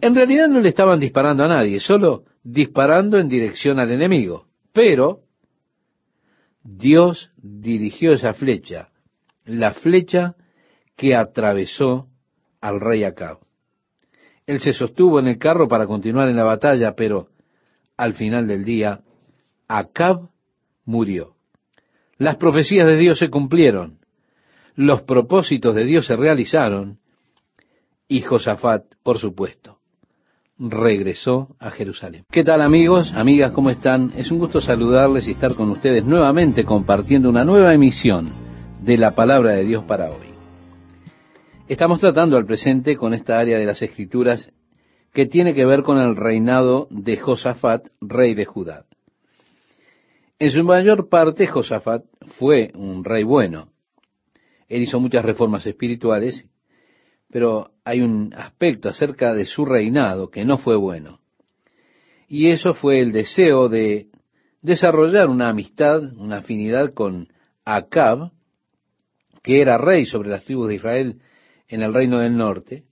En 0.02 0.14
realidad 0.14 0.48
no 0.48 0.60
le 0.60 0.68
estaban 0.68 1.00
disparando 1.00 1.44
a 1.44 1.48
nadie, 1.48 1.80
solo 1.80 2.24
disparando 2.42 3.18
en 3.18 3.28
dirección 3.28 3.78
al 3.78 3.90
enemigo. 3.90 4.46
Pero 4.72 5.20
Dios 6.62 7.30
dirigió 7.36 8.12
esa 8.12 8.34
flecha, 8.34 8.90
la 9.44 9.72
flecha 9.72 10.34
que 10.96 11.14
atravesó 11.14 12.08
al 12.60 12.80
rey 12.80 13.04
Acab. 13.04 13.38
Él 14.46 14.60
se 14.60 14.74
sostuvo 14.74 15.18
en 15.18 15.28
el 15.28 15.38
carro 15.38 15.68
para 15.68 15.86
continuar 15.86 16.28
en 16.28 16.36
la 16.36 16.44
batalla, 16.44 16.94
pero 16.94 17.28
al 17.96 18.14
final 18.14 18.46
del 18.46 18.64
día, 18.64 19.00
Acab 19.68 20.28
murió. 20.84 21.34
Las 22.18 22.36
profecías 22.36 22.86
de 22.86 22.96
Dios 22.98 23.18
se 23.18 23.30
cumplieron, 23.30 24.01
los 24.74 25.02
propósitos 25.02 25.74
de 25.74 25.84
Dios 25.84 26.06
se 26.06 26.16
realizaron, 26.16 26.98
y 28.08 28.20
Josafat, 28.20 28.84
por 29.02 29.18
supuesto, 29.18 29.78
regresó 30.58 31.56
a 31.58 31.70
Jerusalén. 31.70 32.24
¿Qué 32.30 32.44
tal 32.44 32.60
amigos, 32.60 33.12
amigas, 33.14 33.52
cómo 33.52 33.70
están? 33.70 34.12
Es 34.16 34.30
un 34.30 34.38
gusto 34.38 34.60
saludarles 34.60 35.26
y 35.26 35.32
estar 35.32 35.54
con 35.54 35.70
ustedes 35.70 36.04
nuevamente 36.04 36.64
compartiendo 36.64 37.28
una 37.28 37.44
nueva 37.44 37.72
emisión 37.74 38.30
de 38.80 38.98
la 38.98 39.12
palabra 39.14 39.52
de 39.52 39.64
Dios 39.64 39.84
para 39.84 40.10
hoy. 40.10 40.32
Estamos 41.68 42.00
tratando 42.00 42.36
al 42.36 42.44
presente 42.44 42.96
con 42.96 43.14
esta 43.14 43.38
área 43.38 43.58
de 43.58 43.64
las 43.64 43.80
escrituras 43.82 44.52
que 45.12 45.26
tiene 45.26 45.54
que 45.54 45.64
ver 45.64 45.82
con 45.82 45.98
el 45.98 46.16
reinado 46.16 46.86
de 46.90 47.16
Josafat, 47.16 47.86
rey 48.00 48.34
de 48.34 48.44
Judá. 48.44 48.84
En 50.38 50.50
su 50.50 50.64
mayor 50.64 51.08
parte, 51.08 51.46
Josafat 51.46 52.04
fue 52.38 52.72
un 52.74 53.04
rey 53.04 53.22
bueno. 53.22 53.71
Él 54.72 54.84
hizo 54.84 54.98
muchas 54.98 55.22
reformas 55.22 55.66
espirituales, 55.66 56.48
pero 57.30 57.72
hay 57.84 58.00
un 58.00 58.32
aspecto 58.34 58.88
acerca 58.88 59.34
de 59.34 59.44
su 59.44 59.66
reinado 59.66 60.30
que 60.30 60.46
no 60.46 60.56
fue 60.56 60.76
bueno. 60.76 61.20
Y 62.26 62.50
eso 62.50 62.72
fue 62.72 63.00
el 63.00 63.12
deseo 63.12 63.68
de 63.68 64.06
desarrollar 64.62 65.28
una 65.28 65.50
amistad, 65.50 66.02
una 66.16 66.38
afinidad 66.38 66.94
con 66.94 67.28
Acab, 67.66 68.30
que 69.42 69.60
era 69.60 69.76
rey 69.76 70.06
sobre 70.06 70.30
las 70.30 70.46
tribus 70.46 70.68
de 70.68 70.76
Israel 70.76 71.20
en 71.68 71.82
el 71.82 71.92
reino 71.92 72.20
del 72.20 72.34
norte, 72.34 72.84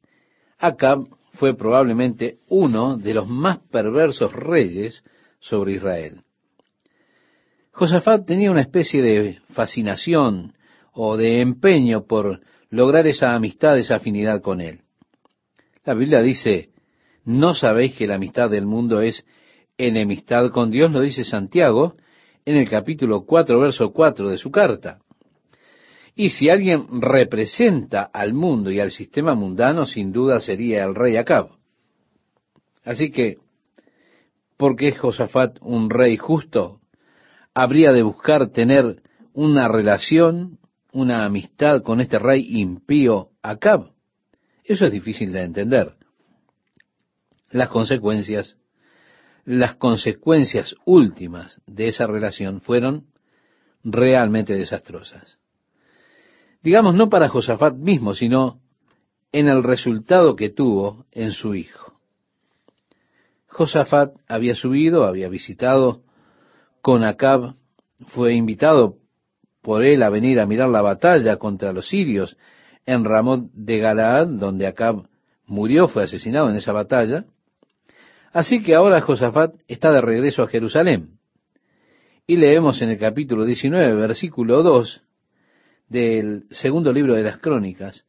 Acab 0.58 1.06
fue 1.32 1.56
probablemente 1.56 2.36
uno 2.50 2.98
de 2.98 3.14
los 3.14 3.26
más 3.26 3.58
perversos 3.70 4.34
reyes 4.34 5.02
sobre 5.38 5.76
Israel. 5.76 6.20
Josafat 7.72 8.26
tenía 8.26 8.50
una 8.50 8.60
especie 8.60 9.00
de 9.00 9.38
fascinación 9.54 10.52
o 10.92 11.16
de 11.16 11.40
empeño 11.40 12.04
por 12.06 12.40
lograr 12.70 13.06
esa 13.06 13.34
amistad, 13.34 13.78
esa 13.78 13.96
afinidad 13.96 14.40
con 14.40 14.60
Él. 14.60 14.80
La 15.84 15.94
Biblia 15.94 16.22
dice, 16.22 16.70
¿no 17.24 17.54
sabéis 17.54 17.94
que 17.96 18.06
la 18.06 18.16
amistad 18.16 18.50
del 18.50 18.66
mundo 18.66 19.00
es 19.00 19.24
enemistad 19.78 20.50
con 20.50 20.70
Dios? 20.70 20.90
Lo 20.92 21.00
dice 21.00 21.24
Santiago 21.24 21.94
en 22.44 22.56
el 22.56 22.68
capítulo 22.68 23.24
4, 23.24 23.58
verso 23.60 23.92
4 23.92 24.28
de 24.28 24.36
su 24.36 24.50
carta. 24.50 24.98
Y 26.14 26.30
si 26.30 26.50
alguien 26.50 27.00
representa 27.00 28.02
al 28.02 28.34
mundo 28.34 28.70
y 28.70 28.80
al 28.80 28.90
sistema 28.90 29.34
mundano, 29.34 29.86
sin 29.86 30.12
duda 30.12 30.40
sería 30.40 30.84
el 30.84 30.94
rey 30.94 31.16
Acab. 31.16 31.50
Así 32.84 33.10
que, 33.10 33.38
¿por 34.56 34.76
qué 34.76 34.92
Josafat 34.92 35.56
un 35.60 35.88
rey 35.88 36.16
justo? 36.16 36.80
Habría 37.54 37.92
de 37.92 38.02
buscar 38.02 38.50
tener 38.50 39.02
una 39.32 39.68
relación, 39.68 40.58
una 40.92 41.24
amistad 41.24 41.82
con 41.82 42.00
este 42.00 42.18
rey 42.18 42.60
impío 42.60 43.30
Acab. 43.42 43.92
Eso 44.64 44.86
es 44.86 44.92
difícil 44.92 45.32
de 45.32 45.42
entender. 45.42 45.94
Las 47.50 47.68
consecuencias, 47.68 48.56
las 49.44 49.76
consecuencias 49.76 50.74
últimas 50.84 51.60
de 51.66 51.88
esa 51.88 52.06
relación 52.06 52.60
fueron 52.60 53.06
realmente 53.82 54.54
desastrosas 54.54 55.40
digamos 56.62 56.94
no 56.94 57.08
para 57.08 57.28
Josafat 57.28 57.74
mismo, 57.74 58.14
sino 58.14 58.60
en 59.32 59.48
el 59.48 59.62
resultado 59.62 60.36
que 60.36 60.50
tuvo 60.50 61.06
en 61.12 61.32
su 61.32 61.54
hijo. 61.54 61.94
Josafat 63.48 64.14
había 64.28 64.54
subido, 64.54 65.04
había 65.04 65.28
visitado 65.28 66.02
con 66.82 67.04
Acab, 67.04 67.54
fue 68.08 68.34
invitado 68.34 68.96
por 69.62 69.84
él 69.84 70.02
a 70.02 70.10
venir 70.10 70.40
a 70.40 70.46
mirar 70.46 70.68
la 70.68 70.82
batalla 70.82 71.36
contra 71.36 71.72
los 71.72 71.88
sirios 71.88 72.36
en 72.86 73.04
Ramot 73.04 73.50
de 73.52 73.78
Galaad, 73.78 74.28
donde 74.28 74.66
Acab 74.66 75.06
murió, 75.46 75.88
fue 75.88 76.04
asesinado 76.04 76.48
en 76.50 76.56
esa 76.56 76.72
batalla. 76.72 77.24
Así 78.32 78.62
que 78.62 78.74
ahora 78.74 79.00
Josafat 79.00 79.54
está 79.68 79.92
de 79.92 80.00
regreso 80.00 80.42
a 80.42 80.48
Jerusalén. 80.48 81.18
Y 82.26 82.36
leemos 82.36 82.80
en 82.80 82.90
el 82.90 82.98
capítulo 82.98 83.44
19, 83.44 83.94
versículo 83.94 84.62
2, 84.62 85.02
del 85.88 86.44
segundo 86.50 86.92
libro 86.92 87.14
de 87.14 87.24
las 87.24 87.38
crónicas, 87.38 88.04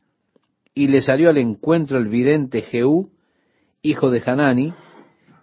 y 0.76 0.88
le 0.88 1.02
salió 1.02 1.30
al 1.30 1.38
encuentro 1.38 1.98
el 1.98 2.08
vidente 2.08 2.62
Jehú, 2.62 3.12
hijo 3.82 4.12
de 4.12 4.22
Hanani, 4.24 4.74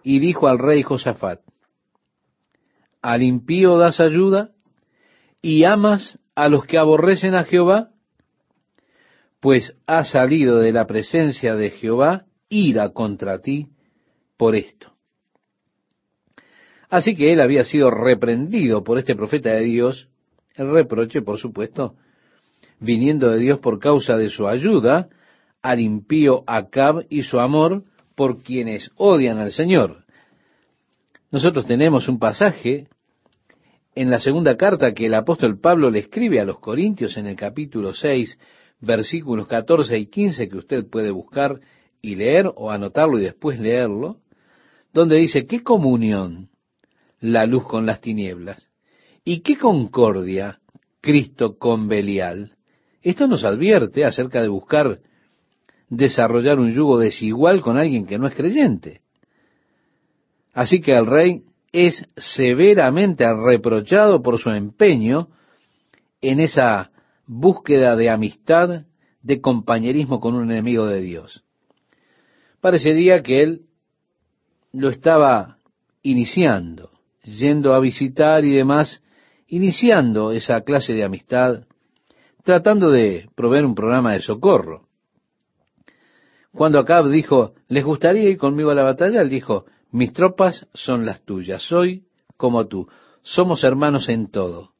y 0.03 0.19
dijo 0.19 0.47
al 0.47 0.57
rey 0.57 0.81
Josafat, 0.81 1.41
¿al 3.01 3.21
impío 3.21 3.77
das 3.77 3.99
ayuda 3.99 4.51
y 5.41 5.63
amas 5.63 6.19
a 6.35 6.49
los 6.49 6.65
que 6.65 6.77
aborrecen 6.77 7.35
a 7.35 7.43
Jehová? 7.43 7.89
Pues 9.39 9.75
ha 9.87 10.03
salido 10.03 10.59
de 10.59 10.71
la 10.71 10.85
presencia 10.85 11.55
de 11.55 11.71
Jehová 11.71 12.25
ira 12.49 12.89
contra 12.89 13.39
ti 13.39 13.67
por 14.37 14.55
esto. 14.55 14.93
Así 16.89 17.15
que 17.15 17.31
él 17.31 17.39
había 17.39 17.63
sido 17.63 17.91
reprendido 17.91 18.83
por 18.83 18.97
este 18.97 19.15
profeta 19.15 19.51
de 19.51 19.61
Dios, 19.61 20.09
el 20.55 20.71
reproche, 20.71 21.21
por 21.21 21.37
supuesto, 21.37 21.95
viniendo 22.79 23.29
de 23.29 23.39
Dios 23.39 23.59
por 23.59 23.79
causa 23.79 24.17
de 24.17 24.29
su 24.29 24.47
ayuda 24.47 25.09
al 25.61 25.79
impío 25.79 26.43
Acab 26.47 27.05
y 27.09 27.23
su 27.23 27.39
amor 27.39 27.83
por 28.15 28.41
quienes 28.41 28.91
odian 28.95 29.37
al 29.37 29.51
Señor. 29.51 30.05
Nosotros 31.31 31.67
tenemos 31.67 32.07
un 32.09 32.17
pasaje 32.17 32.87
en 34.01 34.09
la 34.09 34.21
segunda 34.21 34.55
carta 34.55 34.93
que 34.93 35.07
el 35.07 35.13
apóstol 35.13 35.59
Pablo 35.59 35.91
le 35.91 35.99
escribe 35.99 36.39
a 36.39 36.45
los 36.45 36.59
Corintios 36.59 37.17
en 37.17 37.27
el 37.27 37.35
capítulo 37.35 37.93
6, 37.93 38.39
versículos 38.79 39.45
14 39.45 39.99
y 39.99 40.05
15 40.05 40.47
que 40.47 40.57
usted 40.57 40.85
puede 40.89 41.11
buscar 41.11 41.59
y 42.01 42.15
leer 42.15 42.49
o 42.55 42.71
anotarlo 42.71 43.19
y 43.19 43.23
después 43.23 43.59
leerlo, 43.59 44.21
donde 44.93 45.17
dice, 45.17 45.45
¿qué 45.45 45.63
comunión 45.63 46.47
la 47.19 47.45
luz 47.45 47.67
con 47.67 47.85
las 47.85 47.99
tinieblas? 47.99 48.69
¿Y 49.25 49.41
qué 49.41 49.57
concordia 49.57 50.61
Cristo 51.01 51.57
con 51.57 51.89
Belial? 51.89 52.55
Esto 53.01 53.27
nos 53.27 53.43
advierte 53.43 54.05
acerca 54.05 54.41
de 54.41 54.47
buscar 54.47 55.01
desarrollar 55.89 56.57
un 56.57 56.71
yugo 56.71 56.99
desigual 56.99 57.59
con 57.59 57.75
alguien 57.75 58.05
que 58.05 58.17
no 58.17 58.27
es 58.27 58.33
creyente. 58.33 59.01
Así 60.53 60.79
que 60.79 60.93
el 60.93 61.05
rey 61.05 61.43
es 61.71 62.05
severamente 62.15 63.25
reprochado 63.33 64.21
por 64.21 64.39
su 64.39 64.49
empeño 64.49 65.29
en 66.21 66.39
esa 66.39 66.91
búsqueda 67.25 67.95
de 67.95 68.09
amistad, 68.09 68.85
de 69.21 69.41
compañerismo 69.41 70.19
con 70.19 70.35
un 70.35 70.51
enemigo 70.51 70.85
de 70.85 71.01
Dios. 71.01 71.43
Parecería 72.61 73.21
que 73.21 73.43
él 73.43 73.61
lo 74.73 74.89
estaba 74.89 75.57
iniciando, 76.01 76.91
yendo 77.23 77.73
a 77.73 77.79
visitar 77.79 78.43
y 78.43 78.51
demás, 78.51 79.03
iniciando 79.47 80.31
esa 80.31 80.61
clase 80.61 80.93
de 80.93 81.03
amistad 81.03 81.63
tratando 82.49 82.89
de 82.89 83.29
proveer 83.35 83.63
un 83.63 83.75
programa 83.75 84.13
de 84.13 84.21
socorro. 84.21 84.87
Cuando 86.51 86.79
Acab 86.79 87.07
dijo, 87.09 87.53
¿les 87.67 87.85
gustaría 87.85 88.27
ir 88.27 88.39
conmigo 88.39 88.71
a 88.71 88.75
la 88.75 88.81
batalla? 88.81 89.21
Él 89.21 89.29
dijo, 89.29 89.65
mis 89.91 90.13
tropas 90.13 90.67
son 90.73 91.05
las 91.05 91.21
tuyas, 91.21 91.63
soy 91.63 92.03
como 92.37 92.67
tú, 92.67 92.87
somos 93.21 93.63
hermanos 93.63 94.09
en 94.09 94.29
todo. 94.29 94.73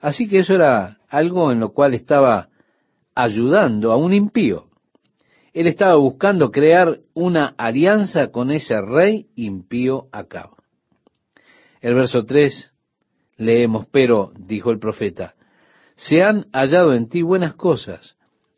Así 0.00 0.28
que 0.28 0.38
eso 0.38 0.54
era 0.54 0.98
algo 1.08 1.52
en 1.52 1.60
lo 1.60 1.72
cual 1.72 1.94
estaba 1.94 2.48
ayudando 3.14 3.92
a 3.92 3.96
un 3.96 4.14
impío. 4.14 4.66
Él 5.52 5.66
estaba 5.66 5.96
buscando 5.96 6.50
crear 6.50 7.00
una 7.12 7.54
alianza 7.58 8.30
con 8.30 8.50
ese 8.50 8.80
rey 8.80 9.26
impío 9.36 10.06
Acab. 10.12 10.50
El 11.80 11.94
verso 11.94 12.24
3 12.24 12.72
leemos, 13.36 13.86
pero, 13.90 14.32
dijo 14.38 14.70
el 14.70 14.78
profeta, 14.78 15.34
se 15.96 16.22
han 16.22 16.46
hallado 16.52 16.94
en 16.94 17.08
ti 17.08 17.22
buenas 17.22 17.54
cosas, 17.54 18.16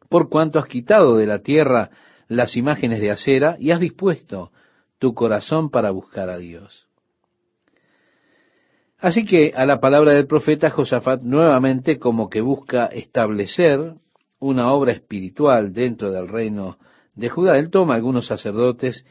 por 0.09 0.29
cuanto 0.29 0.59
has 0.59 0.67
quitado 0.67 1.17
de 1.17 1.27
la 1.27 1.41
tierra 1.41 1.91
las 2.29 2.57
imágenes 2.57 3.01
de 3.01 3.11
acera 3.11 3.57
y 3.59 3.71
has 3.71 3.81
dispuesto 3.81 4.53
tu 5.03 5.15
corazón 5.15 5.69
para 5.69 5.91
buscar 5.91 6.31
a 6.31 6.39
Dios. 6.39 6.87
Así 9.01 9.25
que 9.25 9.53
a 9.57 9.67
la 9.67 9.81
palabra 9.81 10.13
del 10.13 10.29
profeta 10.29 10.71
Josafat 10.71 11.23
nuevamente 11.23 11.99
como 11.99 12.31
que 12.31 12.41
busca 12.41 12.87
establecer 12.87 13.95
una 14.39 14.73
obra 14.73 14.93
espiritual 14.93 15.73
dentro 15.73 16.13
del 16.13 16.29
reino 16.29 16.79
de 17.17 17.29
Judá. 17.29 17.59
Él 17.59 17.69
toma 17.69 17.97
algunos 17.97 18.29
sacerdotes, 18.29 19.05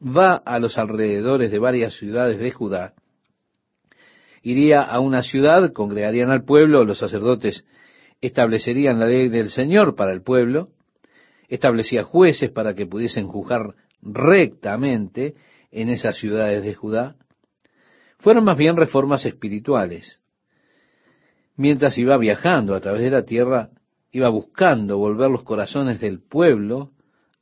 va 0.00 0.36
a 0.36 0.58
los 0.58 0.78
alrededores 0.78 1.50
de 1.50 1.58
varias 1.58 1.92
ciudades 1.92 2.38
de 2.38 2.50
Judá 2.50 2.94
iría 4.40 4.80
a 4.82 4.98
una 5.00 5.22
ciudad, 5.22 5.72
congregarían 5.72 6.30
al 6.30 6.44
pueblo, 6.44 6.84
los 6.84 6.98
sacerdotes 6.98 7.66
establecerían 8.22 8.98
la 8.98 9.06
ley 9.06 9.28
del 9.28 9.50
Señor 9.50 9.94
para 9.94 10.12
el 10.12 10.22
pueblo, 10.22 10.68
establecía 11.48 12.02
jueces 12.02 12.50
para 12.50 12.74
que 12.74 12.86
pudiesen 12.86 13.26
juzgar 13.26 13.74
rectamente 14.04 15.34
en 15.70 15.88
esas 15.88 16.16
ciudades 16.16 16.62
de 16.62 16.74
Judá. 16.74 17.16
Fueron 18.18 18.44
más 18.44 18.56
bien 18.56 18.76
reformas 18.76 19.24
espirituales. 19.26 20.22
Mientras 21.56 21.98
iba 21.98 22.16
viajando 22.16 22.74
a 22.74 22.80
través 22.80 23.02
de 23.02 23.10
la 23.10 23.24
tierra, 23.24 23.70
iba 24.12 24.28
buscando 24.28 24.98
volver 24.98 25.30
los 25.30 25.42
corazones 25.42 26.00
del 26.00 26.20
pueblo 26.20 26.92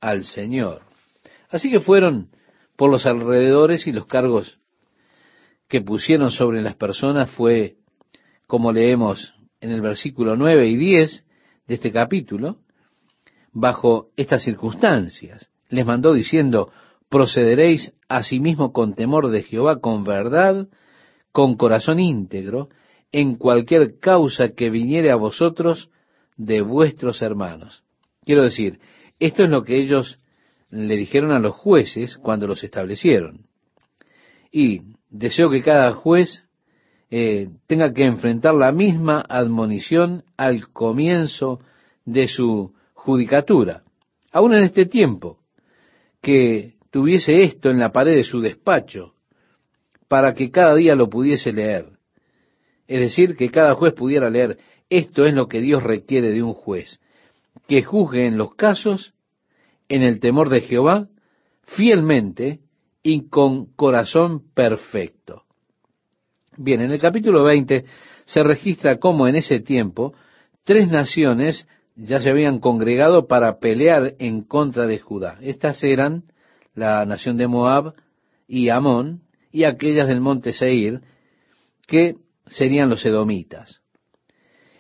al 0.00 0.24
Señor. 0.24 0.82
Así 1.50 1.70
que 1.70 1.80
fueron 1.80 2.30
por 2.76 2.90
los 2.90 3.06
alrededores 3.06 3.86
y 3.86 3.92
los 3.92 4.06
cargos 4.06 4.58
que 5.68 5.80
pusieron 5.80 6.30
sobre 6.30 6.62
las 6.62 6.74
personas 6.74 7.30
fue, 7.30 7.76
como 8.46 8.72
leemos 8.72 9.34
en 9.60 9.70
el 9.70 9.80
versículo 9.80 10.36
9 10.36 10.66
y 10.68 10.76
10 10.76 11.24
de 11.66 11.74
este 11.74 11.92
capítulo, 11.92 12.58
bajo 13.52 14.10
estas 14.16 14.42
circunstancias. 14.42 15.51
Les 15.72 15.86
mandó 15.86 16.12
diciendo, 16.12 16.70
procederéis 17.08 17.94
asimismo 18.06 18.74
con 18.74 18.94
temor 18.94 19.30
de 19.30 19.42
Jehová, 19.42 19.80
con 19.80 20.04
verdad, 20.04 20.68
con 21.32 21.56
corazón 21.56 21.98
íntegro, 21.98 22.68
en 23.10 23.36
cualquier 23.36 23.98
causa 23.98 24.50
que 24.50 24.68
viniere 24.68 25.10
a 25.10 25.16
vosotros 25.16 25.88
de 26.36 26.60
vuestros 26.60 27.22
hermanos. 27.22 27.84
Quiero 28.26 28.42
decir, 28.42 28.80
esto 29.18 29.44
es 29.44 29.48
lo 29.48 29.64
que 29.64 29.80
ellos 29.80 30.18
le 30.68 30.94
dijeron 30.94 31.32
a 31.32 31.38
los 31.38 31.54
jueces 31.54 32.18
cuando 32.18 32.46
los 32.46 32.62
establecieron. 32.62 33.46
Y 34.50 34.82
deseo 35.08 35.48
que 35.48 35.62
cada 35.62 35.94
juez 35.94 36.44
eh, 37.10 37.48
tenga 37.66 37.94
que 37.94 38.04
enfrentar 38.04 38.54
la 38.54 38.72
misma 38.72 39.24
admonición 39.26 40.24
al 40.36 40.68
comienzo 40.68 41.60
de 42.04 42.28
su 42.28 42.74
judicatura. 42.92 43.84
Aún 44.32 44.52
en 44.52 44.64
este 44.64 44.84
tiempo, 44.84 45.38
que 46.22 46.76
tuviese 46.90 47.42
esto 47.42 47.68
en 47.68 47.78
la 47.78 47.92
pared 47.92 48.14
de 48.14 48.24
su 48.24 48.40
despacho, 48.40 49.14
para 50.08 50.34
que 50.34 50.50
cada 50.50 50.74
día 50.74 50.94
lo 50.94 51.10
pudiese 51.10 51.52
leer. 51.52 51.98
Es 52.86 53.00
decir, 53.00 53.36
que 53.36 53.50
cada 53.50 53.74
juez 53.74 53.92
pudiera 53.92 54.30
leer, 54.30 54.58
esto 54.88 55.24
es 55.26 55.34
lo 55.34 55.48
que 55.48 55.60
Dios 55.60 55.82
requiere 55.82 56.30
de 56.30 56.42
un 56.42 56.54
juez, 56.54 57.00
que 57.66 57.82
juzgue 57.82 58.26
en 58.26 58.38
los 58.38 58.54
casos 58.54 59.14
en 59.88 60.02
el 60.02 60.20
temor 60.20 60.48
de 60.48 60.60
Jehová 60.60 61.08
fielmente 61.64 62.60
y 63.02 63.28
con 63.28 63.66
corazón 63.74 64.42
perfecto. 64.54 65.44
Bien, 66.56 66.82
en 66.82 66.92
el 66.92 67.00
capítulo 67.00 67.42
20 67.42 67.84
se 68.24 68.42
registra 68.42 68.98
cómo 68.98 69.26
en 69.26 69.36
ese 69.36 69.60
tiempo 69.60 70.14
tres 70.64 70.88
naciones 70.90 71.66
ya 71.97 72.20
se 72.20 72.30
habían 72.30 72.59
congregado 72.59 73.26
para 73.26 73.59
pelear 73.59 74.14
en 74.18 74.43
contra 74.43 74.86
de 74.86 74.99
Judá. 74.99 75.38
Estas 75.40 75.82
eran 75.84 76.24
la 76.74 77.05
nación 77.05 77.36
de 77.36 77.47
Moab 77.47 77.95
y 78.47 78.70
Amón 78.70 79.22
y 79.51 79.64
aquellas 79.64 80.09
del 80.09 80.20
monte 80.20 80.53
Seir, 80.53 81.01
que 81.86 82.16
serían 82.47 82.88
los 82.88 83.05
edomitas. 83.05 83.80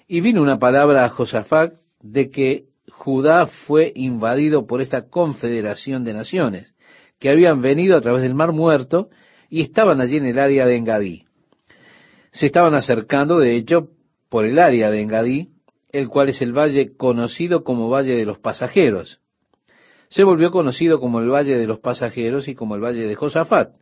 Y 0.08 0.20
vino 0.20 0.42
una 0.42 0.58
palabra 0.58 1.04
a 1.04 1.10
Josafat 1.10 1.74
de 2.00 2.30
que 2.30 2.64
Judá 2.90 3.46
fue 3.46 3.92
invadido 3.94 4.66
por 4.66 4.80
esta 4.80 5.08
confederación 5.08 6.04
de 6.04 6.14
naciones, 6.14 6.74
que 7.18 7.30
habían 7.30 7.60
venido 7.62 7.96
a 7.96 8.00
través 8.00 8.22
del 8.22 8.34
Mar 8.34 8.52
Muerto 8.52 9.10
y 9.48 9.62
estaban 9.62 10.00
allí 10.00 10.16
en 10.16 10.26
el 10.26 10.38
área 10.38 10.66
de 10.66 10.76
Engadí. 10.76 11.24
Se 12.32 12.46
estaban 12.46 12.74
acercando, 12.74 13.38
de 13.38 13.56
hecho, 13.56 13.90
por 14.28 14.46
el 14.46 14.58
área 14.58 14.90
de 14.90 15.02
Engadí, 15.02 15.51
el 15.92 16.08
cual 16.08 16.30
es 16.30 16.40
el 16.40 16.52
valle 16.56 16.96
conocido 16.96 17.64
como 17.64 17.90
Valle 17.90 18.16
de 18.16 18.24
los 18.24 18.38
Pasajeros. 18.38 19.20
Se 20.08 20.24
volvió 20.24 20.50
conocido 20.50 21.00
como 21.00 21.20
el 21.20 21.30
Valle 21.30 21.56
de 21.56 21.66
los 21.66 21.78
Pasajeros 21.80 22.48
y 22.48 22.54
como 22.54 22.74
el 22.74 22.82
Valle 22.82 23.06
de 23.06 23.14
Josafat, 23.14 23.74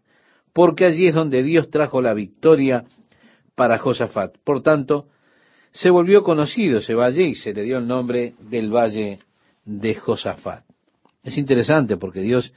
porque 0.52 0.84
allí 0.84 1.06
es 1.06 1.14
donde 1.14 1.42
Dios 1.42 1.70
trajo 1.70 2.02
la 2.02 2.14
victoria 2.14 2.84
para 3.54 3.78
Josafat. 3.78 4.36
Por 4.44 4.62
tanto, 4.62 5.08
se 5.70 5.90
volvió 5.90 6.22
conocido 6.22 6.78
ese 6.78 6.94
valle 6.94 7.28
y 7.28 7.34
se 7.36 7.54
le 7.54 7.62
dio 7.62 7.78
el 7.78 7.86
nombre 7.86 8.34
del 8.40 8.74
Valle 8.74 9.20
de 9.64 9.94
Josafat. 9.94 10.64
Es 11.22 11.38
interesante 11.38 11.96
porque 11.96 12.20
Dios 12.20 12.52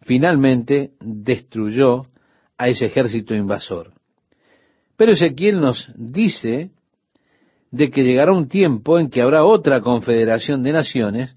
finalmente 0.00 0.92
destruyó 1.00 2.02
a 2.56 2.68
ese 2.68 2.86
ejército 2.86 3.34
invasor. 3.34 3.92
Pero 4.96 5.12
Ezequiel 5.12 5.60
nos 5.60 5.90
dice 5.96 6.70
de 7.74 7.90
que 7.90 8.04
llegará 8.04 8.32
un 8.32 8.46
tiempo 8.46 9.00
en 9.00 9.10
que 9.10 9.20
habrá 9.20 9.42
otra 9.44 9.80
confederación 9.80 10.62
de 10.62 10.70
naciones 10.70 11.36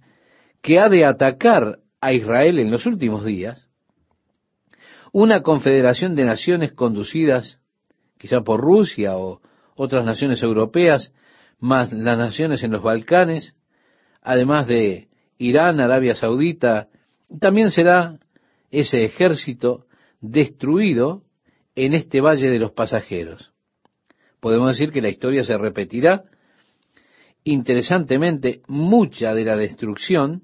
que 0.62 0.80
ha 0.80 0.88
de 0.88 1.04
atacar 1.04 1.80
a 2.00 2.14
Israel 2.14 2.60
en 2.60 2.70
los 2.70 2.86
últimos 2.86 3.26
días, 3.26 3.68
una 5.12 5.42
confederación 5.42 6.14
de 6.14 6.26
naciones 6.26 6.74
conducidas 6.74 7.58
quizá 8.20 8.42
por 8.42 8.62
Rusia 8.62 9.18
o 9.18 9.42
otras 9.76 10.06
naciones 10.06 10.44
europeas, 10.44 11.12
más 11.60 11.92
las 11.92 12.20
naciones 12.20 12.62
en 12.62 12.72
los 12.72 12.84
Balcanes, 12.84 13.56
además 14.22 14.68
de 14.68 15.08
Irán, 15.40 15.80
Arabia 15.80 16.14
Saudita, 16.14 16.88
también 17.40 17.72
será 17.72 18.20
ese 18.70 19.06
ejército 19.06 19.88
destruido 20.22 21.24
en 21.74 21.96
este 21.96 22.22
valle 22.22 22.52
de 22.52 22.60
los 22.60 22.74
pasajeros 22.74 23.57
podemos 24.40 24.70
decir 24.70 24.92
que 24.92 25.02
la 25.02 25.10
historia 25.10 25.44
se 25.44 25.58
repetirá. 25.58 26.24
Interesantemente, 27.44 28.62
mucha 28.68 29.34
de 29.34 29.46
la 29.46 29.56
destrucción 29.56 30.44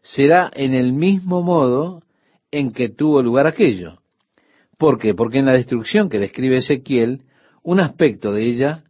será 0.00 0.50
en 0.54 0.74
el 0.74 0.92
mismo 0.92 1.42
modo 1.42 2.02
en 2.50 2.72
que 2.72 2.88
tuvo 2.88 3.22
lugar 3.22 3.46
aquello. 3.46 3.98
¿Por 4.78 4.98
qué? 4.98 5.14
Porque 5.14 5.38
en 5.38 5.46
la 5.46 5.52
destrucción 5.52 6.08
que 6.08 6.18
describe 6.18 6.58
Ezequiel, 6.58 7.22
un 7.62 7.80
aspecto 7.80 8.32
de 8.32 8.46
ella 8.46 8.84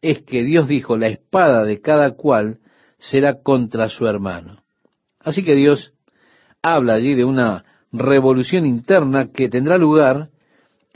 es 0.00 0.22
que 0.22 0.44
Dios 0.44 0.68
dijo, 0.68 0.96
la 0.96 1.08
espada 1.08 1.64
de 1.64 1.80
cada 1.80 2.12
cual 2.12 2.58
será 2.98 3.42
contra 3.42 3.88
su 3.88 4.06
hermano. 4.06 4.62
Así 5.20 5.42
que 5.42 5.54
Dios 5.54 5.92
habla 6.62 6.94
allí 6.94 7.14
de 7.14 7.24
una 7.24 7.64
revolución 7.92 8.66
interna 8.66 9.32
que 9.32 9.48
tendrá 9.48 9.78
lugar 9.78 10.30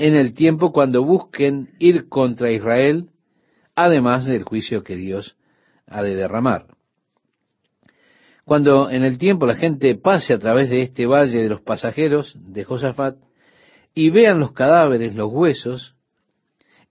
en 0.01 0.17
el 0.17 0.33
tiempo 0.33 0.73
cuando 0.73 1.05
busquen 1.05 1.75
ir 1.79 2.09
contra 2.09 2.51
Israel, 2.51 3.11
además 3.75 4.25
del 4.25 4.45
juicio 4.45 4.83
que 4.83 4.97
Dios 4.97 5.37
ha 5.87 6.03
de 6.03 6.17
derramar. 6.17 6.69
Cuando 8.47 8.89
en 8.89 9.05
el 9.05 9.19
tiempo 9.19 9.45
la 9.45 9.57
gente 9.57 9.95
pase 9.97 10.33
a 10.33 10.39
través 10.39 10.71
de 10.71 10.81
este 10.81 11.05
valle 11.05 11.43
de 11.43 11.51
los 11.51 11.61
pasajeros 11.61 12.35
de 12.35 12.65
Josafat 12.65 13.19
y 13.95 14.09
vean 14.09 14.41
los 14.41 14.53
cadáveres, 14.53 15.15
los 15.15 15.31
huesos, 15.31 15.95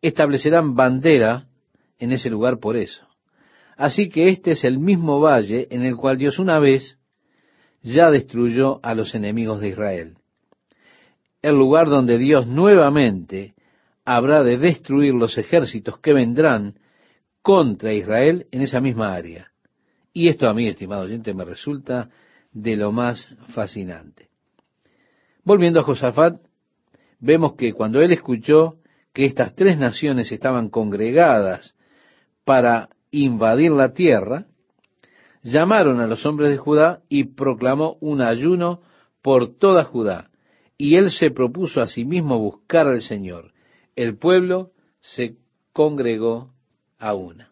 establecerán 0.03 0.75
bandera 0.75 1.47
en 1.97 2.11
ese 2.11 2.29
lugar 2.29 2.59
por 2.59 2.77
eso. 2.77 3.07
Así 3.75 4.09
que 4.09 4.29
este 4.29 4.51
es 4.51 4.63
el 4.63 4.77
mismo 4.77 5.19
valle 5.19 5.67
en 5.71 5.83
el 5.83 5.95
cual 5.97 6.19
Dios 6.19 6.37
una 6.37 6.59
vez 6.59 6.99
ya 7.81 8.11
destruyó 8.11 8.79
a 8.83 8.93
los 8.93 9.15
enemigos 9.15 9.61
de 9.61 9.69
Israel 9.69 10.18
el 11.41 11.55
lugar 11.55 11.89
donde 11.89 12.17
Dios 12.17 12.47
nuevamente 12.47 13.53
habrá 14.05 14.43
de 14.43 14.57
destruir 14.57 15.13
los 15.13 15.37
ejércitos 15.37 15.99
que 15.99 16.13
vendrán 16.13 16.75
contra 17.41 17.93
Israel 17.93 18.47
en 18.51 18.61
esa 18.61 18.81
misma 18.81 19.13
área. 19.13 19.51
Y 20.13 20.27
esto 20.27 20.49
a 20.49 20.53
mí, 20.53 20.67
estimado 20.67 21.03
oyente, 21.03 21.33
me 21.33 21.45
resulta 21.45 22.09
de 22.51 22.75
lo 22.75 22.91
más 22.91 23.33
fascinante. 23.49 24.29
Volviendo 25.43 25.79
a 25.79 25.83
Josafat, 25.83 26.41
vemos 27.19 27.53
que 27.55 27.73
cuando 27.73 28.01
él 28.01 28.11
escuchó 28.11 28.77
que 29.13 29.25
estas 29.25 29.55
tres 29.55 29.77
naciones 29.77 30.31
estaban 30.31 30.69
congregadas 30.69 31.75
para 32.43 32.89
invadir 33.11 33.71
la 33.71 33.93
tierra, 33.93 34.45
llamaron 35.41 35.99
a 36.01 36.07
los 36.07 36.25
hombres 36.25 36.49
de 36.49 36.57
Judá 36.57 37.01
y 37.07 37.35
proclamó 37.35 37.97
un 38.01 38.21
ayuno 38.21 38.81
por 39.21 39.57
toda 39.57 39.83
Judá 39.83 40.28
y 40.81 40.95
él 40.95 41.11
se 41.11 41.29
propuso 41.29 41.81
a 41.81 41.87
sí 41.87 42.05
mismo 42.05 42.39
buscar 42.39 42.87
al 42.87 43.01
Señor. 43.01 43.51
El 43.97 44.17
pueblo 44.17 44.71
se 45.01 45.35
congregó 45.73 46.53
a 46.97 47.13
una. 47.13 47.51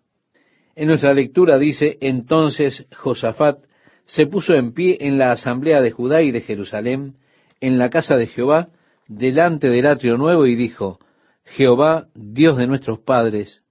En 0.75 0.87
nuestra 0.87 1.13
lectura 1.13 1.57
dice, 1.57 1.97
entonces 1.99 2.87
Josafat 2.95 3.59
se 4.05 4.27
puso 4.27 4.53
en 4.53 4.73
pie 4.73 4.97
en 5.01 5.17
la 5.17 5.33
asamblea 5.33 5.81
de 5.81 5.91
Judá 5.91 6.21
y 6.21 6.31
de 6.31 6.39
Jerusalén, 6.39 7.17
en 7.59 7.77
la 7.77 7.89
casa 7.89 8.15
de 8.15 8.27
Jehová, 8.27 8.69
delante 9.09 9.67
del 9.67 9.87
atrio 9.87 10.17
nuevo, 10.17 10.45
y 10.45 10.55
dijo, 10.55 10.99
Jehová, 11.43 12.07
Dios 12.15 12.55
de 12.55 12.67
nuestros 12.67 12.99
padres, 12.99 13.61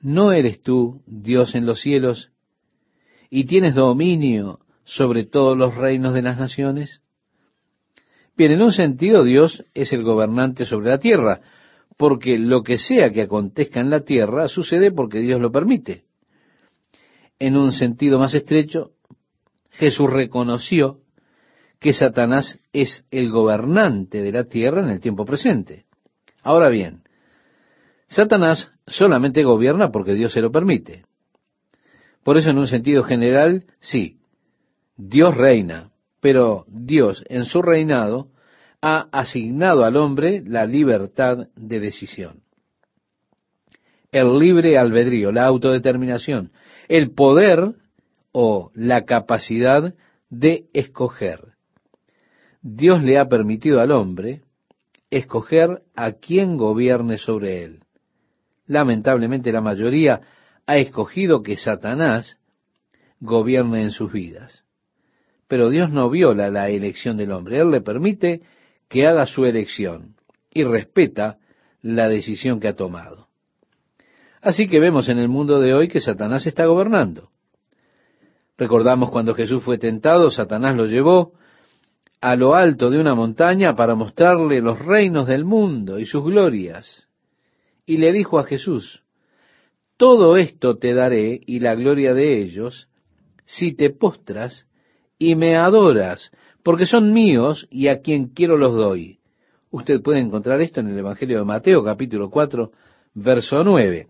¿no 0.00 0.30
eres 0.30 0.62
tú 0.62 1.02
Dios 1.06 1.56
en 1.56 1.66
los 1.66 1.80
cielos 1.80 2.30
y 3.30 3.46
tienes 3.46 3.74
dominio 3.74 4.60
sobre 4.84 5.24
todos 5.24 5.58
los 5.58 5.74
reinos 5.76 6.14
de 6.14 6.22
las 6.22 6.38
naciones? 6.38 7.02
Bien, 8.40 8.52
en 8.52 8.62
un 8.62 8.72
sentido 8.72 9.22
Dios 9.22 9.66
es 9.74 9.92
el 9.92 10.02
gobernante 10.02 10.64
sobre 10.64 10.88
la 10.88 10.98
tierra, 10.98 11.42
porque 11.98 12.38
lo 12.38 12.62
que 12.62 12.78
sea 12.78 13.10
que 13.10 13.20
acontezca 13.20 13.80
en 13.80 13.90
la 13.90 14.00
tierra 14.00 14.48
sucede 14.48 14.92
porque 14.92 15.18
Dios 15.18 15.38
lo 15.42 15.52
permite. 15.52 16.04
En 17.38 17.54
un 17.58 17.70
sentido 17.70 18.18
más 18.18 18.32
estrecho, 18.32 18.92
Jesús 19.72 20.08
reconoció 20.08 21.00
que 21.80 21.92
Satanás 21.92 22.58
es 22.72 23.04
el 23.10 23.30
gobernante 23.30 24.22
de 24.22 24.32
la 24.32 24.44
tierra 24.44 24.80
en 24.80 24.88
el 24.88 25.00
tiempo 25.00 25.26
presente. 25.26 25.84
Ahora 26.42 26.70
bien, 26.70 27.02
Satanás 28.08 28.72
solamente 28.86 29.44
gobierna 29.44 29.90
porque 29.90 30.14
Dios 30.14 30.32
se 30.32 30.40
lo 30.40 30.50
permite. 30.50 31.04
Por 32.24 32.38
eso 32.38 32.48
en 32.48 32.56
un 32.56 32.68
sentido 32.68 33.02
general, 33.02 33.66
sí, 33.80 34.16
Dios 34.96 35.36
reina, 35.36 35.89
pero 36.20 36.64
Dios 36.68 37.24
en 37.28 37.44
su 37.44 37.62
reinado 37.62 38.28
ha 38.82 39.08
asignado 39.12 39.84
al 39.84 39.96
hombre 39.96 40.42
la 40.46 40.66
libertad 40.66 41.48
de 41.56 41.80
decisión. 41.80 42.42
El 44.12 44.38
libre 44.38 44.78
albedrío, 44.78 45.32
la 45.32 45.44
autodeterminación, 45.44 46.52
el 46.88 47.12
poder 47.12 47.74
o 48.32 48.70
la 48.74 49.04
capacidad 49.04 49.94
de 50.30 50.66
escoger. 50.72 51.54
Dios 52.62 53.02
le 53.02 53.18
ha 53.18 53.28
permitido 53.28 53.80
al 53.80 53.90
hombre 53.90 54.42
escoger 55.10 55.82
a 55.94 56.12
quien 56.12 56.56
gobierne 56.56 57.18
sobre 57.18 57.64
él. 57.64 57.80
Lamentablemente 58.66 59.52
la 59.52 59.60
mayoría 59.60 60.20
ha 60.66 60.76
escogido 60.76 61.42
que 61.42 61.56
Satanás 61.56 62.38
gobierne 63.18 63.82
en 63.82 63.90
sus 63.90 64.12
vidas. 64.12 64.64
Pero 65.50 65.68
Dios 65.68 65.90
no 65.90 66.08
viola 66.08 66.48
la 66.48 66.68
elección 66.68 67.16
del 67.16 67.32
hombre. 67.32 67.58
Él 67.58 67.72
le 67.72 67.80
permite 67.80 68.42
que 68.88 69.08
haga 69.08 69.26
su 69.26 69.44
elección 69.44 70.14
y 70.48 70.62
respeta 70.62 71.38
la 71.82 72.08
decisión 72.08 72.60
que 72.60 72.68
ha 72.68 72.76
tomado. 72.76 73.26
Así 74.40 74.68
que 74.68 74.78
vemos 74.78 75.08
en 75.08 75.18
el 75.18 75.26
mundo 75.28 75.58
de 75.58 75.74
hoy 75.74 75.88
que 75.88 76.00
Satanás 76.00 76.46
está 76.46 76.66
gobernando. 76.66 77.30
Recordamos 78.56 79.10
cuando 79.10 79.34
Jesús 79.34 79.64
fue 79.64 79.76
tentado, 79.76 80.30
Satanás 80.30 80.76
lo 80.76 80.86
llevó 80.86 81.32
a 82.20 82.36
lo 82.36 82.54
alto 82.54 82.88
de 82.88 83.00
una 83.00 83.16
montaña 83.16 83.74
para 83.74 83.96
mostrarle 83.96 84.60
los 84.60 84.78
reinos 84.78 85.26
del 85.26 85.44
mundo 85.44 85.98
y 85.98 86.06
sus 86.06 86.22
glorias. 86.22 87.08
Y 87.84 87.96
le 87.96 88.12
dijo 88.12 88.38
a 88.38 88.44
Jesús, 88.44 89.02
todo 89.96 90.36
esto 90.36 90.78
te 90.78 90.94
daré 90.94 91.40
y 91.44 91.58
la 91.58 91.74
gloria 91.74 92.14
de 92.14 92.40
ellos 92.40 92.88
si 93.46 93.74
te 93.74 93.90
postras 93.90 94.69
y 95.20 95.34
me 95.36 95.54
adoras, 95.54 96.32
porque 96.62 96.86
son 96.86 97.12
míos 97.12 97.68
y 97.70 97.88
a 97.88 98.00
quien 98.00 98.28
quiero 98.28 98.56
los 98.56 98.72
doy. 98.72 99.18
Usted 99.70 100.00
puede 100.00 100.18
encontrar 100.18 100.62
esto 100.62 100.80
en 100.80 100.88
el 100.88 100.98
Evangelio 100.98 101.38
de 101.38 101.44
Mateo 101.44 101.84
capítulo 101.84 102.30
4, 102.30 102.72
verso 103.14 103.62
9. 103.62 104.08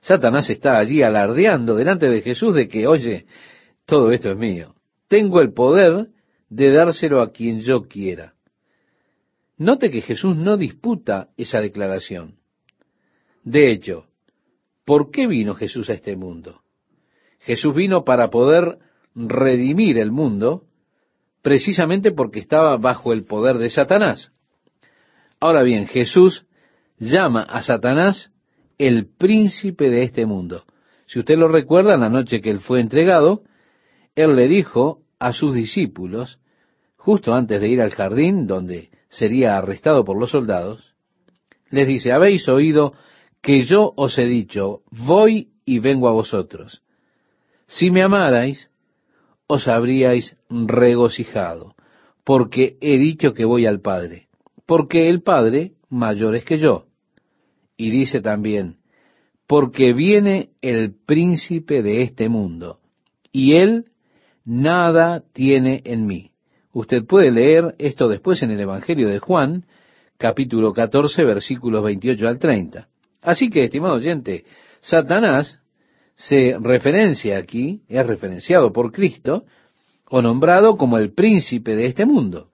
Satanás 0.00 0.50
está 0.50 0.76
allí 0.76 1.02
alardeando 1.02 1.76
delante 1.76 2.08
de 2.08 2.20
Jesús 2.20 2.54
de 2.54 2.68
que, 2.68 2.88
oye, 2.88 3.26
todo 3.86 4.10
esto 4.10 4.32
es 4.32 4.36
mío. 4.36 4.74
Tengo 5.06 5.40
el 5.40 5.52
poder 5.52 6.08
de 6.50 6.72
dárselo 6.72 7.22
a 7.22 7.30
quien 7.30 7.60
yo 7.60 7.86
quiera. 7.86 8.34
Note 9.56 9.90
que 9.90 10.02
Jesús 10.02 10.36
no 10.36 10.56
disputa 10.56 11.28
esa 11.36 11.60
declaración. 11.60 12.34
De 13.44 13.70
hecho, 13.70 14.06
¿por 14.84 15.12
qué 15.12 15.28
vino 15.28 15.54
Jesús 15.54 15.88
a 15.90 15.92
este 15.92 16.16
mundo? 16.16 16.62
Jesús 17.38 17.72
vino 17.72 18.04
para 18.04 18.30
poder 18.30 18.78
redimir 19.16 19.98
el 19.98 20.12
mundo 20.12 20.64
precisamente 21.42 22.12
porque 22.12 22.38
estaba 22.38 22.76
bajo 22.76 23.12
el 23.12 23.24
poder 23.24 23.58
de 23.58 23.70
Satanás. 23.70 24.32
Ahora 25.40 25.62
bien, 25.62 25.86
Jesús 25.86 26.46
llama 26.98 27.42
a 27.42 27.62
Satanás 27.62 28.30
el 28.78 29.06
príncipe 29.06 29.90
de 29.90 30.02
este 30.02 30.26
mundo. 30.26 30.64
Si 31.06 31.18
usted 31.18 31.36
lo 31.38 31.48
recuerda, 31.48 31.96
la 31.96 32.10
noche 32.10 32.40
que 32.40 32.50
él 32.50 32.60
fue 32.60 32.80
entregado, 32.80 33.42
él 34.14 34.36
le 34.36 34.48
dijo 34.48 35.02
a 35.18 35.32
sus 35.32 35.54
discípulos, 35.54 36.38
justo 36.96 37.34
antes 37.34 37.60
de 37.60 37.68
ir 37.68 37.80
al 37.80 37.94
jardín 37.94 38.46
donde 38.46 38.90
sería 39.08 39.56
arrestado 39.56 40.04
por 40.04 40.18
los 40.18 40.30
soldados, 40.30 40.94
les 41.70 41.86
dice, 41.86 42.12
habéis 42.12 42.48
oído 42.48 42.92
que 43.40 43.62
yo 43.62 43.92
os 43.96 44.18
he 44.18 44.26
dicho, 44.26 44.82
voy 44.90 45.50
y 45.64 45.78
vengo 45.78 46.08
a 46.08 46.12
vosotros. 46.12 46.82
Si 47.66 47.90
me 47.90 48.02
amarais, 48.02 48.70
os 49.46 49.68
habríais 49.68 50.36
regocijado, 50.50 51.74
porque 52.24 52.76
he 52.80 52.98
dicho 52.98 53.34
que 53.34 53.44
voy 53.44 53.66
al 53.66 53.80
Padre, 53.80 54.28
porque 54.66 55.08
el 55.08 55.22
Padre 55.22 55.72
mayor 55.88 56.34
es 56.34 56.44
que 56.44 56.58
yo. 56.58 56.86
Y 57.76 57.90
dice 57.90 58.20
también, 58.20 58.78
porque 59.46 59.92
viene 59.92 60.50
el 60.60 60.94
príncipe 60.94 61.82
de 61.82 62.02
este 62.02 62.28
mundo, 62.28 62.80
y 63.30 63.54
él 63.54 63.86
nada 64.44 65.22
tiene 65.32 65.82
en 65.84 66.06
mí. 66.06 66.30
Usted 66.72 67.04
puede 67.04 67.30
leer 67.30 67.74
esto 67.78 68.08
después 68.08 68.42
en 68.42 68.50
el 68.50 68.60
Evangelio 68.60 69.08
de 69.08 69.18
Juan, 69.18 69.64
capítulo 70.18 70.72
14, 70.72 71.24
versículos 71.24 71.82
28 71.84 72.28
al 72.28 72.38
30. 72.38 72.88
Así 73.22 73.50
que, 73.50 73.64
estimado 73.64 73.94
oyente, 73.94 74.44
Satanás 74.80 75.60
se 76.16 76.56
referencia 76.58 77.36
aquí, 77.36 77.82
es 77.88 78.06
referenciado 78.06 78.72
por 78.72 78.90
Cristo, 78.90 79.44
o 80.08 80.22
nombrado 80.22 80.76
como 80.76 80.98
el 80.98 81.12
príncipe 81.12 81.76
de 81.76 81.86
este 81.86 82.06
mundo. 82.06 82.48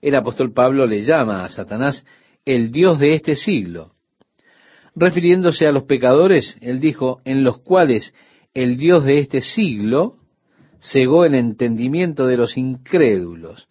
El 0.00 0.16
apóstol 0.16 0.52
Pablo 0.52 0.86
le 0.86 1.02
llama 1.02 1.44
a 1.44 1.48
Satanás 1.50 2.04
el 2.44 2.72
Dios 2.72 2.98
de 2.98 3.14
este 3.14 3.36
siglo. 3.36 3.92
Refiriéndose 4.96 5.66
a 5.66 5.72
los 5.72 5.84
pecadores, 5.84 6.58
él 6.60 6.80
dijo, 6.80 7.20
en 7.24 7.44
los 7.44 7.60
cuales 7.60 8.12
el 8.54 8.76
Dios 8.76 9.04
de 9.04 9.20
este 9.20 9.40
siglo 9.40 10.16
cegó 10.80 11.24
el 11.24 11.34
entendimiento 11.34 12.26
de 12.26 12.36
los 12.36 12.56
incrédulos, 12.58 13.68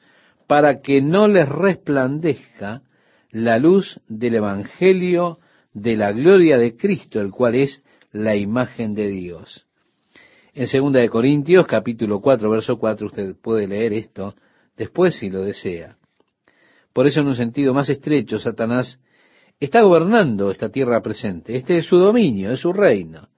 para 0.48 0.82
que 0.82 1.02
no 1.02 1.28
les 1.28 1.48
resplandezca 1.48 2.82
la 3.32 3.58
luz 3.58 4.00
del 4.08 4.36
Evangelio 4.36 5.40
de 5.74 5.96
la 5.98 6.12
gloria 6.12 6.58
de 6.58 6.76
Cristo, 6.78 7.20
el 7.20 7.32
cual 7.32 7.56
es 7.56 7.84
la 8.12 8.36
imagen 8.36 8.94
de 8.94 9.08
Dios. 9.08 9.66
En 10.54 10.68
segunda 10.68 11.00
de 11.00 11.10
Corintios, 11.10 11.66
capítulo 11.66 12.20
4, 12.20 12.50
verso 12.50 12.78
4, 12.78 13.08
usted 13.08 13.36
puede 13.42 13.68
leer 13.68 13.94
esto 13.94 14.36
después 14.76 15.16
si 15.16 15.30
lo 15.30 15.44
desea. 15.44 15.98
Por 16.94 17.08
eso, 17.08 17.22
en 17.22 17.28
un 17.28 17.36
sentido 17.36 17.74
más 17.74 17.90
estrecho, 17.90 18.38
Satanás 18.38 19.00
está 19.60 19.82
gobernando 19.82 20.52
esta 20.52 20.70
tierra 20.70 21.02
presente. 21.02 21.56
Este 21.56 21.78
es 21.78 21.86
su 21.86 21.98
dominio, 21.98 22.52
es 22.52 22.60
su 22.60 22.74
reino. 22.74 23.30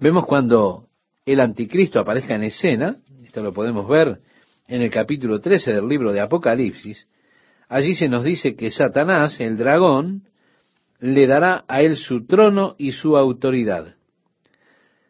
Vemos 0.00 0.26
cuando 0.26 0.88
el 1.24 1.40
anticristo 1.40 2.00
aparezca 2.00 2.34
en 2.34 2.44
escena, 2.44 2.96
esto 3.24 3.42
lo 3.42 3.52
podemos 3.52 3.88
ver 3.88 4.20
en 4.68 4.82
el 4.82 4.90
capítulo 4.90 5.40
13 5.40 5.72
del 5.72 5.88
libro 5.88 6.12
de 6.12 6.20
Apocalipsis, 6.20 7.06
allí 7.68 7.94
se 7.94 8.08
nos 8.08 8.24
dice 8.24 8.56
que 8.56 8.70
Satanás, 8.70 9.40
el 9.40 9.56
dragón, 9.56 10.24
le 11.00 11.26
dará 11.26 11.64
a 11.68 11.82
él 11.82 11.96
su 11.96 12.26
trono 12.26 12.74
y 12.78 12.92
su 12.92 13.16
autoridad. 13.16 13.96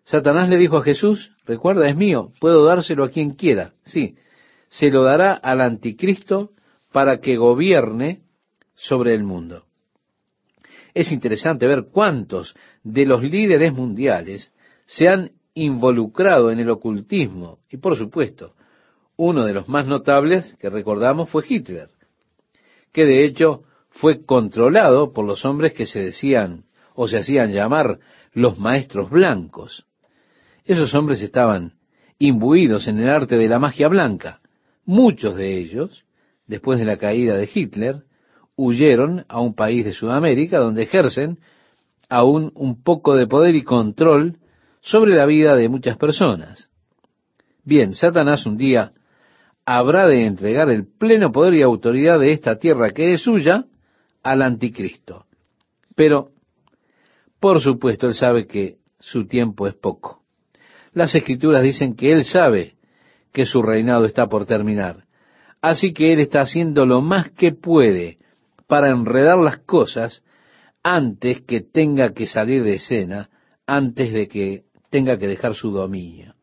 Satanás 0.04 0.48
le 0.48 0.56
dijo 0.56 0.78
a 0.78 0.82
Jesús, 0.82 1.32
recuerda, 1.46 1.88
es 1.88 1.96
mío, 1.96 2.32
puedo 2.40 2.64
dárselo 2.64 3.04
a 3.04 3.10
quien 3.10 3.32
quiera. 3.32 3.72
Sí, 3.84 4.16
se 4.68 4.90
lo 4.90 5.02
dará 5.02 5.32
al 5.32 5.60
anticristo 5.60 6.52
para 6.92 7.20
que 7.20 7.36
gobierne 7.36 8.22
sobre 8.74 9.14
el 9.14 9.24
mundo. 9.24 9.64
Es 10.94 11.12
interesante 11.12 11.66
ver 11.66 11.88
cuántos 11.92 12.54
de 12.82 13.04
los 13.04 13.22
líderes 13.22 13.72
mundiales 13.72 14.52
se 14.86 15.08
han 15.08 15.32
involucrado 15.54 16.50
en 16.50 16.60
el 16.60 16.70
ocultismo. 16.70 17.58
Y 17.68 17.78
por 17.78 17.96
supuesto, 17.96 18.54
uno 19.16 19.44
de 19.44 19.54
los 19.54 19.68
más 19.68 19.86
notables 19.86 20.54
que 20.60 20.70
recordamos 20.70 21.30
fue 21.30 21.44
Hitler, 21.46 21.88
que 22.92 23.04
de 23.04 23.24
hecho 23.24 23.62
fue 23.96 24.24
controlado 24.24 25.12
por 25.12 25.24
los 25.24 25.44
hombres 25.44 25.72
que 25.72 25.86
se 25.86 26.00
decían 26.00 26.64
o 26.94 27.08
se 27.08 27.18
hacían 27.18 27.52
llamar 27.52 27.98
los 28.32 28.58
maestros 28.58 29.10
blancos. 29.10 29.86
Esos 30.64 30.94
hombres 30.94 31.22
estaban 31.22 31.72
imbuidos 32.18 32.88
en 32.88 32.98
el 32.98 33.08
arte 33.08 33.36
de 33.36 33.48
la 33.48 33.58
magia 33.58 33.88
blanca. 33.88 34.40
Muchos 34.84 35.36
de 35.36 35.58
ellos, 35.58 36.04
después 36.46 36.78
de 36.78 36.84
la 36.84 36.98
caída 36.98 37.36
de 37.36 37.48
Hitler, 37.52 38.02
huyeron 38.54 39.24
a 39.28 39.40
un 39.40 39.54
país 39.54 39.84
de 39.84 39.92
Sudamérica 39.92 40.58
donde 40.58 40.82
ejercen 40.82 41.38
aún 42.08 42.52
un 42.54 42.82
poco 42.82 43.14
de 43.14 43.26
poder 43.26 43.54
y 43.54 43.62
control 43.62 44.36
sobre 44.80 45.14
la 45.14 45.26
vida 45.26 45.56
de 45.56 45.68
muchas 45.68 45.96
personas. 45.96 46.68
Bien, 47.64 47.94
Satanás 47.94 48.44
un 48.46 48.58
día 48.58 48.92
habrá 49.64 50.06
de 50.06 50.26
entregar 50.26 50.70
el 50.70 50.86
pleno 50.86 51.32
poder 51.32 51.54
y 51.54 51.62
autoridad 51.62 52.20
de 52.20 52.32
esta 52.32 52.58
tierra 52.58 52.90
que 52.90 53.14
es 53.14 53.22
suya 53.22 53.64
al 54.26 54.42
anticristo. 54.42 55.26
Pero, 55.94 56.30
por 57.38 57.60
supuesto, 57.60 58.08
él 58.08 58.14
sabe 58.14 58.46
que 58.48 58.78
su 58.98 59.26
tiempo 59.26 59.68
es 59.68 59.74
poco. 59.74 60.24
Las 60.92 61.14
escrituras 61.14 61.62
dicen 61.62 61.94
que 61.94 62.12
él 62.12 62.24
sabe 62.24 62.74
que 63.32 63.46
su 63.46 63.62
reinado 63.62 64.04
está 64.04 64.26
por 64.26 64.44
terminar. 64.44 65.04
Así 65.60 65.92
que 65.92 66.12
él 66.12 66.18
está 66.18 66.40
haciendo 66.40 66.86
lo 66.86 67.02
más 67.02 67.30
que 67.30 67.52
puede 67.52 68.18
para 68.66 68.90
enredar 68.90 69.38
las 69.38 69.58
cosas 69.58 70.24
antes 70.82 71.42
que 71.42 71.60
tenga 71.60 72.12
que 72.12 72.26
salir 72.26 72.64
de 72.64 72.74
escena, 72.74 73.30
antes 73.64 74.12
de 74.12 74.26
que 74.26 74.64
tenga 74.90 75.18
que 75.18 75.28
dejar 75.28 75.54
su 75.54 75.70
dominio. 75.70 76.34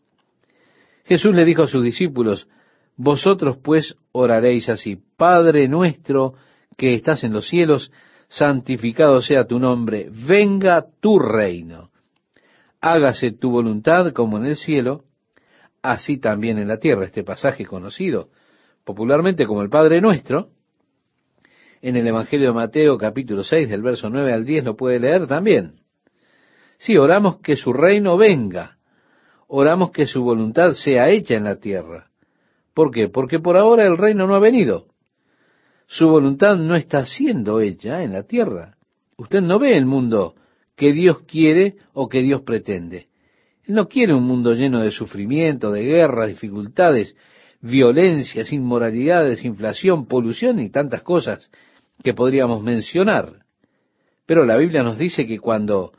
Jesús 1.03 1.36
le 1.36 1.43
dijo 1.43 1.63
a 1.63 1.67
sus 1.67 1.84
discípulos, 1.84 2.47
Vosotros 2.95 3.57
pues 3.61 3.97
oraréis 4.13 4.69
así, 4.69 4.97
Padre 5.17 5.67
nuestro 5.67 6.36
que 6.78 6.93
estás 6.93 7.24
en 7.24 7.34
los 7.34 7.47
cielos, 7.47 7.91
santificado 8.28 9.21
sea 9.21 9.45
tu 9.45 9.59
nombre, 9.59 10.09
venga 10.11 10.86
tu 10.99 11.19
reino, 11.19 11.91
hágase 12.82 13.32
tu 13.32 13.51
voluntad 13.51 14.11
como 14.13 14.38
en 14.38 14.45
el 14.45 14.55
cielo, 14.55 15.03
así 15.82 16.17
también 16.17 16.57
en 16.57 16.67
la 16.67 16.78
tierra. 16.78 17.05
Este 17.05 17.24
pasaje 17.24 17.65
conocido 17.65 18.30
popularmente 18.84 19.45
como 19.45 19.61
el 19.61 19.69
Padre 19.69 20.01
Nuestro, 20.01 20.49
en 21.82 21.95
el 21.95 22.07
Evangelio 22.07 22.47
de 22.47 22.53
Mateo 22.53 22.97
capítulo 22.97 23.43
6 23.43 23.69
del 23.69 23.82
verso 23.82 24.09
9 24.09 24.34
al 24.34 24.45
10 24.45 24.63
lo 24.63 24.76
puede 24.76 24.99
leer 24.99 25.28
también. 25.28 25.76
Si 26.78 26.97
oramos 26.97 27.38
que 27.39 27.55
su 27.55 27.74
reino 27.74 28.17
venga, 28.17 28.78
oramos 29.47 29.91
que 29.91 30.05
su 30.05 30.24
voluntad 30.24 30.74
sea 30.74 31.09
hecha 31.09 31.36
en 31.36 31.43
la 31.43 31.57
tierra. 31.57 32.07
¿Por 32.74 32.91
qué? 32.91 33.09
Porque 33.09 33.39
por 33.39 33.57
ahora 33.57 33.86
el 33.86 33.97
reino 33.97 34.26
no 34.28 34.36
ha 34.36 34.39
venido 34.39 34.93
su 35.88 36.07
voluntad 36.07 36.57
no 36.57 36.75
está 36.75 37.05
siendo 37.05 37.59
hecha 37.59 38.03
en 38.03 38.13
la 38.13 38.23
tierra. 38.23 38.77
Usted 39.17 39.41
no 39.41 39.59
ve 39.59 39.77
el 39.77 39.86
mundo 39.86 40.36
que 40.75 40.91
Dios 40.91 41.21
quiere 41.21 41.75
o 41.93 42.09
que 42.09 42.21
Dios 42.21 42.41
pretende. 42.41 43.07
Él 43.65 43.75
no 43.75 43.88
quiere 43.88 44.13
un 44.13 44.23
mundo 44.23 44.53
lleno 44.53 44.81
de 44.81 44.91
sufrimiento, 44.91 45.71
de 45.71 45.84
guerras, 45.84 46.29
dificultades, 46.29 47.15
violencias, 47.61 48.51
inmoralidades, 48.51 49.45
inflación, 49.45 50.07
polución 50.07 50.59
y 50.59 50.69
tantas 50.69 51.01
cosas 51.03 51.49
que 52.03 52.13
podríamos 52.13 52.61
mencionar. 52.63 53.45
Pero 54.25 54.45
la 54.45 54.57
Biblia 54.57 54.84
nos 54.84 54.97
dice 54.97 55.25
que 55.25 55.39
cuando 55.39 55.93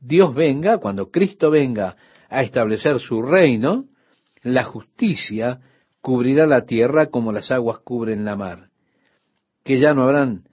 Dios 0.00 0.34
venga, 0.34 0.78
cuando 0.78 1.10
Cristo 1.10 1.50
venga 1.50 1.96
a 2.28 2.42
establecer 2.42 2.98
su 2.98 3.22
reino, 3.22 3.86
la 4.42 4.64
justicia 4.64 5.60
cubrirá 6.00 6.46
la 6.46 6.66
tierra 6.66 7.06
como 7.06 7.32
las 7.32 7.50
aguas 7.52 7.78
cubren 7.78 8.24
la 8.24 8.36
mar 8.36 8.71
que 9.64 9.78
ya 9.78 9.94
no 9.94 10.02
habrán 10.02 10.44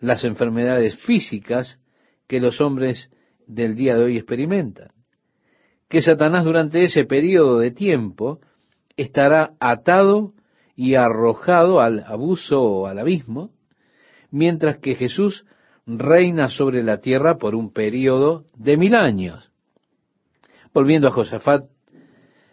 las 0.00 0.24
enfermedades 0.24 0.98
físicas 0.98 1.80
que 2.26 2.40
los 2.40 2.60
hombres 2.60 3.10
del 3.46 3.74
día 3.74 3.96
de 3.96 4.04
hoy 4.04 4.16
experimentan, 4.16 4.90
que 5.88 6.02
Satanás 6.02 6.44
durante 6.44 6.82
ese 6.82 7.04
periodo 7.04 7.58
de 7.58 7.70
tiempo 7.70 8.40
estará 8.96 9.52
atado 9.58 10.34
y 10.76 10.94
arrojado 10.94 11.80
al 11.80 12.04
abuso 12.06 12.62
o 12.62 12.86
al 12.86 12.98
abismo, 12.98 13.50
mientras 14.30 14.78
que 14.78 14.94
Jesús 14.94 15.44
reina 15.86 16.50
sobre 16.50 16.82
la 16.82 16.98
tierra 16.98 17.38
por 17.38 17.54
un 17.54 17.72
periodo 17.72 18.44
de 18.54 18.76
mil 18.76 18.94
años. 18.94 19.50
Volviendo 20.74 21.08
a 21.08 21.12
Josafat, 21.12 21.64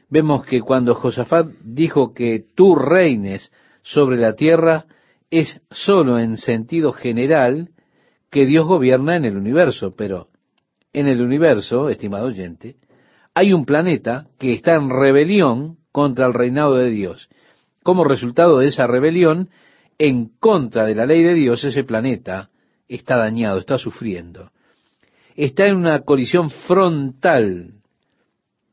vemos 0.09 0.45
que 0.45 0.61
cuando 0.61 0.95
Josafat 0.95 1.47
dijo 1.61 2.13
que 2.13 2.45
tú 2.55 2.76
reines 2.76 3.51
sobre 3.82 4.18
la 4.18 4.34
tierra, 4.34 4.86
es 5.30 5.62
sólo 5.72 6.20
en 6.20 6.38
sentido 6.38 6.94
general 6.94 7.70
que 8.30 8.46
Dios 8.46 8.66
gobierna 8.66 9.16
en 9.16 9.26
el 9.26 9.38
universo, 9.38 9.96
pero 9.96 10.30
en 10.94 11.08
el 11.08 11.22
universo, 11.22 11.90
estimado 11.90 12.28
oyente, 12.28 12.78
hay 13.34 13.54
un 13.54 13.66
planeta 13.66 14.28
que 14.40 14.54
está 14.54 14.76
en 14.76 14.90
rebelión 14.90 15.78
contra 15.92 16.26
el 16.26 16.34
reinado 16.34 16.76
de 16.76 16.90
Dios. 16.90 17.30
Como 17.84 18.04
resultado 18.04 18.60
de 18.60 18.68
esa 18.68 18.88
rebelión, 18.88 19.50
en 19.98 20.30
contra 20.40 20.86
de 20.86 20.96
la 20.96 21.06
ley 21.06 21.24
de 21.24 21.34
Dios, 21.34 21.64
ese 21.64 21.84
planeta 21.84 22.50
está 22.88 23.18
dañado, 23.18 23.60
está 23.60 23.78
sufriendo. 23.78 24.52
Está 25.36 25.68
en 25.68 25.76
una 25.76 26.02
colisión 26.02 26.50
frontal 26.50 27.82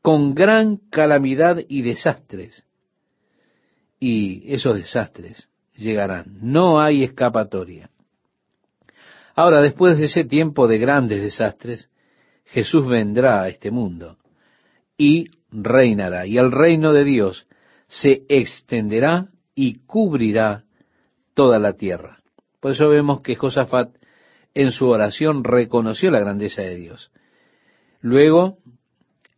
con 0.01 0.33
gran 0.33 0.77
calamidad 0.89 1.59
y 1.67 1.81
desastres. 1.81 2.65
Y 3.99 4.43
esos 4.53 4.75
desastres 4.75 5.49
llegarán. 5.75 6.37
No 6.41 6.79
hay 6.79 7.03
escapatoria. 7.03 7.89
Ahora, 9.35 9.61
después 9.61 9.97
de 9.97 10.05
ese 10.05 10.25
tiempo 10.25 10.67
de 10.67 10.77
grandes 10.77 11.21
desastres, 11.21 11.89
Jesús 12.45 12.87
vendrá 12.87 13.41
a 13.41 13.49
este 13.49 13.71
mundo 13.71 14.17
y 14.97 15.29
reinará. 15.51 16.27
Y 16.27 16.37
el 16.37 16.51
reino 16.51 16.93
de 16.93 17.03
Dios 17.03 17.47
se 17.87 18.23
extenderá 18.29 19.29
y 19.55 19.79
cubrirá 19.85 20.65
toda 21.33 21.59
la 21.59 21.73
tierra. 21.73 22.19
Por 22.59 22.71
eso 22.71 22.89
vemos 22.89 23.21
que 23.21 23.35
Josafat 23.35 23.95
en 24.53 24.71
su 24.71 24.87
oración 24.87 25.43
reconoció 25.43 26.11
la 26.11 26.19
grandeza 26.19 26.61
de 26.61 26.75
Dios. 26.75 27.11
Luego 28.01 28.59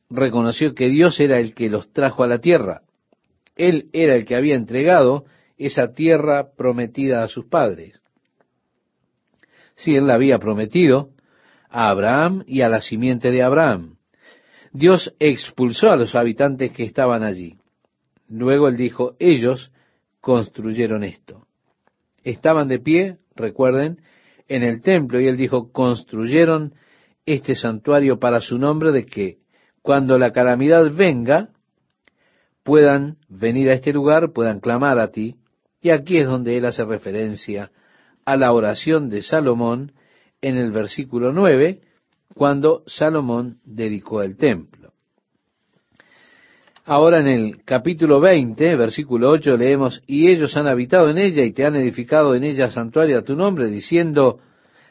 reconoció 0.09 0.73
que 0.75 0.89
Dios 0.89 1.19
era 1.19 1.39
el 1.39 1.53
que 1.53 1.69
los 1.69 1.91
trajo 1.93 2.23
a 2.23 2.27
la 2.27 2.39
tierra. 2.39 2.81
Él 3.55 3.89
era 3.93 4.15
el 4.15 4.25
que 4.25 4.35
había 4.35 4.55
entregado 4.55 5.25
esa 5.57 5.93
tierra 5.93 6.51
prometida 6.55 7.23
a 7.23 7.27
sus 7.27 7.45
padres. 7.45 7.99
Si 9.75 9.95
él 9.95 10.07
la 10.07 10.15
había 10.15 10.39
prometido 10.39 11.11
a 11.69 11.89
Abraham 11.89 12.43
y 12.47 12.61
a 12.61 12.69
la 12.69 12.79
simiente 12.79 13.31
de 13.31 13.43
Abraham. 13.43 13.97
Dios 14.71 15.13
expulsó 15.19 15.89
a 15.89 15.97
los 15.97 16.15
habitantes 16.15 16.71
que 16.71 16.83
estaban 16.83 17.23
allí. 17.23 17.57
Luego 18.27 18.67
él 18.67 18.77
dijo, 18.77 19.15
ellos 19.19 19.71
construyeron 20.21 21.03
esto. 21.03 21.45
Estaban 22.23 22.67
de 22.67 22.79
pie, 22.79 23.17
recuerden, 23.35 23.99
en 24.47 24.63
el 24.63 24.81
templo 24.81 25.19
y 25.19 25.27
él 25.27 25.37
dijo, 25.37 25.71
construyeron 25.71 26.73
este 27.25 27.55
santuario 27.55 28.19
para 28.19 28.39
su 28.39 28.57
nombre 28.57 28.91
de 28.91 29.05
que 29.05 29.37
cuando 29.81 30.17
la 30.17 30.31
calamidad 30.31 30.89
venga, 30.91 31.49
puedan 32.63 33.17
venir 33.29 33.69
a 33.69 33.73
este 33.73 33.93
lugar, 33.93 34.31
puedan 34.33 34.59
clamar 34.59 34.97
a 34.99 35.11
ti. 35.11 35.35
Y 35.85 35.91
aquí 35.91 36.17
es 36.17 36.25
donde 36.25 36.57
él 36.57 36.65
hace 36.65 36.83
referencia 36.83 37.69
a 38.25 38.37
la 38.37 38.51
oración 38.53 39.07
de 39.07 39.21
Salomón 39.21 39.91
en 40.41 40.57
el 40.57 40.71
versículo 40.71 41.31
9, 41.31 41.79
cuando 42.33 42.81
Salomón 42.87 43.59
dedicó 43.63 44.23
el 44.23 44.35
templo. 44.35 44.93
Ahora 46.85 47.19
en 47.19 47.27
el 47.27 47.63
capítulo 47.63 48.19
20, 48.19 48.75
versículo 48.77 49.29
8, 49.29 49.57
leemos, 49.57 50.01
y 50.07 50.27
ellos 50.27 50.57
han 50.57 50.65
habitado 50.65 51.11
en 51.11 51.19
ella 51.19 51.43
y 51.43 51.53
te 51.53 51.67
han 51.67 51.75
edificado 51.75 52.33
en 52.33 52.45
ella 52.45 52.71
santuario 52.71 53.19
a 53.19 53.23
tu 53.23 53.35
nombre, 53.35 53.67
diciendo, 53.67 54.39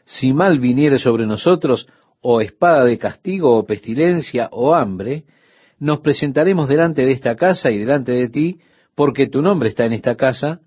si 0.04 0.32
mal 0.32 0.60
viniere 0.60 1.00
sobre 1.00 1.26
nosotros, 1.26 1.88
o 2.20 2.40
espada 2.40 2.84
de 2.84 2.98
castigo, 2.98 3.58
o 3.58 3.66
pestilencia, 3.66 4.48
o 4.52 4.76
hambre, 4.76 5.24
nos 5.80 5.98
presentaremos 5.98 6.68
delante 6.68 7.04
de 7.04 7.10
esta 7.10 7.34
casa 7.34 7.72
y 7.72 7.78
delante 7.78 8.12
de 8.12 8.28
ti, 8.28 8.60
porque 8.94 9.26
tu 9.26 9.42
nombre 9.42 9.70
está 9.70 9.86
en 9.86 9.92
esta 9.94 10.14
casa, 10.14 10.60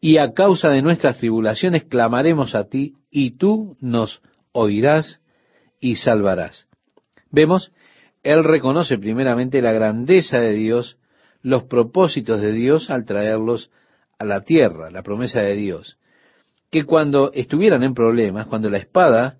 y 0.00 0.18
a 0.18 0.32
causa 0.32 0.68
de 0.68 0.82
nuestras 0.82 1.18
tribulaciones 1.18 1.84
clamaremos 1.84 2.54
a 2.54 2.68
ti, 2.68 2.94
y 3.10 3.38
tú 3.38 3.76
nos 3.80 4.22
oirás 4.52 5.20
y 5.80 5.96
salvarás. 5.96 6.68
Vemos 7.30 7.72
él 8.26 8.42
reconoce 8.42 8.98
primeramente 8.98 9.62
la 9.62 9.70
grandeza 9.70 10.40
de 10.40 10.50
Dios, 10.50 10.98
los 11.42 11.62
propósitos 11.62 12.40
de 12.40 12.50
Dios 12.50 12.90
al 12.90 13.04
traerlos 13.04 13.70
a 14.18 14.24
la 14.24 14.40
tierra, 14.40 14.90
la 14.90 15.04
promesa 15.04 15.42
de 15.42 15.54
Dios. 15.54 15.96
Que 16.68 16.84
cuando 16.84 17.32
estuvieran 17.32 17.84
en 17.84 17.94
problemas, 17.94 18.46
cuando 18.46 18.68
la 18.68 18.78
espada 18.78 19.38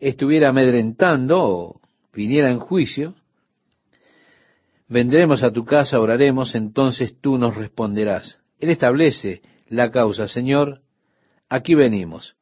estuviera 0.00 0.48
amedrentando 0.48 1.36
o 1.38 1.80
viniera 2.14 2.50
en 2.50 2.60
juicio, 2.60 3.14
vendremos 4.88 5.42
a 5.42 5.52
tu 5.52 5.66
casa, 5.66 6.00
oraremos, 6.00 6.54
entonces 6.54 7.14
tú 7.20 7.36
nos 7.36 7.56
responderás. 7.56 8.40
Él 8.58 8.70
establece 8.70 9.42
la 9.68 9.90
causa, 9.90 10.28
Señor, 10.28 10.80
aquí 11.48 11.74
venimos. 11.74 12.36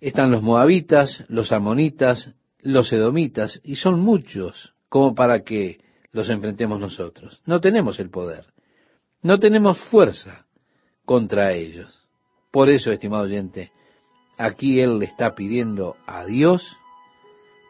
Están 0.00 0.30
los 0.30 0.42
moabitas, 0.42 1.24
los 1.28 1.52
amonitas, 1.52 2.32
los 2.60 2.92
edomitas, 2.92 3.60
y 3.62 3.76
son 3.76 4.00
muchos 4.00 4.74
como 4.88 5.14
para 5.14 5.42
que 5.42 5.80
los 6.10 6.28
enfrentemos 6.28 6.78
nosotros. 6.80 7.40
No 7.46 7.60
tenemos 7.60 7.98
el 7.98 8.10
poder, 8.10 8.46
no 9.22 9.38
tenemos 9.38 9.78
fuerza 9.78 10.46
contra 11.04 11.52
ellos. 11.52 12.06
Por 12.50 12.68
eso, 12.68 12.92
estimado 12.92 13.24
oyente, 13.24 13.72
aquí 14.36 14.80
Él 14.80 14.98
le 14.98 15.06
está 15.06 15.34
pidiendo 15.34 15.96
a 16.06 16.24
Dios 16.26 16.76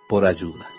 por 0.09 0.25
ayuda. 0.27 0.73